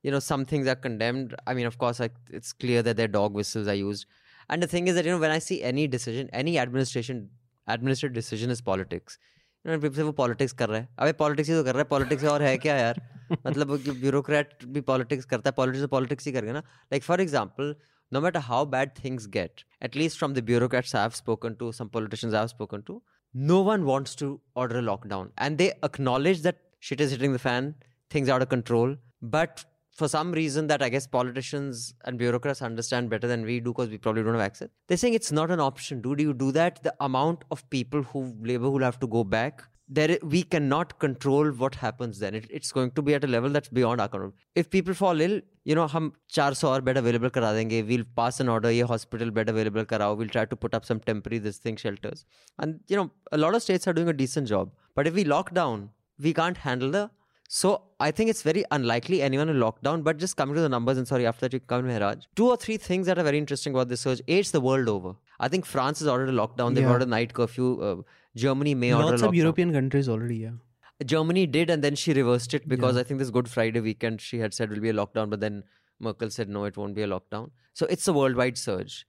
you 0.08 0.12
know 0.16 0.20
some 0.28 0.46
things 0.54 0.70
are 0.74 0.78
condemned. 0.88 1.34
I 1.54 1.56
mean, 1.60 1.70
of 1.72 1.78
course, 1.86 2.00
like 2.06 2.20
it's 2.42 2.54
clear 2.66 2.84
that 2.90 3.02
their 3.02 3.12
dog 3.18 3.40
whistles 3.42 3.72
are 3.76 3.78
used. 3.82 4.06
And 4.50 4.66
the 4.66 4.70
thing 4.76 4.88
is 4.92 4.96
that 5.00 5.10
you 5.10 5.16
know, 5.16 5.24
when 5.26 5.34
I 5.40 5.42
see 5.48 5.58
any 5.72 5.88
decision, 5.98 6.30
any 6.44 6.54
administration, 6.68 7.26
administrative 7.68 8.16
decision 8.22 8.56
is 8.58 8.62
politics. 8.72 9.20
You 9.66 9.72
know, 9.72 9.80
people 9.88 10.04
वो 10.12 10.14
politics 10.24 10.54
कर 10.62 10.70
रहा 10.70 10.80
है 10.80 10.88
अबे 11.06 11.14
politics 11.26 11.50
ही 11.50 11.56
तो 11.56 11.64
कर 11.64 11.76
रहा 11.76 11.84
है 11.84 11.90
politics 11.98 12.24
और 12.34 12.42
है 12.44 12.58
क्या 12.66 12.76
यार 12.78 13.02
मतलब 13.48 13.76
ब्यूरोक्रेट 14.04 14.64
भी 14.78 14.82
politics 14.90 15.26
करता 15.34 15.50
है 15.50 15.56
politics 15.60 15.82
तो 15.88 15.90
politics 15.96 16.26
ही 16.28 16.32
करेगा 16.38 16.54
ना 16.54 16.62
like 16.94 17.04
for 17.10 17.18
example 17.26 17.74
no 18.12 18.22
matter 18.22 18.40
how 18.40 18.66
bad 18.66 18.96
things 18.96 19.28
get 19.28 19.64
at 19.82 19.96
least 19.96 20.18
from 20.18 20.34
the 20.34 20.42
bureaucrats 20.42 20.96
I've 20.96 21.16
spoken 21.16 21.56
to 21.58 21.72
some 21.72 21.90
politicians 21.90 22.34
I've 22.34 22.50
spoken 22.50 22.84
to 22.84 23.02
no 23.34 23.62
one 23.62 23.86
wants 23.86 24.16
to 24.16 24.40
order 24.56 24.80
a 24.80 24.82
lockdown 24.82 25.32
and 25.38 25.58
they 25.58 25.74
acknowledge 25.84 26.42
that 26.42 26.58
shit 26.80 27.02
is 27.02 27.12
hitting 27.12 27.34
the 27.34 27.40
fan 27.40 27.76
things 28.10 28.30
are 28.30 28.36
out 28.36 28.42
of 28.42 28.50
control 28.50 28.96
but 29.22 29.66
for 30.00 30.08
some 30.08 30.32
reason 30.32 30.68
that 30.68 30.82
I 30.82 30.90
guess 30.90 31.06
politicians 31.06 31.94
and 32.06 32.18
bureaucrats 32.18 32.62
understand 32.62 33.10
better 33.10 33.28
than 33.28 33.44
we 33.44 33.60
do 33.60 33.72
because 33.72 33.90
we 33.90 33.98
probably 33.98 34.24
don't 34.24 34.34
have 34.34 34.42
access. 34.42 34.70
They're 34.88 34.98
saying 34.98 35.14
it's 35.14 35.32
not 35.32 35.52
an 35.52 35.60
option. 35.60 36.02
Do 36.02 36.16
you 36.18 36.34
do 36.34 36.54
that? 36.54 36.82
The 36.84 36.96
amount 37.02 37.44
of 37.52 37.70
people 37.70 38.04
who 38.04 38.34
labor 38.42 38.66
who'll 38.66 38.84
have 38.84 39.00
to 39.02 39.08
go 39.08 39.26
back, 39.26 39.64
there 39.90 40.18
we 40.22 40.42
cannot 40.44 40.98
control 41.00 41.50
what 41.62 41.76
happens 41.76 42.20
then 42.20 42.36
it, 42.36 42.46
it's 42.50 42.72
going 42.72 42.92
to 42.92 43.02
be 43.02 43.14
at 43.16 43.24
a 43.24 43.28
level 43.28 43.50
that's 43.50 43.70
beyond 43.70 44.00
our 44.00 44.08
control 44.08 44.32
if 44.56 44.70
people 44.70 44.94
fall 44.94 45.20
ill 45.20 45.42
you 45.66 45.76
know 45.80 45.88
hum 45.88 46.14
400 46.38 46.64
aur 46.72 46.82
bed 46.88 46.98
available 47.02 47.32
kara 47.38 47.52
denge 47.60 47.78
we'll 47.92 48.10
pass 48.20 48.40
an 48.44 48.50
order 48.56 48.70
a 48.70 48.88
hospital 48.94 49.32
bed 49.38 49.50
available 49.54 49.86
karao 49.94 50.10
we'll 50.20 50.34
try 50.38 50.46
to 50.54 50.60
put 50.66 50.76
up 50.80 50.86
some 50.90 51.00
temporary 51.12 51.40
this 51.48 51.58
thing 51.66 51.78
shelters 51.86 52.26
and 52.60 52.80
you 52.88 53.00
know 53.00 53.08
a 53.38 53.40
lot 53.46 53.56
of 53.60 53.64
states 53.68 53.88
are 53.92 53.96
doing 54.00 54.12
a 54.16 54.18
decent 54.24 54.48
job 54.56 54.76
but 55.00 55.08
if 55.12 55.16
we 55.22 55.26
lock 55.36 55.54
down 55.62 55.90
we 56.28 56.34
can't 56.42 56.60
handle 56.68 56.92
the 56.98 57.10
so 57.52 57.82
I 58.00 58.12
think 58.12 58.30
it's 58.30 58.44
very 58.44 58.64
unlikely 58.70 59.24
anyone 59.24 59.48
will 59.48 59.56
lock 59.56 59.82
down. 59.82 60.04
But 60.04 60.18
just 60.18 60.38
coming 60.38 60.54
to 60.54 60.62
the 60.62 60.70
numbers, 60.70 61.00
and 61.00 61.08
sorry, 61.08 61.26
after 61.26 61.48
that 61.48 61.54
you 61.54 61.60
come, 61.60 61.86
Mehraj. 61.86 62.28
Two 62.36 62.48
or 62.48 62.56
three 62.56 62.78
things 62.78 63.08
that 63.08 63.18
are 63.18 63.24
very 63.24 63.40
interesting 63.40 63.74
about 63.74 63.90
this 63.90 64.02
surge. 64.02 64.22
A, 64.28 64.38
it's 64.38 64.52
the 64.52 64.62
world 64.62 64.88
over. 64.88 65.16
I 65.40 65.48
think 65.48 65.66
France 65.66 66.00
has 66.00 66.08
ordered 66.08 66.30
a 66.30 66.34
lockdown. 66.34 66.76
They've 66.76 66.84
Yeah. 66.84 66.92
ordered 66.92 67.08
a 67.08 67.12
night 67.12 67.34
curfew. 67.34 67.82
Uh, 67.82 68.02
Germany 68.36 68.76
may 68.76 68.94
order 68.94 69.12
Lots 69.12 69.22
of. 69.22 69.36
European 69.36 69.72
countries 69.74 70.10
already, 70.10 70.38
yeah. 70.38 70.58
Germany 71.06 71.46
did, 71.48 71.70
and 71.70 71.84
then 71.84 71.96
she 71.96 72.14
reversed 72.14 72.54
it 72.54 72.68
because 72.68 72.98
I 72.98 73.04
think 73.04 73.20
this 73.20 73.30
Good 73.30 73.50
Friday 73.50 73.80
weekend 73.80 74.20
she 74.22 74.40
had 74.40 74.54
said 74.54 74.70
will 74.70 74.82
be 74.82 74.90
a 74.90 74.94
lockdown, 74.94 75.30
but 75.30 75.40
then 75.40 75.64
Merkel 76.00 76.30
said 76.30 76.50
no, 76.50 76.66
it 76.66 76.76
won't 76.78 76.96
be 76.96 77.04
a 77.04 77.08
lockdown. 77.08 77.52
So 77.74 77.86
it's 77.86 78.08
a 78.08 78.14
worldwide 78.14 78.58
surge. 78.58 79.06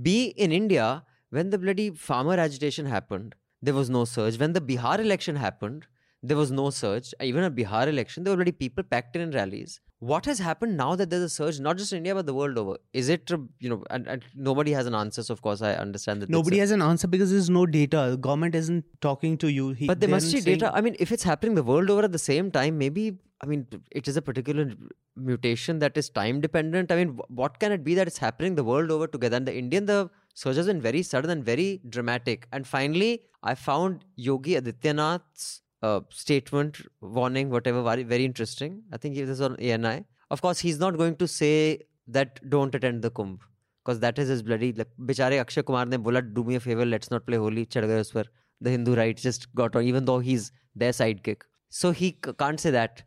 B 0.00 0.26
in 0.36 0.52
India, 0.52 1.04
when 1.30 1.50
the 1.50 1.58
bloody 1.58 1.90
farmer 1.90 2.34
agitation 2.34 2.86
happened, 2.86 3.34
there 3.60 3.74
was 3.74 3.90
no 3.90 4.04
surge. 4.04 4.38
When 4.38 4.52
the 4.52 4.60
Bihar 4.60 4.98
election 5.00 5.36
happened, 5.36 5.86
there 6.22 6.36
was 6.36 6.52
no 6.52 6.70
surge. 6.70 7.12
Even 7.20 7.42
at 7.42 7.54
Bihar 7.56 7.88
election, 7.88 8.22
there 8.22 8.32
were 8.32 8.36
already 8.36 8.52
people 8.52 8.84
packed 8.84 9.16
in 9.16 9.22
in 9.22 9.30
rallies. 9.32 9.80
What 10.10 10.26
has 10.26 10.40
happened 10.40 10.76
now 10.76 10.96
that 10.96 11.10
there's 11.10 11.22
a 11.22 11.28
surge, 11.28 11.60
not 11.60 11.78
just 11.78 11.92
in 11.92 11.98
India 11.98 12.12
but 12.12 12.26
the 12.26 12.34
world 12.34 12.58
over? 12.58 12.76
Is 12.92 13.08
it 13.08 13.30
you 13.60 13.68
know? 13.72 13.84
And, 13.88 14.08
and 14.08 14.24
nobody 14.34 14.72
has 14.72 14.86
an 14.86 14.96
answer. 14.96 15.22
So 15.22 15.32
of 15.32 15.42
course, 15.42 15.62
I 15.62 15.74
understand 15.74 16.22
that. 16.22 16.28
Nobody 16.28 16.58
has 16.58 16.72
an 16.72 16.82
answer 16.82 17.06
because 17.06 17.30
there's 17.30 17.48
no 17.48 17.66
data. 17.66 18.08
The 18.10 18.16
government 18.16 18.56
isn't 18.56 18.84
talking 19.00 19.38
to 19.38 19.52
you. 19.52 19.70
He, 19.70 19.86
but 19.86 20.00
there 20.00 20.08
must 20.08 20.34
be 20.34 20.40
data. 20.40 20.72
I 20.74 20.80
mean, 20.80 20.96
if 20.98 21.12
it's 21.12 21.22
happening 21.22 21.54
the 21.54 21.62
world 21.62 21.88
over 21.88 22.02
at 22.02 22.10
the 22.10 22.18
same 22.18 22.50
time, 22.50 22.78
maybe 22.78 23.18
I 23.44 23.46
mean 23.46 23.64
it 23.92 24.08
is 24.08 24.16
a 24.16 24.22
particular 24.22 24.72
mutation 25.16 25.78
that 25.78 25.96
is 25.96 26.10
time 26.10 26.40
dependent. 26.40 26.90
I 26.90 26.96
mean, 26.96 27.16
what 27.28 27.60
can 27.60 27.70
it 27.70 27.84
be 27.84 27.94
that 27.94 28.08
it's 28.08 28.18
happening 28.18 28.56
the 28.56 28.64
world 28.64 28.90
over 28.90 29.06
together? 29.06 29.36
And 29.36 29.46
the 29.46 29.56
Indian, 29.56 29.86
the 29.86 30.10
surge 30.34 30.56
has 30.56 30.66
been 30.66 30.80
very 30.80 31.02
sudden 31.02 31.30
and 31.30 31.44
very 31.44 31.80
dramatic. 31.88 32.48
And 32.52 32.66
finally, 32.66 33.22
I 33.44 33.54
found 33.54 34.04
Yogi 34.16 34.60
Adityanath's 34.60 35.61
uh, 35.82 36.00
statement, 36.10 36.80
warning, 37.00 37.50
whatever, 37.50 37.82
very, 37.82 38.02
very 38.04 38.24
interesting. 38.24 38.82
I 38.92 38.96
think 38.96 39.14
he 39.14 39.24
was 39.24 39.40
on 39.40 39.56
ANI. 39.56 40.04
Of 40.30 40.42
course, 40.42 40.58
he's 40.60 40.78
not 40.78 40.96
going 40.96 41.16
to 41.16 41.28
say 41.28 41.80
that 42.08 42.40
don't 42.48 42.74
attend 42.74 43.02
the 43.02 43.10
Kumbh 43.10 43.38
because 43.86 44.00
that 44.00 44.18
is 44.18 44.28
his 44.28 44.42
bloody 44.42 44.72
like, 44.72 44.88
बेचारे 45.00 45.38
अक्षय 45.38 45.62
कुमार 45.62 45.86
ने 45.88 45.98
बोला 45.98 46.20
do 46.34 46.44
me 46.44 46.54
a 46.54 46.58
favour 46.58 46.84
let's 46.86 47.12
not 47.12 47.24
play 47.26 47.36
Holi 47.36 47.64
चढ़ 47.74 47.84
गए 47.84 48.00
उस 48.00 48.10
पर 48.10 48.28
the 48.60 48.68
Hindu 48.68 48.94
right 48.94 49.20
just 49.20 49.48
got 49.56 49.76
on 49.76 49.82
even 49.84 50.04
though 50.04 50.18
he 50.18 50.34
is 50.34 50.50
their 50.78 50.92
sidekick 51.24 51.44
so 51.72 51.90
he 52.00 52.10
can't 52.28 52.60
say 52.60 52.72
that 52.72 53.02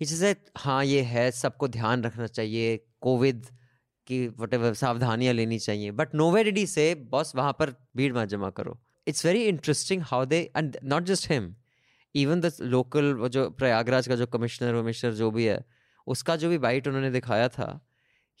इससे 0.00 0.34
हाँ 0.58 0.84
ये 0.84 1.00
है 1.14 1.30
सबको 1.30 1.68
ध्यान 1.68 2.04
रखना 2.04 2.26
चाहिए 2.26 2.76
कोविड 3.00 3.46
की 4.06 4.26
वट 4.38 4.54
एवर 4.54 4.74
सावधानियाँ 4.74 5.34
लेनी 5.34 5.58
चाहिए 5.58 5.90
बट 6.00 6.14
नो 6.14 6.30
वे 6.32 6.44
डिडी 6.44 6.66
से 6.66 6.94
बॉस 7.10 7.34
वहाँ 7.36 7.52
पर 7.58 7.74
भीड़ 7.96 8.12
मत 8.18 8.28
जमा 8.28 8.50
करो 8.60 8.78
it's 9.06 9.26
very 9.26 9.44
interesting 9.48 10.02
how 10.06 10.24
they 10.26 10.40
and 10.56 10.76
not 10.84 11.02
just 11.12 11.30
him 11.30 11.54
even 12.14 12.40
the 12.40 12.52
local 12.60 13.28
जो 13.28 13.48
प्रयागराज 13.50 14.08
का 14.08 14.16
जो 14.16 14.26
कमिश्नर 14.26 14.74
वमिश्नर 14.74 15.12
जो 15.12 15.30
भी 15.30 15.44
है, 15.44 15.64
उसका 16.06 16.36
जो 16.36 16.48
भी 16.48 16.58
बाइट 16.58 16.88
उन्होंने 16.88 17.10
दिखाया 17.10 17.48
था 17.48 17.68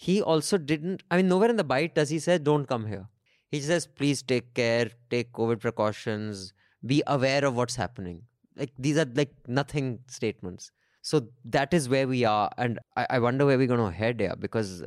he 0.02 0.20
also 0.20 0.56
didn't 0.56 1.02
I 1.12 1.18
mean 1.18 1.26
nowhere 1.40 1.50
in 1.50 1.56
the 1.56 1.64
bite 1.66 1.98
does 1.98 2.12
he 2.12 2.20
says 2.20 2.42
don't 2.42 2.66
come 2.68 2.86
here 2.86 3.06
he 3.52 3.60
says 3.62 3.86
please 3.98 4.24
take 4.28 4.52
care 4.56 4.94
take 5.10 5.30
COVID 5.30 5.58
precautions 5.58 6.52
be 6.84 7.00
aware 7.16 7.44
of 7.44 7.54
what's 7.54 7.78
happening 7.78 8.18
like 8.56 8.72
these 8.80 8.98
are 8.98 9.14
like 9.16 9.32
nothing 9.50 9.98
statements 10.10 10.72
so 11.04 11.20
that 11.46 11.74
is 11.74 11.88
where 11.88 12.04
we 12.04 12.22
are 12.22 12.64
and 12.64 12.80
I 12.98 13.18
wonder 13.18 13.44
where 13.44 13.56
we 13.56 13.66
go 13.66 13.76
going 13.76 13.92
to 13.92 14.02
head 14.02 14.38
because 14.38 14.84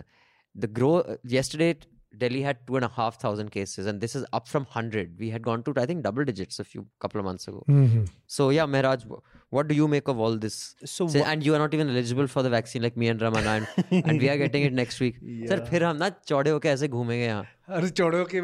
the 0.56 0.66
grow 0.66 0.92
growth 1.28 1.86
delhi 2.21 2.41
had 2.45 2.61
two 2.69 2.77
and 2.79 2.87
a 2.87 2.89
half 2.99 3.17
thousand 3.23 3.51
cases 3.57 3.89
and 3.91 4.05
this 4.05 4.15
is 4.21 4.23
up 4.39 4.47
from 4.53 4.65
100 4.77 5.11
we 5.25 5.29
had 5.35 5.43
gone 5.49 5.63
to 5.67 5.75
i 5.83 5.85
think 5.91 6.03
double 6.07 6.25
digits 6.31 6.63
a 6.63 6.65
few 6.71 6.85
couple 7.05 7.21
of 7.23 7.27
months 7.27 7.49
ago 7.51 7.61
Mhm. 7.75 8.07
so 8.37 8.47
yeah 8.57 8.67
mehraj 8.77 9.05
wh- 9.11 9.21
what 9.59 9.69
do 9.73 9.77
you 9.81 9.89
make 9.97 10.09
of 10.15 10.23
all 10.27 10.39
this 10.47 10.57
So 10.95 11.07
Say- 11.13 11.21
wha- 11.21 11.29
and 11.35 11.47
you 11.49 11.55
are 11.59 11.61
not 11.65 11.77
even 11.79 11.93
eligible 11.95 12.31
for 12.37 12.43
the 12.47 12.53
vaccine 12.57 12.83
like 12.89 12.97
me 13.03 13.11
and 13.13 13.23
Ramana 13.27 13.53
and, 13.59 14.01
and 14.11 14.25
we 14.27 14.31
are 14.33 14.39
getting 14.45 14.67
it 14.71 14.75
next 14.81 15.05
week 15.05 15.21
sir 15.53 15.65
फिर 15.71 15.85
हम 15.91 15.97
ना 16.07 16.09
चौड़े 16.33 16.51
होके 16.57 16.69
ऐसे 16.75 16.89
घूमेंगे 16.89 17.23
यहाँ 17.25 17.45
अरे 17.81 17.91
चौड़ो 18.03 18.25
के 18.35 18.43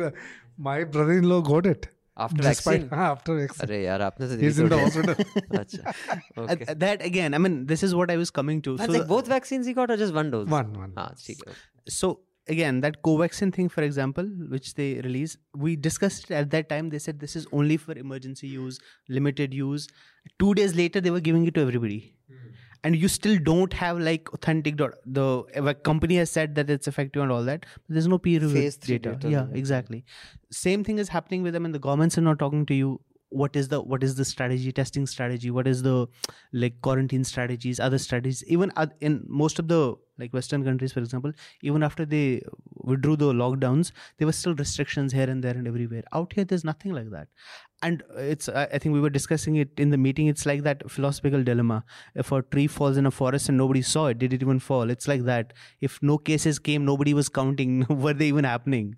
my 0.68 0.78
brother-in-law 0.96 1.42
got 1.50 1.72
it 1.74 1.90
After 2.24 2.42
Despite 2.44 2.82
vaccine? 2.90 3.00
after 3.04 3.34
vaccine. 3.36 3.62
अरे 3.64 3.78
यार 3.84 4.02
आपने 4.08 4.26
तो 4.32 4.36
He's 4.42 4.58
in 4.64 4.68
the 4.72 4.76
hospital. 4.80 5.14
अच्छा. 5.60 5.94
Uh, 6.42 6.44
Okay. 6.54 6.74
that 6.82 7.00
again, 7.08 7.34
I 7.38 7.40
mean, 7.46 7.56
this 7.72 7.82
is 7.86 7.94
what 8.00 8.12
I 8.14 8.16
was 8.20 8.30
coming 8.36 8.60
to. 8.66 8.74
That's 8.82 8.92
so, 8.92 8.98
like 8.98 9.08
both 9.12 9.30
vaccines 9.32 9.70
he 9.70 9.74
got 9.78 9.92
or 9.94 9.96
just 10.02 10.14
one 10.18 10.30
dose? 10.34 10.46
One, 10.52 10.70
one. 10.82 10.92
हाँ, 10.98 11.06
ठीक 11.24 11.42
है. 11.48 11.54
so 11.96 12.10
again, 12.49 12.81
that 12.81 13.01
Covaxin 13.03 13.53
thing, 13.53 13.69
for 13.69 13.81
example, 13.83 14.25
which 14.49 14.73
they 14.73 14.95
released, 15.01 15.37
we 15.55 15.75
discussed 15.75 16.29
it 16.29 16.33
at 16.33 16.49
that 16.51 16.69
time. 16.69 16.89
They 16.89 16.99
said 16.99 17.19
this 17.19 17.35
is 17.35 17.47
only 17.51 17.77
for 17.77 17.97
emergency 17.97 18.47
use, 18.47 18.79
limited 19.07 19.53
use. 19.53 19.87
Two 20.39 20.53
days 20.53 20.75
later, 20.75 21.01
they 21.01 21.11
were 21.11 21.19
giving 21.19 21.45
it 21.45 21.53
to 21.55 21.61
everybody. 21.61 22.15
Hmm. 22.27 22.49
And 22.83 22.95
you 22.95 23.09
still 23.09 23.37
don't 23.37 23.73
have 23.73 23.99
like 23.99 24.33
authentic 24.33 24.77
dot. 24.77 24.93
The 25.05 25.75
company 25.83 26.15
has 26.15 26.31
said 26.31 26.55
that 26.55 26.69
it's 26.69 26.87
effective 26.87 27.21
and 27.21 27.31
all 27.31 27.43
that, 27.43 27.65
but 27.75 27.93
there's 27.93 28.07
no 28.07 28.17
peer 28.17 28.39
reviewed 28.39 28.79
data. 28.79 29.15
data, 29.15 29.29
yeah. 29.29 29.47
exactly. 29.53 30.05
Same 30.49 30.83
thing 30.83 30.97
is 30.97 31.09
happening 31.09 31.43
with 31.43 31.53
them, 31.53 31.65
and 31.65 31.75
the 31.75 31.79
governments 31.79 32.17
are 32.17 32.21
not 32.21 32.39
talking 32.39 32.65
to 32.67 32.73
you 32.73 33.01
what 33.29 33.55
is 33.55 33.67
the 33.67 33.81
what 33.81 34.03
is 34.03 34.15
the 34.15 34.25
strategy 34.25 34.71
testing 34.71 35.05
strategy? 35.05 35.51
What 35.51 35.67
is 35.67 35.83
the 35.83 36.07
like 36.51 36.81
quarantine 36.81 37.23
strategies 37.23 37.79
other 37.79 37.97
strategies? 37.97 38.43
Even 38.45 38.71
in 39.01 39.23
most 39.27 39.59
of 39.59 39.67
the 39.67 39.95
like 40.17 40.33
western 40.33 40.65
countries 40.65 40.91
for 40.91 40.99
example 40.99 41.31
even 41.61 41.81
after 41.81 42.05
they 42.05 42.41
withdrew 42.75 43.15
the 43.15 43.31
lockdowns 43.31 43.93
there 44.17 44.27
were 44.27 44.33
still 44.33 44.53
restrictions 44.55 45.13
here 45.13 45.29
and 45.29 45.43
there 45.43 45.53
and 45.53 45.67
everywhere. 45.67 46.03
Out 46.11 46.33
here 46.33 46.43
there's 46.43 46.63
nothing 46.63 46.93
like 46.93 47.09
that. 47.11 47.27
And 47.81 48.03
it's 48.17 48.49
i 48.49 48.77
think 48.77 48.93
we 48.93 48.99
were 48.99 49.09
discussing 49.09 49.55
it 49.55 49.69
in 49.77 49.91
the 49.91 49.97
meeting. 49.97 50.27
It's 50.27 50.45
like 50.45 50.63
that 50.63 50.89
philosophical 50.89 51.43
dilemma. 51.43 51.83
If 52.15 52.31
a 52.31 52.41
tree 52.41 52.67
falls 52.67 52.97
in 52.97 53.05
a 53.05 53.11
forest 53.11 53.49
and 53.49 53.57
nobody 53.57 53.81
saw 53.81 54.07
it 54.07 54.17
did 54.17 54.33
it 54.33 54.41
even 54.41 54.59
fall? 54.59 54.89
It's 54.89 55.07
like 55.07 55.23
that. 55.25 55.53
If 55.81 56.01
no 56.01 56.17
cases 56.17 56.59
came 56.59 56.83
nobody 56.83 57.13
was 57.13 57.29
counting. 57.29 57.85
Were 57.89 58.13
they 58.13 58.27
even 58.27 58.43
happening 58.43 58.97